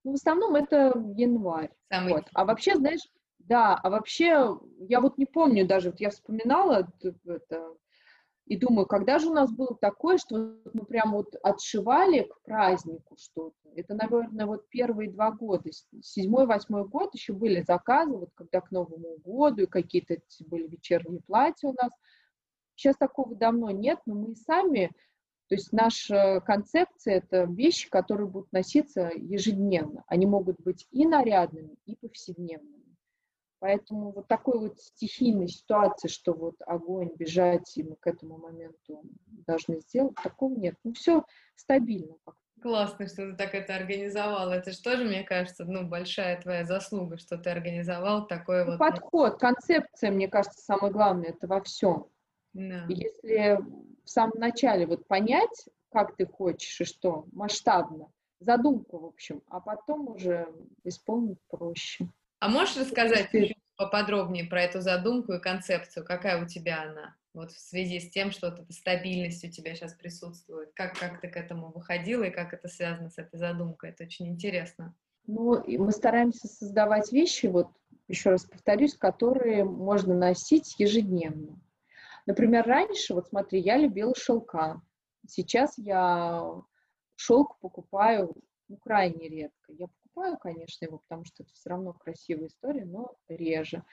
Но 0.03 0.11
в 0.11 0.15
основном 0.15 0.55
это 0.55 0.93
январь. 1.15 1.71
Самый... 1.91 2.13
Вот. 2.13 2.25
А 2.33 2.45
вообще, 2.45 2.75
знаешь, 2.75 3.07
да, 3.39 3.75
а 3.75 3.89
вообще, 3.89 4.57
я 4.79 5.01
вот 5.01 5.17
не 5.17 5.25
помню 5.25 5.67
даже, 5.67 5.91
вот 5.91 5.99
я 5.99 6.09
вспоминала 6.09 6.87
это, 7.25 7.75
и 8.45 8.57
думаю, 8.57 8.87
когда 8.87 9.19
же 9.19 9.29
у 9.29 9.33
нас 9.33 9.51
было 9.51 9.77
такое, 9.79 10.17
что 10.17 10.35
мы 10.73 10.83
прям 10.85 11.11
вот 11.11 11.35
отшивали 11.43 12.23
к 12.23 12.41
празднику 12.41 13.15
что-то. 13.15 13.55
Это, 13.75 13.93
наверное, 13.93 14.47
вот 14.47 14.67
первые 14.69 15.11
два 15.11 15.31
года. 15.31 15.69
Седьмой, 16.01 16.47
восьмой 16.47 16.87
год 16.87 17.13
еще 17.13 17.33
были 17.33 17.61
заказы, 17.61 18.17
вот 18.17 18.31
когда 18.33 18.61
к 18.61 18.71
Новому 18.71 19.17
году, 19.23 19.63
и 19.63 19.67
какие-то 19.67 20.17
были 20.47 20.67
вечерние 20.67 21.21
платья 21.21 21.67
у 21.67 21.73
нас. 21.73 21.91
Сейчас 22.73 22.95
такого 22.97 23.35
давно 23.35 23.69
нет, 23.69 23.99
но 24.07 24.15
мы 24.15 24.35
сами, 24.35 24.91
то 25.49 25.55
есть 25.55 25.73
наша 25.73 26.41
концепция— 26.41 27.15
это 27.17 27.45
вещи, 27.45 27.89
которые 27.89 28.27
будут 28.27 28.51
носиться 28.51 29.09
ежедневно. 29.15 30.03
Они 30.05 30.27
могут 30.27 30.61
быть 30.61 30.87
и 30.91 31.07
нарядными, 31.07 31.75
и 31.87 31.95
повседневными. 31.95 32.95
Поэтому 33.57 34.11
вот 34.11 34.27
такой 34.27 34.59
вот 34.59 34.79
стихийной 34.79 35.47
ситуации, 35.47 36.07
что 36.07 36.33
вот 36.33 36.55
огонь, 36.67 37.09
бежать, 37.17 37.75
и 37.77 37.83
мы 37.83 37.95
к 37.95 38.05
этому 38.05 38.37
моменту 38.37 39.01
должны 39.25 39.81
сделать, 39.81 40.15
такого 40.23 40.55
нет. 40.55 40.75
Ну, 40.83 40.93
все 40.93 41.25
стабильно. 41.55 42.15
Классно, 42.61 43.07
что 43.07 43.31
ты 43.31 43.35
так 43.35 43.55
это 43.55 43.75
организовал. 43.75 44.51
Это 44.51 44.71
же 44.71 44.81
тоже, 44.81 45.03
мне 45.03 45.23
кажется, 45.23 45.65
ну, 45.65 45.87
большая 45.87 46.39
твоя 46.39 46.63
заслуга, 46.63 47.17
что 47.17 47.39
ты 47.39 47.49
организовал 47.49 48.27
такой 48.27 48.65
ну, 48.65 48.71
вот... 48.71 48.79
Подход, 48.79 49.39
концепция, 49.39 50.11
мне 50.11 50.27
кажется, 50.27 50.61
самое 50.61 50.93
главное, 50.93 51.29
это 51.29 51.47
во 51.47 51.59
всем. 51.61 52.07
Да. 52.53 52.85
Если 52.87 53.59
в 54.03 54.09
самом 54.09 54.39
начале 54.39 54.85
вот 54.85 55.07
понять, 55.07 55.69
как 55.91 56.15
ты 56.15 56.25
хочешь 56.25 56.81
и 56.81 56.85
что, 56.85 57.25
масштабно, 57.31 58.11
задумка, 58.39 58.97
в 58.97 59.05
общем, 59.05 59.41
а 59.47 59.59
потом 59.59 60.09
уже 60.09 60.47
исполнить 60.83 61.39
проще. 61.49 62.07
А 62.39 62.49
можешь 62.49 62.77
рассказать 62.77 63.29
чуть 63.31 63.55
поподробнее 63.75 64.45
про 64.45 64.63
эту 64.63 64.81
задумку 64.81 65.33
и 65.33 65.39
концепцию? 65.39 66.05
Какая 66.05 66.43
у 66.43 66.47
тебя 66.47 66.83
она? 66.83 67.15
Вот 67.33 67.51
в 67.51 67.59
связи 67.59 67.99
с 67.99 68.09
тем, 68.09 68.31
что 68.31 68.47
эта 68.47 68.65
стабильность 68.73 69.43
у 69.45 69.49
тебя 69.49 69.75
сейчас 69.75 69.93
присутствует. 69.93 70.71
Как, 70.73 70.97
как 70.97 71.21
ты 71.21 71.27
к 71.27 71.37
этому 71.37 71.71
выходила 71.71 72.23
и 72.23 72.31
как 72.31 72.53
это 72.53 72.67
связано 72.67 73.09
с 73.09 73.17
этой 73.17 73.37
задумкой? 73.37 73.91
Это 73.91 74.03
очень 74.03 74.27
интересно. 74.27 74.95
Ну, 75.27 75.63
мы 75.65 75.91
стараемся 75.91 76.47
создавать 76.47 77.11
вещи, 77.11 77.45
вот 77.45 77.67
еще 78.07 78.31
раз 78.31 78.45
повторюсь, 78.45 78.95
которые 78.95 79.63
можно 79.63 80.15
носить 80.15 80.79
ежедневно. 80.79 81.59
Например, 82.29 82.63
раньше, 82.63 83.15
вот 83.15 83.27
смотри, 83.27 83.59
я 83.59 83.75
любила 83.75 84.13
шелка. 84.15 84.79
Сейчас 85.27 85.75
я 85.79 86.61
шелк 87.15 87.57
покупаю 87.57 88.35
ну, 88.67 88.77
крайне 88.77 89.27
редко. 89.27 89.73
Я 89.73 89.87
покупаю, 89.87 90.37
конечно, 90.37 90.85
его, 90.85 90.99
потому 90.99 91.25
что 91.25 91.41
это 91.41 91.51
все 91.55 91.71
равно 91.71 91.93
красивая 91.93 92.49
история, 92.49 92.85
но 92.85 93.15
реже. 93.29 93.83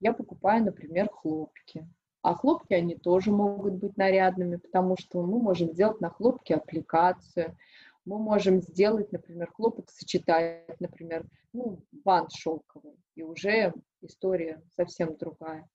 Я 0.00 0.12
покупаю, 0.12 0.66
например, 0.66 1.08
хлопки. 1.08 1.88
А 2.20 2.34
хлопки, 2.34 2.74
они 2.74 2.94
тоже 2.94 3.30
могут 3.30 3.76
быть 3.76 3.96
нарядными, 3.96 4.56
потому 4.56 4.98
что 4.98 5.22
мы 5.22 5.40
можем 5.40 5.72
сделать 5.72 6.02
на 6.02 6.10
хлопке 6.10 6.56
аппликацию, 6.56 7.56
мы 8.04 8.18
можем 8.18 8.60
сделать, 8.60 9.12
например, 9.12 9.50
хлопок 9.50 9.88
сочетать, 9.88 10.78
например, 10.78 11.24
ну, 11.54 11.82
бант 12.04 12.32
шелковый, 12.32 12.98
и 13.14 13.22
уже 13.22 13.72
история 14.02 14.62
совсем 14.76 15.16
другая. 15.16 15.66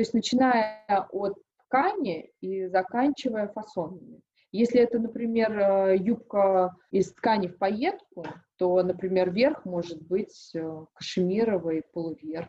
То 0.00 0.02
есть 0.02 0.14
начиная 0.14 1.06
от 1.10 1.34
ткани 1.66 2.32
и 2.40 2.68
заканчивая 2.68 3.48
фасонами. 3.48 4.22
Если 4.50 4.80
это, 4.80 4.98
например, 4.98 5.52
э, 5.58 5.96
юбка 5.98 6.74
из 6.90 7.12
ткани 7.12 7.48
в 7.48 7.58
пайетку, 7.58 8.24
то, 8.56 8.82
например, 8.82 9.30
верх 9.30 9.66
может 9.66 10.00
быть 10.00 10.52
э, 10.54 10.84
кашемировый 10.94 11.82
полуверх. 11.92 12.48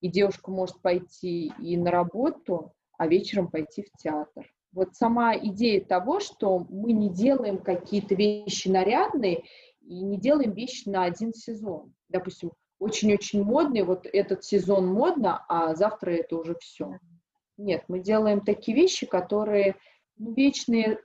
И 0.00 0.08
девушка 0.08 0.50
может 0.50 0.82
пойти 0.82 1.52
и 1.60 1.76
на 1.76 1.92
работу, 1.92 2.72
а 2.98 3.06
вечером 3.06 3.52
пойти 3.52 3.84
в 3.84 3.92
театр. 3.96 4.52
Вот 4.72 4.96
сама 4.96 5.36
идея 5.36 5.84
того, 5.84 6.18
что 6.18 6.66
мы 6.68 6.90
не 6.90 7.08
делаем 7.08 7.58
какие-то 7.58 8.16
вещи 8.16 8.66
нарядные 8.66 9.44
и 9.82 10.02
не 10.02 10.18
делаем 10.18 10.54
вещи 10.54 10.88
на 10.88 11.04
один 11.04 11.34
сезон. 11.34 11.94
Допустим, 12.08 12.50
очень-очень 12.80 13.44
модный, 13.44 13.82
вот 13.82 14.06
этот 14.12 14.42
сезон 14.42 14.88
модно, 14.88 15.44
а 15.48 15.76
завтра 15.76 16.12
это 16.12 16.36
уже 16.36 16.56
все. 16.60 16.98
Нет, 17.56 17.84
мы 17.88 18.00
делаем 18.00 18.40
такие 18.40 18.76
вещи, 18.76 19.06
которые 19.06 19.76
ну, 20.16 20.34
вечные 20.34 20.98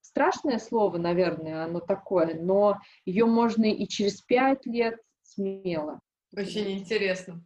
страшное 0.00 0.58
слово, 0.58 0.96
наверное, 0.98 1.64
оно 1.64 1.78
такое, 1.78 2.34
но 2.34 2.80
ее 3.04 3.26
можно 3.26 3.64
и 3.64 3.86
через 3.86 4.22
пять 4.22 4.66
лет 4.66 4.98
смело. 5.22 6.00
Очень 6.34 6.78
интересно, 6.78 7.44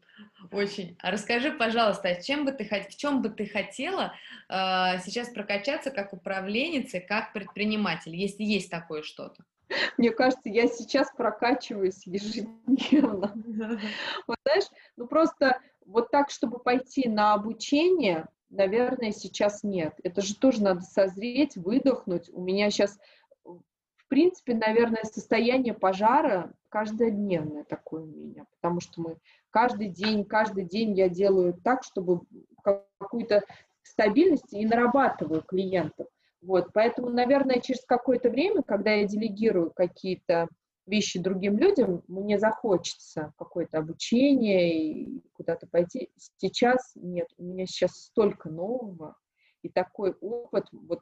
очень. 0.52 0.96
А 1.00 1.10
расскажи, 1.10 1.50
пожалуйста, 1.50 2.08
а 2.08 2.22
чем 2.22 2.44
бы 2.44 2.52
ты, 2.52 2.64
в 2.64 2.96
чем 2.96 3.22
бы 3.22 3.30
ты 3.30 3.46
хотела 3.46 4.12
э, 4.48 4.98
сейчас 5.04 5.30
прокачаться 5.30 5.90
как 5.90 6.12
управленница, 6.12 7.00
как 7.00 7.32
предприниматель, 7.32 8.14
если 8.14 8.44
есть 8.44 8.70
такое 8.70 9.02
что-то? 9.02 9.44
Мне 9.98 10.10
кажется, 10.10 10.48
я 10.48 10.66
сейчас 10.66 11.10
прокачиваюсь 11.16 12.06
ежедневно. 12.06 13.32
Вот 14.26 14.36
знаешь, 14.44 14.64
ну 14.96 15.06
просто 15.06 15.60
вот 15.86 16.10
так, 16.10 16.30
чтобы 16.30 16.58
пойти 16.58 17.08
на 17.08 17.34
обучение, 17.34 18.26
наверное, 18.50 19.12
сейчас 19.12 19.62
нет. 19.62 19.94
Это 20.02 20.22
же 20.22 20.36
тоже 20.36 20.62
надо 20.62 20.80
созреть, 20.82 21.56
выдохнуть. 21.56 22.30
У 22.32 22.42
меня 22.42 22.70
сейчас, 22.70 22.98
в 23.44 24.08
принципе, 24.08 24.54
наверное, 24.54 25.04
состояние 25.04 25.74
пожара 25.74 26.52
каждодневное 26.68 27.64
такое 27.64 28.02
у 28.02 28.06
меня, 28.06 28.46
потому 28.50 28.80
что 28.80 29.00
мы 29.00 29.18
каждый 29.50 29.88
день, 29.88 30.24
каждый 30.24 30.64
день 30.64 30.92
я 30.94 31.08
делаю 31.08 31.54
так, 31.54 31.84
чтобы 31.84 32.22
какую-то 32.62 33.44
стабильность 33.82 34.52
и 34.52 34.66
нарабатываю 34.66 35.42
клиентов. 35.42 36.08
Вот, 36.44 36.74
поэтому, 36.74 37.08
наверное, 37.08 37.60
через 37.60 37.84
какое-то 37.86 38.28
время, 38.28 38.62
когда 38.62 38.92
я 38.92 39.06
делегирую 39.06 39.70
какие-то 39.70 40.48
вещи 40.84 41.18
другим 41.18 41.56
людям, 41.56 42.02
мне 42.06 42.38
захочется 42.38 43.32
какое-то 43.38 43.78
обучение 43.78 44.92
и 44.92 45.22
куда-то 45.32 45.66
пойти. 45.66 46.10
Сейчас 46.36 46.92
нет, 46.96 47.28
у 47.38 47.44
меня 47.44 47.64
сейчас 47.64 47.92
столько 47.92 48.50
нового, 48.50 49.16
и 49.62 49.70
такой 49.70 50.12
опыт, 50.20 50.66
вот 50.70 51.00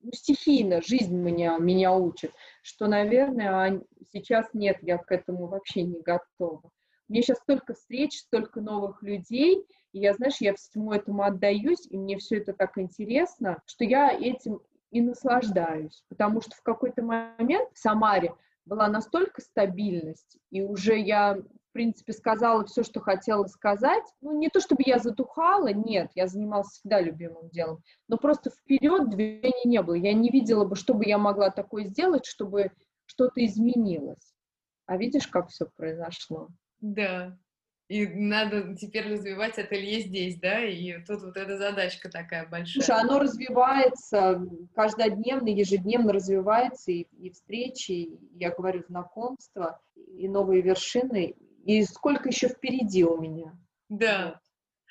ну, 0.00 0.10
стихийно 0.14 0.80
жизнь 0.80 1.14
меня, 1.14 1.58
меня 1.58 1.94
учит, 1.94 2.32
что, 2.62 2.86
наверное, 2.86 3.82
сейчас 4.10 4.48
нет, 4.54 4.78
я 4.80 4.96
к 4.96 5.12
этому 5.12 5.48
вообще 5.48 5.82
не 5.82 6.00
готова. 6.00 6.70
Мне 7.08 7.22
сейчас 7.22 7.38
столько 7.38 7.74
встреч, 7.74 8.18
столько 8.18 8.60
новых 8.60 9.02
людей, 9.02 9.66
и 9.92 9.98
я, 9.98 10.14
знаешь, 10.14 10.36
я 10.40 10.54
всему 10.54 10.92
этому 10.92 11.22
отдаюсь, 11.22 11.86
и 11.90 11.96
мне 11.96 12.16
все 12.18 12.38
это 12.38 12.52
так 12.52 12.78
интересно, 12.78 13.62
что 13.66 13.84
я 13.84 14.12
этим 14.12 14.60
и 14.90 15.00
наслаждаюсь, 15.00 16.04
потому 16.08 16.40
что 16.40 16.54
в 16.54 16.62
какой-то 16.62 17.02
момент 17.02 17.68
в 17.72 17.78
Самаре 17.78 18.34
была 18.64 18.88
настолько 18.88 19.40
стабильность, 19.40 20.38
и 20.50 20.62
уже 20.62 20.98
я, 20.98 21.34
в 21.34 21.72
принципе, 21.72 22.12
сказала 22.12 22.64
все, 22.64 22.82
что 22.82 23.00
хотела 23.00 23.44
сказать. 23.46 24.04
Ну, 24.20 24.38
не 24.38 24.48
то 24.48 24.60
чтобы 24.60 24.82
я 24.86 24.98
затухала, 24.98 25.72
нет, 25.72 26.10
я 26.14 26.26
занималась 26.28 26.68
всегда 26.68 27.00
любимым 27.00 27.48
делом, 27.50 27.82
но 28.08 28.18
просто 28.18 28.50
вперед 28.50 29.10
движения 29.10 29.64
не 29.64 29.82
было. 29.82 29.94
Я 29.94 30.12
не 30.12 30.30
видела 30.30 30.64
бы, 30.64 30.76
что 30.76 30.94
бы 30.94 31.04
я 31.06 31.18
могла 31.18 31.50
такое 31.50 31.84
сделать, 31.84 32.26
чтобы 32.26 32.70
что-то 33.06 33.44
изменилось. 33.44 34.34
А 34.86 34.96
видишь, 34.96 35.26
как 35.26 35.48
все 35.48 35.66
произошло? 35.74 36.48
Да, 36.82 37.38
и 37.92 38.06
надо 38.06 38.74
теперь 38.74 39.12
развивать 39.12 39.58
ателье 39.58 40.00
здесь, 40.00 40.38
да, 40.38 40.64
и 40.64 40.98
тут 41.04 41.22
вот 41.22 41.36
эта 41.36 41.58
задачка 41.58 42.08
такая 42.08 42.46
большая. 42.46 42.82
Слушай, 42.82 43.00
оно 43.02 43.18
развивается 43.18 44.46
каждодневно, 44.74 45.48
ежедневно 45.48 46.12
развивается, 46.12 46.90
и, 46.90 47.06
и 47.18 47.30
встречи, 47.30 47.92
и, 47.92 48.18
я 48.34 48.50
говорю, 48.50 48.82
знакомства, 48.88 49.80
и 49.94 50.26
новые 50.26 50.62
вершины, 50.62 51.34
и 51.64 51.82
сколько 51.84 52.30
еще 52.30 52.48
впереди 52.48 53.04
у 53.04 53.20
меня. 53.20 53.52
Да. 53.88 54.40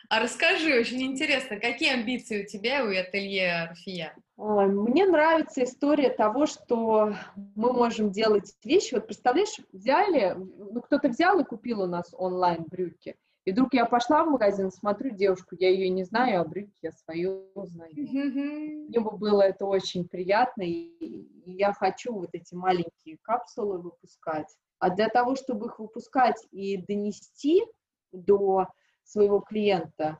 А 0.09 0.19
расскажи, 0.19 0.77
очень 0.79 1.01
интересно, 1.01 1.59
какие 1.59 1.93
амбиции 1.93 2.43
у 2.43 2.45
тебя 2.45 2.85
у 2.85 2.89
ателье 2.89 3.67
Руфия? 3.69 4.15
Мне 4.41 5.05
нравится 5.05 5.63
история 5.63 6.09
того, 6.09 6.47
что 6.47 7.13
мы 7.35 7.73
можем 7.73 8.09
делать 8.09 8.55
вещи. 8.63 8.95
Вот 8.95 9.05
представляешь, 9.05 9.59
взяли, 9.71 10.35
ну 10.35 10.81
кто-то 10.81 11.09
взял 11.09 11.39
и 11.39 11.43
купил 11.43 11.81
у 11.81 11.85
нас 11.85 12.11
онлайн 12.17 12.63
брюки, 12.63 13.15
и 13.45 13.51
вдруг 13.51 13.75
я 13.75 13.85
пошла 13.85 14.23
в 14.23 14.29
магазин, 14.29 14.71
смотрю 14.71 15.11
девушку, 15.11 15.55
я 15.59 15.69
ее 15.69 15.89
не 15.89 16.03
знаю, 16.05 16.41
а 16.41 16.45
брюки 16.45 16.73
я 16.81 16.91
свою 16.91 17.51
знаю. 17.55 17.91
Мне 17.93 18.99
бы 18.99 19.11
было 19.11 19.43
это 19.43 19.65
очень 19.65 20.07
приятно, 20.07 20.63
и 20.63 21.27
я 21.45 21.73
хочу 21.73 22.11
вот 22.11 22.29
эти 22.33 22.55
маленькие 22.55 23.19
капсулы 23.21 23.77
выпускать. 23.77 24.47
А 24.79 24.89
для 24.89 25.09
того, 25.09 25.35
чтобы 25.35 25.67
их 25.67 25.77
выпускать 25.77 26.47
и 26.49 26.77
донести 26.77 27.63
до 28.11 28.67
своего 29.03 29.39
клиента, 29.39 30.19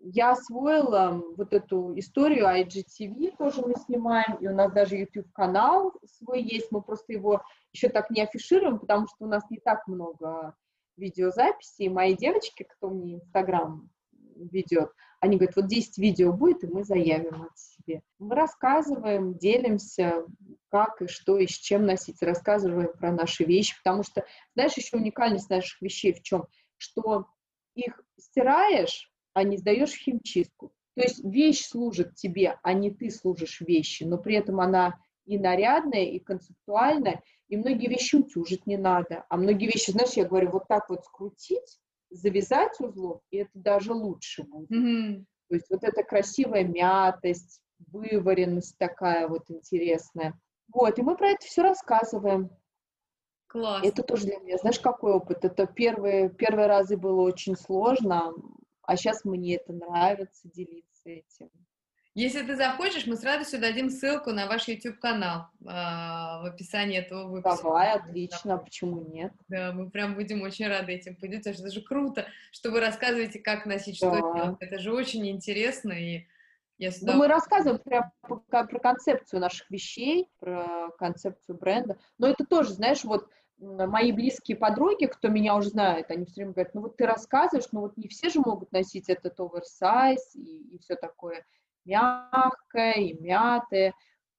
я 0.00 0.32
освоила 0.32 1.22
вот 1.36 1.52
эту 1.52 1.98
историю 1.98 2.46
IGTV, 2.46 3.36
тоже 3.36 3.62
мы 3.62 3.74
снимаем, 3.74 4.36
и 4.36 4.46
у 4.46 4.54
нас 4.54 4.72
даже 4.72 4.96
YouTube-канал 4.96 5.92
свой 6.04 6.42
есть, 6.42 6.70
мы 6.70 6.82
просто 6.82 7.12
его 7.12 7.42
еще 7.72 7.88
так 7.88 8.10
не 8.10 8.22
афишируем, 8.22 8.78
потому 8.78 9.06
что 9.06 9.24
у 9.24 9.28
нас 9.28 9.44
не 9.50 9.58
так 9.58 9.86
много 9.86 10.54
видеозаписей, 10.96 11.88
мои 11.88 12.16
девочки, 12.16 12.64
кто 12.64 12.90
мне 12.90 13.16
Инстаграм 13.16 13.88
ведет, 14.36 14.90
они 15.20 15.36
говорят, 15.36 15.56
вот 15.56 15.66
10 15.66 15.98
видео 15.98 16.32
будет, 16.32 16.62
и 16.62 16.68
мы 16.68 16.84
заявим 16.84 17.42
от 17.42 17.58
себе. 17.58 18.02
Мы 18.18 18.36
рассказываем, 18.36 19.36
делимся, 19.36 20.24
как 20.70 21.02
и 21.02 21.08
что, 21.08 21.38
и 21.38 21.46
с 21.46 21.58
чем 21.58 21.86
носить, 21.86 22.22
рассказываем 22.22 22.92
про 22.92 23.10
наши 23.12 23.44
вещи, 23.44 23.76
потому 23.82 24.04
что, 24.04 24.24
знаешь, 24.54 24.76
еще 24.76 24.96
уникальность 24.96 25.50
наших 25.50 25.80
вещей 25.82 26.12
в 26.12 26.22
чем? 26.22 26.46
Что 26.76 27.26
их 27.74 28.00
стираешь, 28.16 29.10
а 29.34 29.42
не 29.42 29.56
сдаешь 29.56 29.92
в 29.92 29.98
химчистку. 29.98 30.72
То 30.94 31.02
есть 31.02 31.22
вещь 31.24 31.66
служит 31.66 32.16
тебе, 32.16 32.58
а 32.62 32.72
не 32.72 32.90
ты 32.90 33.10
служишь 33.10 33.60
вещи, 33.60 34.02
но 34.02 34.18
при 34.18 34.34
этом 34.34 34.60
она 34.60 34.98
и 35.26 35.38
нарядная, 35.38 36.04
и 36.04 36.18
концептуальная, 36.18 37.22
и 37.48 37.56
многие 37.56 37.88
вещи 37.88 38.16
утюжить 38.16 38.66
не 38.66 38.76
надо, 38.76 39.24
а 39.28 39.36
многие 39.36 39.66
вещи, 39.66 39.90
знаешь, 39.90 40.14
я 40.14 40.24
говорю, 40.24 40.50
вот 40.50 40.66
так 40.68 40.88
вот 40.88 41.04
скрутить, 41.04 41.78
завязать 42.10 42.80
узлом, 42.80 43.20
и 43.30 43.38
это 43.38 43.50
даже 43.54 43.92
лучше 43.92 44.42
будет. 44.42 44.70
Mm-hmm. 44.70 45.24
То 45.48 45.54
есть 45.54 45.70
вот 45.70 45.84
эта 45.84 46.02
красивая 46.02 46.64
мятость, 46.64 47.60
вываренность 47.92 48.76
такая 48.78 49.28
вот 49.28 49.50
интересная. 49.50 50.38
Вот, 50.72 50.98
и 50.98 51.02
мы 51.02 51.16
про 51.16 51.30
это 51.30 51.46
все 51.46 51.62
рассказываем. 51.62 52.50
Класс. 53.46 53.86
Это 53.86 54.02
тоже 54.02 54.26
для 54.26 54.38
меня, 54.38 54.58
знаешь, 54.58 54.78
какой 54.78 55.12
опыт? 55.12 55.44
Это 55.44 55.66
первые, 55.66 56.28
первые 56.28 56.66
разы 56.66 56.98
было 56.98 57.22
очень 57.22 57.56
сложно, 57.56 58.34
а 58.88 58.96
сейчас 58.96 59.22
мне 59.26 59.56
это 59.56 59.74
нравится 59.74 60.48
делиться 60.48 61.10
этим. 61.10 61.50
Если 62.14 62.42
ты 62.42 62.56
захочешь, 62.56 63.06
мы 63.06 63.16
с 63.16 63.22
радостью 63.22 63.60
дадим 63.60 63.90
ссылку 63.90 64.32
на 64.32 64.46
ваш 64.46 64.66
YouTube-канал 64.66 65.42
э, 65.60 65.64
в 65.66 66.46
описании 66.46 66.98
этого 66.98 67.28
выпуска. 67.28 67.62
Давай, 67.62 67.92
отлично, 67.92 68.56
да. 68.56 68.58
почему 68.58 69.02
нет? 69.02 69.32
Да, 69.48 69.72
мы 69.72 69.90
прям 69.90 70.14
будем 70.14 70.40
очень 70.40 70.66
рады 70.66 70.92
этим 70.92 71.16
поделиться, 71.16 71.50
это 71.50 71.70
же 71.70 71.82
круто, 71.82 72.26
что 72.50 72.70
вы 72.70 72.80
рассказываете, 72.80 73.40
как 73.40 73.66
носить, 73.66 74.00
да. 74.00 74.08
что 74.08 74.34
делать. 74.34 74.56
Это 74.60 74.78
же 74.78 74.90
очень 74.90 75.28
интересно, 75.28 75.92
и 75.92 76.26
я 76.78 76.90
сюда... 76.90 77.12
Ну, 77.12 77.18
мы 77.18 77.28
рассказываем 77.28 77.82
прям 77.82 78.10
про, 78.22 78.64
про 78.64 78.78
концепцию 78.78 79.40
наших 79.40 79.70
вещей, 79.70 80.30
про 80.40 80.90
концепцию 80.98 81.58
бренда, 81.58 81.98
но 82.16 82.26
это 82.26 82.46
тоже, 82.46 82.72
знаешь, 82.72 83.04
вот 83.04 83.28
мои 83.60 84.12
близкие 84.12 84.56
подруги, 84.56 85.06
кто 85.06 85.28
меня 85.28 85.56
уже 85.56 85.70
знает, 85.70 86.10
они 86.10 86.26
все 86.26 86.42
время 86.42 86.52
говорят, 86.52 86.74
ну 86.74 86.82
вот 86.82 86.96
ты 86.96 87.06
рассказываешь, 87.06 87.68
но 87.72 87.82
вот 87.82 87.96
не 87.96 88.08
все 88.08 88.28
же 88.28 88.40
могут 88.40 88.72
носить 88.72 89.08
этот 89.08 89.38
оверсайз 89.40 90.34
и, 90.34 90.74
и 90.74 90.78
все 90.78 90.94
такое 90.96 91.44
мягкое 91.84 92.94
и 92.94 93.20
мятое. 93.20 93.94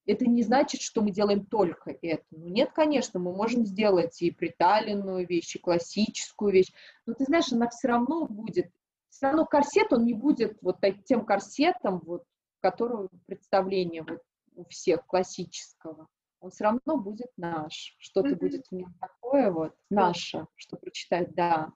Это 0.05 0.26
не 0.26 0.41
значит, 0.41 0.82
что 0.82 1.01
мы 1.01 1.11
делаем 1.11 1.45
только 1.45 1.95
это. 2.01 2.24
Ну, 2.32 2.47
нет, 2.47 2.72
конечно, 2.74 3.20
мы 3.20 3.36
можем 3.36 3.65
сделать 3.65 4.22
и 4.22 4.32
приталенную 4.32 5.28
вещь, 5.28 5.55
и 5.55 5.59
классическую 5.59 6.51
вещь, 6.51 6.72
но 7.05 7.13
ты 7.13 7.26
знаешь, 7.26 7.51
она 7.51 7.70
все 7.70 7.89
равно 7.89 8.26
будет, 8.26 8.72
все 9.09 9.28
равно 9.28 9.45
корсет, 9.45 9.91
он 9.93 10.05
не 10.05 10.13
будет 10.13 10.57
вот 10.61 10.78
тем 11.05 11.26
корсетом, 11.26 12.01
вот, 12.05 12.24
которого 12.61 13.09
представление 13.28 14.03
вот 14.03 14.22
у 14.55 14.65
всех 14.65 15.05
классического 15.05 16.07
он 16.42 16.52
все 16.52 16.64
равно 16.66 16.98
будет 16.98 17.32
наш. 17.38 17.96
Что-то 18.00 18.30
mm-hmm. 18.30 18.40
будет 18.40 18.68
в 18.68 18.72
нем 18.72 18.94
такое 19.00 19.52
вот 19.52 19.76
наше, 19.90 20.46
что 20.56 20.78
прочитать, 20.78 21.34
да. 21.36 21.72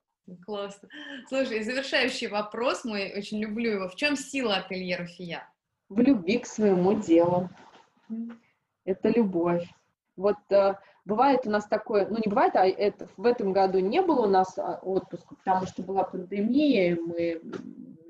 Классно. 0.45 0.87
Слушай, 1.27 1.63
завершающий 1.63 2.27
вопрос, 2.27 2.85
мой 2.85 3.13
очень 3.15 3.41
люблю 3.41 3.71
его. 3.71 3.89
В 3.89 3.95
чем 3.95 4.15
сила 4.15 4.57
ателье 4.57 4.95
Рафия? 4.95 5.49
В 5.89 5.99
любви 5.99 6.39
к 6.39 6.45
своему 6.45 6.99
делу. 6.99 7.49
Mm-hmm. 8.09 8.37
Это 8.85 9.09
любовь. 9.09 9.67
Вот 10.15 10.37
э, 10.49 10.75
бывает 11.05 11.45
у 11.45 11.49
нас 11.49 11.65
такое, 11.67 12.07
ну 12.07 12.17
не 12.17 12.29
бывает, 12.29 12.55
а 12.55 12.65
это 12.65 13.07
в 13.17 13.25
этом 13.25 13.51
году 13.51 13.79
не 13.79 14.01
было 14.01 14.27
у 14.27 14.29
нас 14.29 14.57
а, 14.57 14.79
отпуска, 14.83 15.35
потому 15.35 15.65
что 15.65 15.81
была 15.81 16.03
пандемия, 16.03 16.91
и 16.93 16.99
мы 16.99 17.41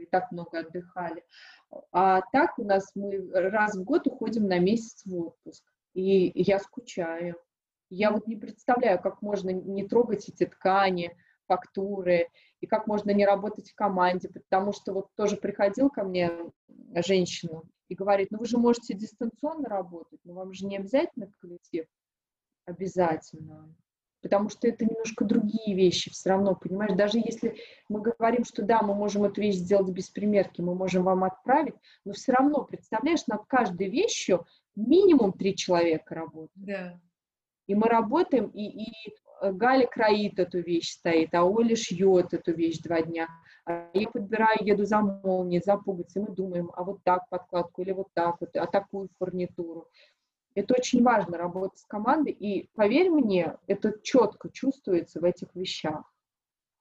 и 0.02 0.06
так 0.12 0.32
много 0.32 0.60
отдыхали. 0.60 1.24
А 1.92 2.22
так 2.34 2.60
у 2.60 2.64
нас 2.66 2.92
мы 2.94 3.32
раз 3.32 3.76
в 3.76 3.84
год 3.84 4.06
уходим 4.06 4.48
на 4.48 4.60
месяц 4.60 5.04
в 5.06 5.16
отпуск 5.16 5.64
и 5.94 6.32
я 6.42 6.60
скучаю. 6.60 7.36
Я 7.90 8.12
вот 8.12 8.28
не 8.28 8.36
представляю, 8.36 9.02
как 9.02 9.22
можно 9.22 9.52
не 9.52 9.88
трогать 9.88 10.28
эти 10.30 10.46
ткани, 10.46 11.16
фактуры, 11.48 12.30
и 12.62 12.68
как 12.68 12.88
можно 12.88 13.12
не 13.12 13.26
работать 13.26 13.70
в 13.70 13.76
команде, 13.76 14.30
потому 14.30 14.72
что 14.72 14.94
вот 14.94 15.08
тоже 15.16 15.38
приходил 15.38 15.90
ко 15.90 16.04
мне 16.04 16.32
женщина 17.06 17.62
и 17.90 17.96
говорит, 17.96 18.30
ну 18.32 18.40
вы 18.40 18.46
же 18.46 18.58
можете 18.58 18.94
дистанционно 18.94 19.68
работать, 19.68 20.20
но 20.24 20.34
вам 20.34 20.54
же 20.54 20.66
не 20.66 20.78
обязательно 20.78 21.32
коллектив. 21.40 21.86
Обязательно. 22.66 23.76
Потому 24.22 24.48
что 24.48 24.70
это 24.70 24.86
немножко 24.86 25.26
другие 25.26 25.76
вещи 25.76 26.10
все 26.10 26.30
равно, 26.30 26.56
понимаешь, 26.56 26.96
даже 26.96 27.18
если 27.18 27.58
мы 27.90 28.00
говорим, 28.00 28.46
что 28.46 28.64
да, 28.64 28.82
мы 28.82 28.96
можем 28.96 29.26
эту 29.26 29.42
вещь 29.42 29.56
сделать 29.56 29.92
без 29.92 30.10
примерки, 30.10 30.62
мы 30.62 30.74
можем 30.76 31.04
вам 31.04 31.26
отправить, 31.26 31.76
но 32.06 32.14
все 32.14 32.32
равно, 32.32 32.64
представляешь, 32.64 33.28
над 33.28 33.46
каждой 33.48 33.90
вещью 33.90 34.46
минимум 34.76 35.34
три 35.34 35.56
человека 35.56 36.16
работают. 36.16 36.52
Да. 36.56 37.00
И 37.68 37.76
мы 37.76 37.88
работаем, 37.88 38.48
и, 38.48 38.84
и 38.84 39.14
э, 39.42 39.52
Галя 39.54 39.88
кроит 39.88 40.38
эту 40.40 40.60
вещь 40.60 40.92
стоит, 40.92 41.34
а 41.34 41.44
Оля 41.44 41.76
шьет 41.76 42.34
эту 42.34 42.54
вещь 42.54 42.80
два 42.80 43.02
дня. 43.02 43.30
А 43.66 43.90
я 43.94 44.10
подбираю, 44.10 44.58
еду 44.62 44.84
за 44.84 45.00
молнией, 45.00 45.62
за 45.64 45.78
пуговицы, 45.78 46.20
мы 46.20 46.36
думаем, 46.36 46.72
а 46.76 46.84
вот 46.84 47.02
так 47.04 47.30
подкладку 47.30 47.82
или 47.82 47.92
вот 47.92 48.10
так 48.14 48.36
вот, 48.42 48.56
а 48.56 48.68
такую 48.68 49.10
фурнитуру. 49.18 49.88
Это 50.56 50.76
очень 50.76 51.02
важно, 51.02 51.38
работать 51.38 51.80
с 51.80 51.86
командой, 51.86 52.34
и 52.34 52.70
поверь 52.76 53.10
мне, 53.10 53.58
это 53.66 53.98
четко 54.04 54.50
чувствуется 54.50 55.20
в 55.20 55.24
этих 55.24 55.56
вещах. 55.56 56.14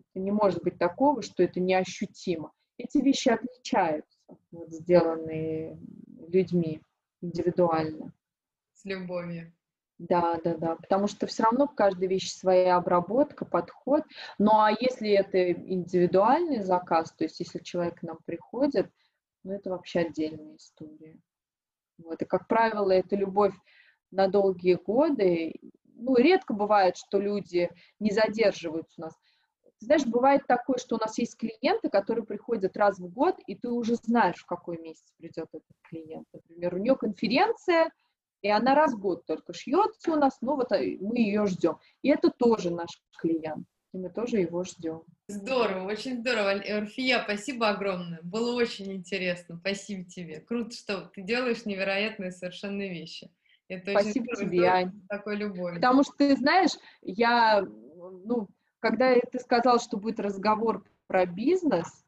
Это 0.00 0.22
не 0.22 0.32
может 0.32 0.62
быть 0.62 0.78
такого, 0.78 1.22
что 1.22 1.42
это 1.42 1.60
неощутимо. 1.60 2.52
Эти 2.76 2.98
вещи 2.98 3.28
отличаются, 3.28 4.18
вот, 4.50 4.70
сделанные 4.70 5.78
людьми 6.28 6.82
индивидуально. 7.22 8.12
С 8.74 8.84
любовью. 8.84 9.52
Да, 9.98 10.40
да, 10.42 10.56
да, 10.56 10.76
потому 10.76 11.06
что 11.06 11.26
все 11.26 11.44
равно 11.44 11.68
в 11.68 11.74
каждой 11.74 12.08
вещи 12.08 12.28
своя 12.28 12.76
обработка, 12.76 13.44
подход. 13.44 14.02
Ну 14.38 14.50
а 14.52 14.70
если 14.72 15.10
это 15.10 15.52
индивидуальный 15.52 16.60
заказ, 16.60 17.12
то 17.12 17.24
есть 17.24 17.38
если 17.38 17.60
человек 17.60 18.00
к 18.00 18.02
нам 18.02 18.18
приходит, 18.24 18.90
ну 19.44 19.52
это 19.52 19.70
вообще 19.70 20.00
отдельная 20.00 20.56
история. 20.56 21.20
Вот. 21.98 22.20
И, 22.20 22.24
как 22.24 22.48
правило, 22.48 22.90
это 22.90 23.16
любовь 23.16 23.54
на 24.10 24.28
долгие 24.28 24.74
годы. 24.74 25.54
Ну, 25.94 26.16
редко 26.16 26.52
бывает, 26.52 26.96
что 26.96 27.18
люди 27.20 27.70
не 28.00 28.10
задерживаются 28.10 28.94
у 28.98 29.02
нас. 29.02 29.14
Знаешь, 29.84 30.04
бывает 30.06 30.46
такое, 30.46 30.78
что 30.78 30.96
у 30.96 30.98
нас 30.98 31.18
есть 31.18 31.36
клиенты, 31.36 31.88
которые 31.88 32.24
приходят 32.24 32.76
раз 32.76 32.98
в 32.98 33.08
год, 33.08 33.36
и 33.46 33.54
ты 33.54 33.68
уже 33.68 33.96
знаешь, 33.96 34.36
в 34.36 34.46
какой 34.46 34.78
месяц 34.78 35.12
придет 35.18 35.48
этот 35.52 35.76
клиент. 35.82 36.26
Например, 36.32 36.74
у 36.74 36.78
нее 36.78 36.96
конференция, 36.96 37.90
и 38.42 38.48
она 38.48 38.74
раз 38.74 38.94
в 38.94 38.98
год 38.98 39.24
только 39.26 39.52
шьется 39.52 40.12
у 40.12 40.16
нас, 40.16 40.38
ну 40.40 40.56
вот 40.56 40.72
э, 40.72 40.98
мы 41.00 41.18
ее 41.18 41.46
ждем. 41.46 41.78
И 42.02 42.08
это 42.08 42.30
тоже 42.30 42.70
наш 42.70 42.90
клиент, 43.18 43.66
и 43.92 43.98
мы 43.98 44.10
тоже 44.10 44.38
его 44.38 44.64
ждем. 44.64 45.02
Здорово, 45.28 45.86
очень 45.86 46.20
здорово. 46.20 46.50
Орфия, 46.50 47.22
спасибо 47.22 47.68
огромное. 47.68 48.20
Было 48.22 48.54
очень 48.54 48.92
интересно. 48.92 49.56
Спасибо 49.58 50.04
тебе. 50.04 50.40
Круто, 50.40 50.74
что 50.74 51.10
ты 51.14 51.22
делаешь 51.22 51.64
невероятные 51.64 52.32
совершенно 52.32 52.82
вещи. 52.82 53.30
Это 53.68 53.92
спасибо 53.92 54.32
очень 54.32 54.46
тебе, 54.46 54.66
Ань. 54.66 54.92
Такой 55.08 55.36
любовь. 55.36 55.76
Потому 55.76 56.02
что, 56.02 56.12
ты 56.18 56.36
знаешь, 56.36 56.72
я, 57.00 57.62
ну, 57.62 58.48
когда 58.82 59.14
ты 59.14 59.38
сказал, 59.38 59.78
что 59.78 59.96
будет 59.96 60.18
разговор 60.18 60.84
про 61.06 61.24
бизнес, 61.24 62.04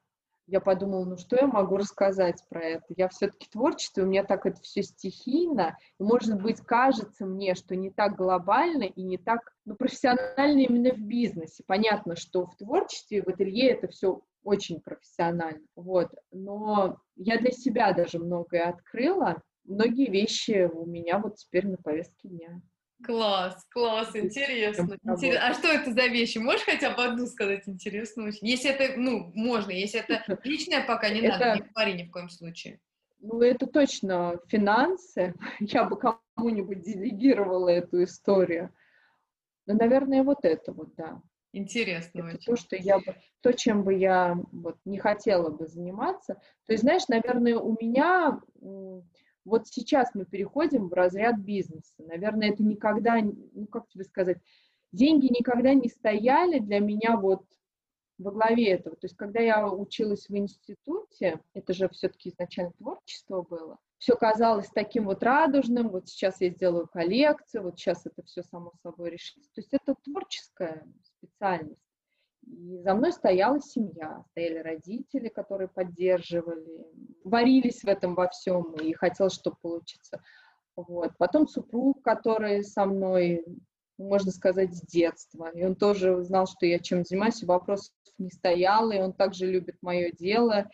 я 0.47 0.61
подумала, 0.61 1.05
ну 1.05 1.17
что 1.17 1.37
я 1.37 1.47
могу 1.47 1.77
рассказать 1.77 2.45
про 2.51 2.63
это? 2.63 2.85
Я 2.97 3.09
все-таки 3.09 3.49
творчество, 3.51 4.03
у 4.03 4.07
меня 4.07 4.25
так 4.25 4.45
это 4.45 4.61
все 4.61 4.83
стихийно, 4.83 5.79
и, 5.99 6.03
может 6.03 6.43
быть, 6.43 6.61
кажется 6.61 7.25
мне, 7.25 7.55
что 7.55 7.77
не 7.77 7.91
так 7.91 8.17
глобально 8.17 8.83
и 8.83 9.03
не 9.03 9.17
так 9.17 9.55
ну, 9.65 9.77
профессионально 9.77 10.61
именно 10.61 10.93
в 10.93 11.01
бизнесе. 11.01 11.63
Понятно, 11.67 12.17
что 12.17 12.45
в 12.47 12.57
творчестве, 12.57 13.23
в 13.23 13.29
ателье 13.29 13.71
это 13.71 13.89
все 13.89 14.21
очень 14.43 14.81
профессионально, 14.81 15.65
вот, 15.75 16.11
но 16.31 16.99
я 17.17 17.39
для 17.39 17.51
себя 17.51 17.95
даже 17.95 18.19
многое 18.19 18.69
открыла, 18.69 19.41
многие 19.65 20.11
вещи 20.11 20.69
у 20.71 20.85
меня 20.85 21.19
вот 21.19 21.37
теперь 21.37 21.67
на 21.67 21.79
повестке 21.79 22.29
дня. 22.29 22.61
Класс, 23.05 23.67
класс, 23.71 24.11
интересно. 24.15 24.97
Интерес... 25.05 25.39
А 25.43 25.53
что 25.55 25.69
это 25.69 25.93
за 25.93 26.07
вещи? 26.07 26.39
Можешь 26.39 26.65
хотя 26.65 26.95
бы 26.95 27.05
одну 27.05 27.27
сказать 27.27 27.69
интересную? 27.69 28.33
Если 28.41 28.71
это, 28.71 28.99
ну, 28.99 29.31
можно, 29.35 29.71
если 29.71 30.01
это 30.01 30.39
личное, 30.45 30.85
пока 30.87 31.11
не 31.11 31.21
это... 31.21 31.39
надо, 31.39 31.55
не 31.57 31.69
говори 31.69 31.93
ни 31.95 32.05
в 32.05 32.11
коем 32.11 32.29
случае. 32.31 32.81
Ну, 33.21 33.41
это 33.41 33.67
точно 33.67 34.39
финансы. 34.49 35.35
Я 35.61 35.85
бы 35.85 35.99
кому-нибудь 35.99 36.83
делегировала 36.83 37.69
эту 37.69 38.03
историю. 38.05 38.73
Но, 39.67 39.75
наверное, 39.75 40.23
вот 40.23 40.45
это 40.45 40.73
вот, 40.73 40.95
да. 40.97 41.23
Интересно. 41.53 42.19
Это 42.19 42.29
очень. 42.29 42.45
то, 42.45 42.57
что 42.57 42.77
я 42.77 42.99
бы, 42.99 43.17
то, 43.41 43.53
чем 43.53 43.85
бы 43.85 43.95
я 43.95 44.37
вот 44.51 44.77
не 44.85 44.99
хотела 44.99 45.51
бы 45.51 45.69
заниматься. 45.69 46.35
То 46.67 46.73
есть, 46.73 46.83
знаешь, 46.83 47.07
наверное, 47.09 47.57
у 47.57 47.77
меня 47.81 48.41
вот 49.45 49.69
сейчас 49.69 50.15
мы 50.15 50.25
переходим 50.25 50.89
в 50.89 50.93
разряд 50.93 51.39
бизнеса. 51.39 51.95
Наверное, 51.99 52.51
это 52.51 52.63
никогда, 52.63 53.21
ну 53.21 53.67
как 53.67 53.89
тебе 53.89 54.05
сказать, 54.05 54.39
деньги 54.93 55.27
никогда 55.27 55.75
не 55.75 55.89
стояли 55.89 56.59
для 56.59 56.81
меня 56.81 57.17
вот 57.17 57.45
во 58.19 58.31
главе 58.31 58.71
этого. 58.71 58.97
То 58.97 59.07
есть, 59.07 59.17
когда 59.17 59.41
я 59.41 59.69
училась 59.69 60.29
в 60.29 60.37
институте, 60.37 61.41
это 61.53 61.75
же 61.75 61.89
все-таки 61.89 62.31
изначально 62.31 62.73
творчество 62.73 63.43
было, 63.43 63.79
все 63.99 64.17
казалось 64.17 64.69
таким 64.69 65.07
вот 65.07 65.23
радужным, 65.23 65.89
вот 65.89 66.09
сейчас 66.09 66.41
я 66.41 66.51
сделаю 66.51 66.87
коллекцию, 66.87 67.65
вот 67.65 67.79
сейчас 67.79 68.07
это 68.07 68.23
все 68.23 68.43
само 68.43 68.73
собой 68.83 69.11
решится. 69.11 69.51
То 69.55 69.61
есть 69.61 69.73
это 69.73 69.95
творческая 70.05 70.87
специальность. 71.03 71.84
И 72.47 72.79
за 72.79 72.95
мной 72.95 73.13
стояла 73.13 73.61
семья, 73.61 74.23
стояли 74.31 74.59
родители, 74.59 75.29
которые 75.29 75.69
поддерживали, 75.69 76.87
варились 77.25 77.83
в 77.83 77.89
этом 77.89 78.15
во 78.15 78.29
всем 78.29 78.75
и 78.75 78.93
хотел, 78.93 79.31
чтобы 79.31 79.57
получиться. 79.63 80.23
Вот. 80.77 81.13
Потом 81.19 81.47
супруг, 81.47 82.03
который 82.03 82.65
со 82.65 82.85
мной, 82.85 83.45
можно 83.99 84.31
сказать, 84.31 84.75
с 84.75 84.83
детства. 84.83 85.51
И 85.55 85.65
он 85.65 85.77
тоже 85.77 86.23
знал, 86.23 86.47
что 86.47 86.67
я 86.67 86.79
чем 86.79 87.05
занимаюсь, 87.05 87.43
и 87.43 87.47
вопросов 87.47 87.95
не 88.19 88.31
стояло, 88.31 88.93
и 88.93 89.01
он 89.01 89.13
также 89.13 89.47
любит 89.47 89.77
мое 89.81 90.11
дело, 90.13 90.69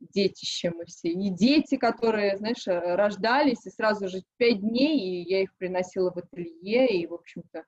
детище 0.00 0.70
мы 0.70 0.84
все. 0.86 1.08
И 1.08 1.30
дети, 1.30 1.76
которые, 1.76 2.36
знаешь, 2.36 2.66
рождались, 2.66 3.66
и 3.66 3.70
сразу 3.70 4.08
же 4.08 4.22
пять 4.36 4.60
дней, 4.60 4.98
и 4.98 5.28
я 5.28 5.42
их 5.42 5.56
приносила 5.56 6.10
в 6.10 6.16
ателье, 6.18 6.86
и, 6.88 7.06
в 7.06 7.14
общем-то, 7.14 7.64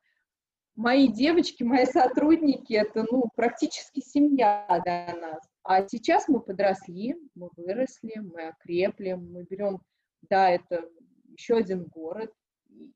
мои 0.81 1.09
девочки, 1.09 1.63
мои 1.63 1.85
сотрудники, 1.85 2.73
это, 2.73 3.05
ну, 3.11 3.25
практически 3.37 4.01
семья 4.01 4.67
для 4.85 5.15
нас. 5.15 5.41
А 5.63 5.87
сейчас 5.87 6.27
мы 6.27 6.41
подросли, 6.41 7.17
мы 7.35 7.51
выросли, 7.57 8.15
мы 8.19 8.49
окрепли, 8.49 9.13
мы 9.13 9.45
берем, 9.45 9.81
да, 10.23 10.49
это 10.49 10.89
еще 11.29 11.57
один 11.57 11.85
город, 11.85 12.33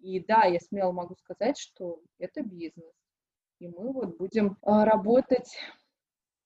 и 0.01 0.18
да, 0.20 0.45
я 0.45 0.61
смело 0.61 0.93
могу 0.93 1.14
сказать, 1.16 1.59
что 1.59 2.01
это 2.18 2.43
бизнес. 2.43 2.91
И 3.61 3.68
мы 3.68 3.93
вот 3.93 4.16
будем 4.16 4.57
а, 4.62 4.85
работать 4.85 5.57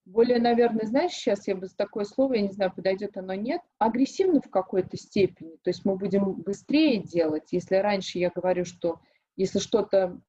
более, 0.05 0.39
наверное, 0.39 0.87
знаешь, 0.87 1.11
сейчас 1.11 1.47
я 1.47 1.55
бы 1.55 1.67
за 1.67 1.75
такое 1.75 2.03
слово, 2.03 2.33
я 2.33 2.41
не 2.41 2.51
знаю, 2.51 2.73
подойдет 2.75 3.15
оно, 3.15 3.33
нет, 3.33 3.61
агрессивно 3.77 4.41
в 4.41 4.49
какой-то 4.49 4.97
степени. 4.97 5.55
То 5.63 5.69
есть 5.69 5.85
мы 5.85 5.95
будем 5.95 6.33
быстрее 6.33 7.01
делать. 7.01 7.51
Если 7.51 7.75
раньше 7.75 8.17
я 8.17 8.29
говорю, 8.29 8.65
что 8.65 8.99
если 9.35 9.59
что-то 9.59 10.19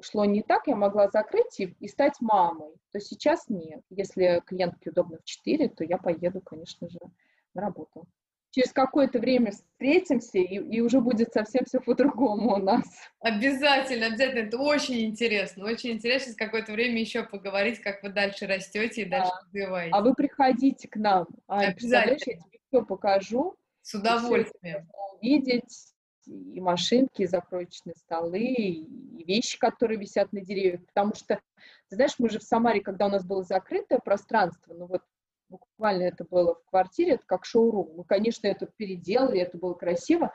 шло 0.00 0.24
не 0.24 0.42
так, 0.42 0.66
я 0.66 0.76
могла 0.76 1.08
закрыть 1.08 1.60
и, 1.60 1.74
и 1.80 1.88
стать 1.88 2.20
мамой, 2.20 2.74
то 2.92 3.00
сейчас 3.00 3.48
нет. 3.48 3.82
Если 3.90 4.42
клиентке 4.46 4.90
удобно 4.90 5.18
в 5.18 5.24
4, 5.24 5.68
то 5.68 5.84
я 5.84 5.98
поеду, 5.98 6.40
конечно 6.40 6.88
же, 6.88 6.98
на 7.54 7.62
работу. 7.62 8.06
Через 8.50 8.72
какое-то 8.72 9.18
время 9.18 9.50
встретимся, 9.50 10.38
и, 10.38 10.58
и 10.58 10.80
уже 10.80 11.00
будет 11.00 11.32
совсем 11.32 11.64
все 11.64 11.80
по-другому 11.80 12.54
у 12.54 12.58
нас. 12.58 12.84
Обязательно, 13.18 14.06
обязательно. 14.06 14.46
Это 14.46 14.58
очень 14.58 15.04
интересно. 15.04 15.64
Очень 15.64 15.92
интересно 15.92 16.26
через 16.26 16.36
какое-то 16.36 16.72
время 16.72 17.00
еще 17.00 17.24
поговорить, 17.24 17.80
как 17.80 18.02
вы 18.04 18.10
дальше 18.10 18.46
растете 18.46 19.02
и 19.02 19.04
дальше 19.06 19.30
да. 19.32 19.40
развиваетесь. 19.44 19.92
А 19.92 20.02
вы 20.02 20.14
приходите 20.14 20.86
к 20.86 20.94
нам. 20.94 21.26
А, 21.48 21.62
обязательно. 21.62 22.12
Я 22.12 22.16
тебе 22.18 22.60
все 22.68 22.84
покажу. 22.84 23.56
С 23.82 23.94
удовольствием. 23.94 24.88
Увидеть 25.20 25.93
и 26.26 26.60
машинки, 26.60 27.22
и 27.22 27.26
закроечные 27.26 27.94
столы, 27.94 28.40
и 28.40 29.24
вещи, 29.24 29.58
которые 29.58 29.98
висят 29.98 30.32
на 30.32 30.40
деревьях. 30.40 30.84
Потому 30.86 31.14
что, 31.14 31.40
ты 31.88 31.96
знаешь, 31.96 32.14
мы 32.18 32.28
же 32.28 32.38
в 32.38 32.42
Самаре, 32.42 32.80
когда 32.80 33.06
у 33.06 33.10
нас 33.10 33.24
было 33.24 33.42
закрытое 33.42 33.98
пространство, 33.98 34.74
ну 34.74 34.86
вот 34.86 35.02
буквально 35.48 36.04
это 36.04 36.24
было 36.24 36.54
в 36.54 36.64
квартире, 36.70 37.12
это 37.12 37.24
как 37.26 37.44
шоурум. 37.44 37.96
Мы, 37.96 38.04
конечно, 38.04 38.46
это 38.46 38.66
переделали, 38.76 39.40
это 39.40 39.58
было 39.58 39.74
красиво. 39.74 40.32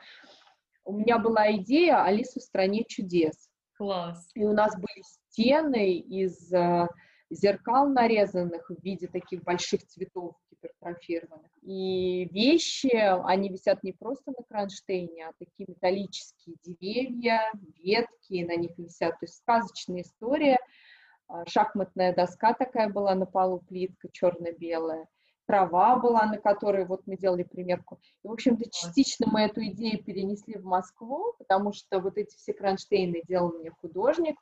У 0.84 0.92
меня 0.92 1.18
была 1.18 1.52
идея 1.56 2.04
«Алиса 2.04 2.40
в 2.40 2.42
стране 2.42 2.84
чудес». 2.86 3.48
Класс. 3.76 4.30
И 4.34 4.44
у 4.44 4.52
нас 4.52 4.74
были 4.76 5.02
стены 5.02 5.98
из 5.98 6.52
э, 6.52 6.86
зеркал 7.30 7.88
нарезанных 7.88 8.68
в 8.68 8.82
виде 8.82 9.06
таких 9.06 9.42
больших 9.42 9.86
цветов 9.86 10.34
гипертрофированных. 10.50 11.50
И 11.62 12.28
вещи, 12.32 12.92
они 13.24 13.48
висят 13.48 13.82
не 13.82 13.92
просто 13.92 14.32
на 14.36 14.42
кронштейне, 14.44 15.28
а 15.28 15.32
такие 15.38 15.66
металлические 15.68 16.56
деревья, 16.62 17.52
ветки, 17.78 18.44
на 18.44 18.56
них 18.56 18.76
висят. 18.76 19.12
То 19.20 19.24
есть 19.24 19.36
сказочная 19.36 20.02
история. 20.02 20.58
А, 21.28 21.46
шахматная 21.46 22.14
доска 22.14 22.52
такая 22.54 22.88
была 22.88 23.14
на 23.14 23.26
полу, 23.26 23.60
плитка 23.60 24.08
черно-белая. 24.12 25.06
Трава 25.46 25.96
была, 25.96 26.26
на 26.26 26.38
которой 26.38 26.84
вот 26.84 27.06
мы 27.06 27.16
делали 27.16 27.42
примерку. 27.42 28.00
И, 28.22 28.28
в 28.28 28.32
общем-то, 28.32 28.64
частично 28.70 29.26
мы 29.30 29.42
эту 29.42 29.64
идею 29.66 30.02
перенесли 30.02 30.56
в 30.56 30.64
Москву, 30.64 31.34
потому 31.38 31.72
что 31.72 32.00
вот 32.00 32.18
эти 32.18 32.36
все 32.36 32.52
кронштейны 32.52 33.22
делал 33.26 33.52
мне 33.52 33.70
художник, 33.70 34.36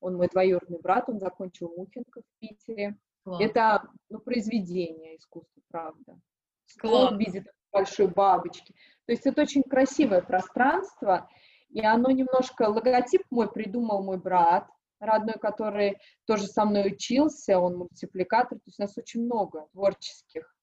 он 0.00 0.16
мой 0.16 0.28
двоюродный 0.28 0.80
брат, 0.80 1.08
он 1.08 1.18
закончил 1.18 1.72
Мухинка 1.76 2.22
в 2.22 2.40
Питере. 2.40 2.96
Класс. 3.24 3.40
Это 3.40 3.82
ну, 4.08 4.20
произведение 4.20 5.16
искусства, 5.16 5.62
правда. 5.68 6.18
Стол 6.66 7.14
в 7.14 7.18
виде 7.18 7.44
большой 7.72 8.08
бабочки. 8.08 8.74
То 9.06 9.12
есть 9.12 9.26
это 9.26 9.42
очень 9.42 9.62
красивое 9.62 10.22
пространство, 10.22 11.28
и 11.70 11.84
оно 11.84 12.10
немножко... 12.10 12.68
Логотип 12.68 13.22
мой 13.30 13.50
придумал 13.50 14.02
мой 14.02 14.18
брат, 14.18 14.68
родной, 15.00 15.34
который 15.34 15.98
тоже 16.26 16.46
со 16.46 16.64
мной 16.64 16.92
учился, 16.92 17.58
он 17.58 17.76
мультипликатор, 17.76 18.58
то 18.58 18.64
есть 18.66 18.78
у 18.78 18.82
нас 18.82 18.96
очень 18.96 19.24
много 19.24 19.66
творческих 19.72 20.54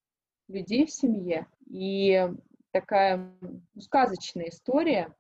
людей 0.48 0.86
в 0.86 0.92
семье, 0.92 1.48
и 1.68 2.30
такая 2.72 3.34
ну, 3.42 3.62
сказочная 3.80 4.50
история, 4.50 5.16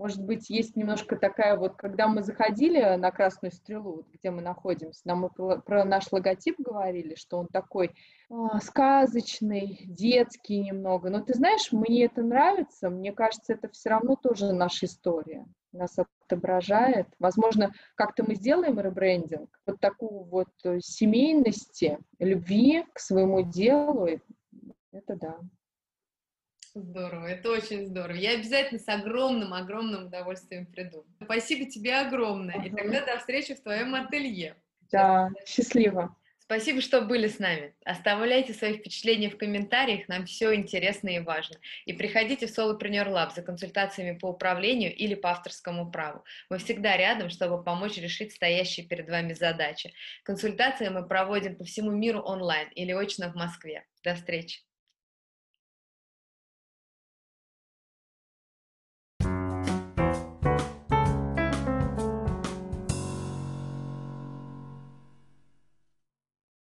может 0.00 0.24
быть, 0.24 0.48
есть 0.48 0.76
немножко 0.76 1.14
такая 1.14 1.58
вот, 1.58 1.76
когда 1.76 2.08
мы 2.08 2.22
заходили 2.22 2.96
на 2.96 3.10
Красную 3.10 3.52
Стрелу, 3.52 4.06
где 4.14 4.30
мы 4.30 4.40
находимся, 4.40 5.02
нам 5.04 5.20
мы 5.20 5.60
про 5.60 5.84
наш 5.84 6.10
логотип 6.10 6.58
говорили, 6.58 7.16
что 7.16 7.36
он 7.36 7.48
такой 7.48 7.90
а, 8.30 8.60
сказочный, 8.60 9.82
детский 9.84 10.58
немного. 10.58 11.10
Но 11.10 11.20
ты 11.20 11.34
знаешь, 11.34 11.70
мне 11.70 12.06
это 12.06 12.22
нравится, 12.22 12.88
мне 12.88 13.12
кажется, 13.12 13.52
это 13.52 13.68
все 13.68 13.90
равно 13.90 14.16
тоже 14.16 14.54
наша 14.54 14.86
история 14.86 15.44
нас 15.72 15.98
отображает. 15.98 17.06
Возможно, 17.18 17.74
как-то 17.94 18.24
мы 18.26 18.36
сделаем 18.36 18.80
ребрендинг 18.80 19.50
вот 19.66 19.80
такого 19.80 20.24
вот 20.24 20.82
семейности, 20.82 21.98
любви 22.18 22.86
к 22.94 23.00
своему 23.00 23.42
делу. 23.42 24.08
Это 24.92 25.16
да. 25.16 25.38
Здорово, 26.74 27.26
это 27.26 27.50
очень 27.50 27.86
здорово. 27.86 28.16
Я 28.16 28.32
обязательно 28.32 28.78
с 28.78 28.88
огромным-огромным 28.88 30.06
удовольствием 30.06 30.66
приду. 30.66 31.04
Спасибо 31.22 31.68
тебе 31.68 31.96
огромное. 31.98 32.56
Угу. 32.56 32.66
И 32.66 32.70
тогда 32.70 33.04
до 33.04 33.18
встречи 33.18 33.54
в 33.54 33.62
твоем 33.62 33.94
ателье. 33.94 34.56
Да, 34.92 35.30
счастливо. 35.46 36.14
Спасибо, 36.38 36.80
что 36.80 37.00
были 37.00 37.28
с 37.28 37.38
нами. 37.38 37.74
Оставляйте 37.84 38.52
свои 38.54 38.76
впечатления 38.76 39.30
в 39.30 39.38
комментариях, 39.38 40.08
нам 40.08 40.26
все 40.26 40.52
интересно 40.52 41.08
и 41.08 41.20
важно. 41.20 41.56
И 41.86 41.92
приходите 41.92 42.48
в 42.48 42.50
Solopreneur 42.50 43.08
Lab 43.08 43.32
за 43.36 43.42
консультациями 43.42 44.18
по 44.18 44.26
управлению 44.26 44.92
или 44.92 45.14
по 45.14 45.30
авторскому 45.30 45.92
праву. 45.92 46.24
Мы 46.48 46.58
всегда 46.58 46.96
рядом, 46.96 47.30
чтобы 47.30 47.62
помочь 47.62 47.98
решить 47.98 48.32
стоящие 48.32 48.84
перед 48.84 49.08
вами 49.08 49.32
задачи. 49.32 49.92
Консультации 50.24 50.88
мы 50.88 51.06
проводим 51.06 51.54
по 51.54 51.62
всему 51.62 51.92
миру 51.92 52.20
онлайн 52.20 52.68
или 52.70 52.90
очно 52.92 53.30
в 53.30 53.36
Москве. 53.36 53.86
До 54.02 54.16
встречи! 54.16 54.60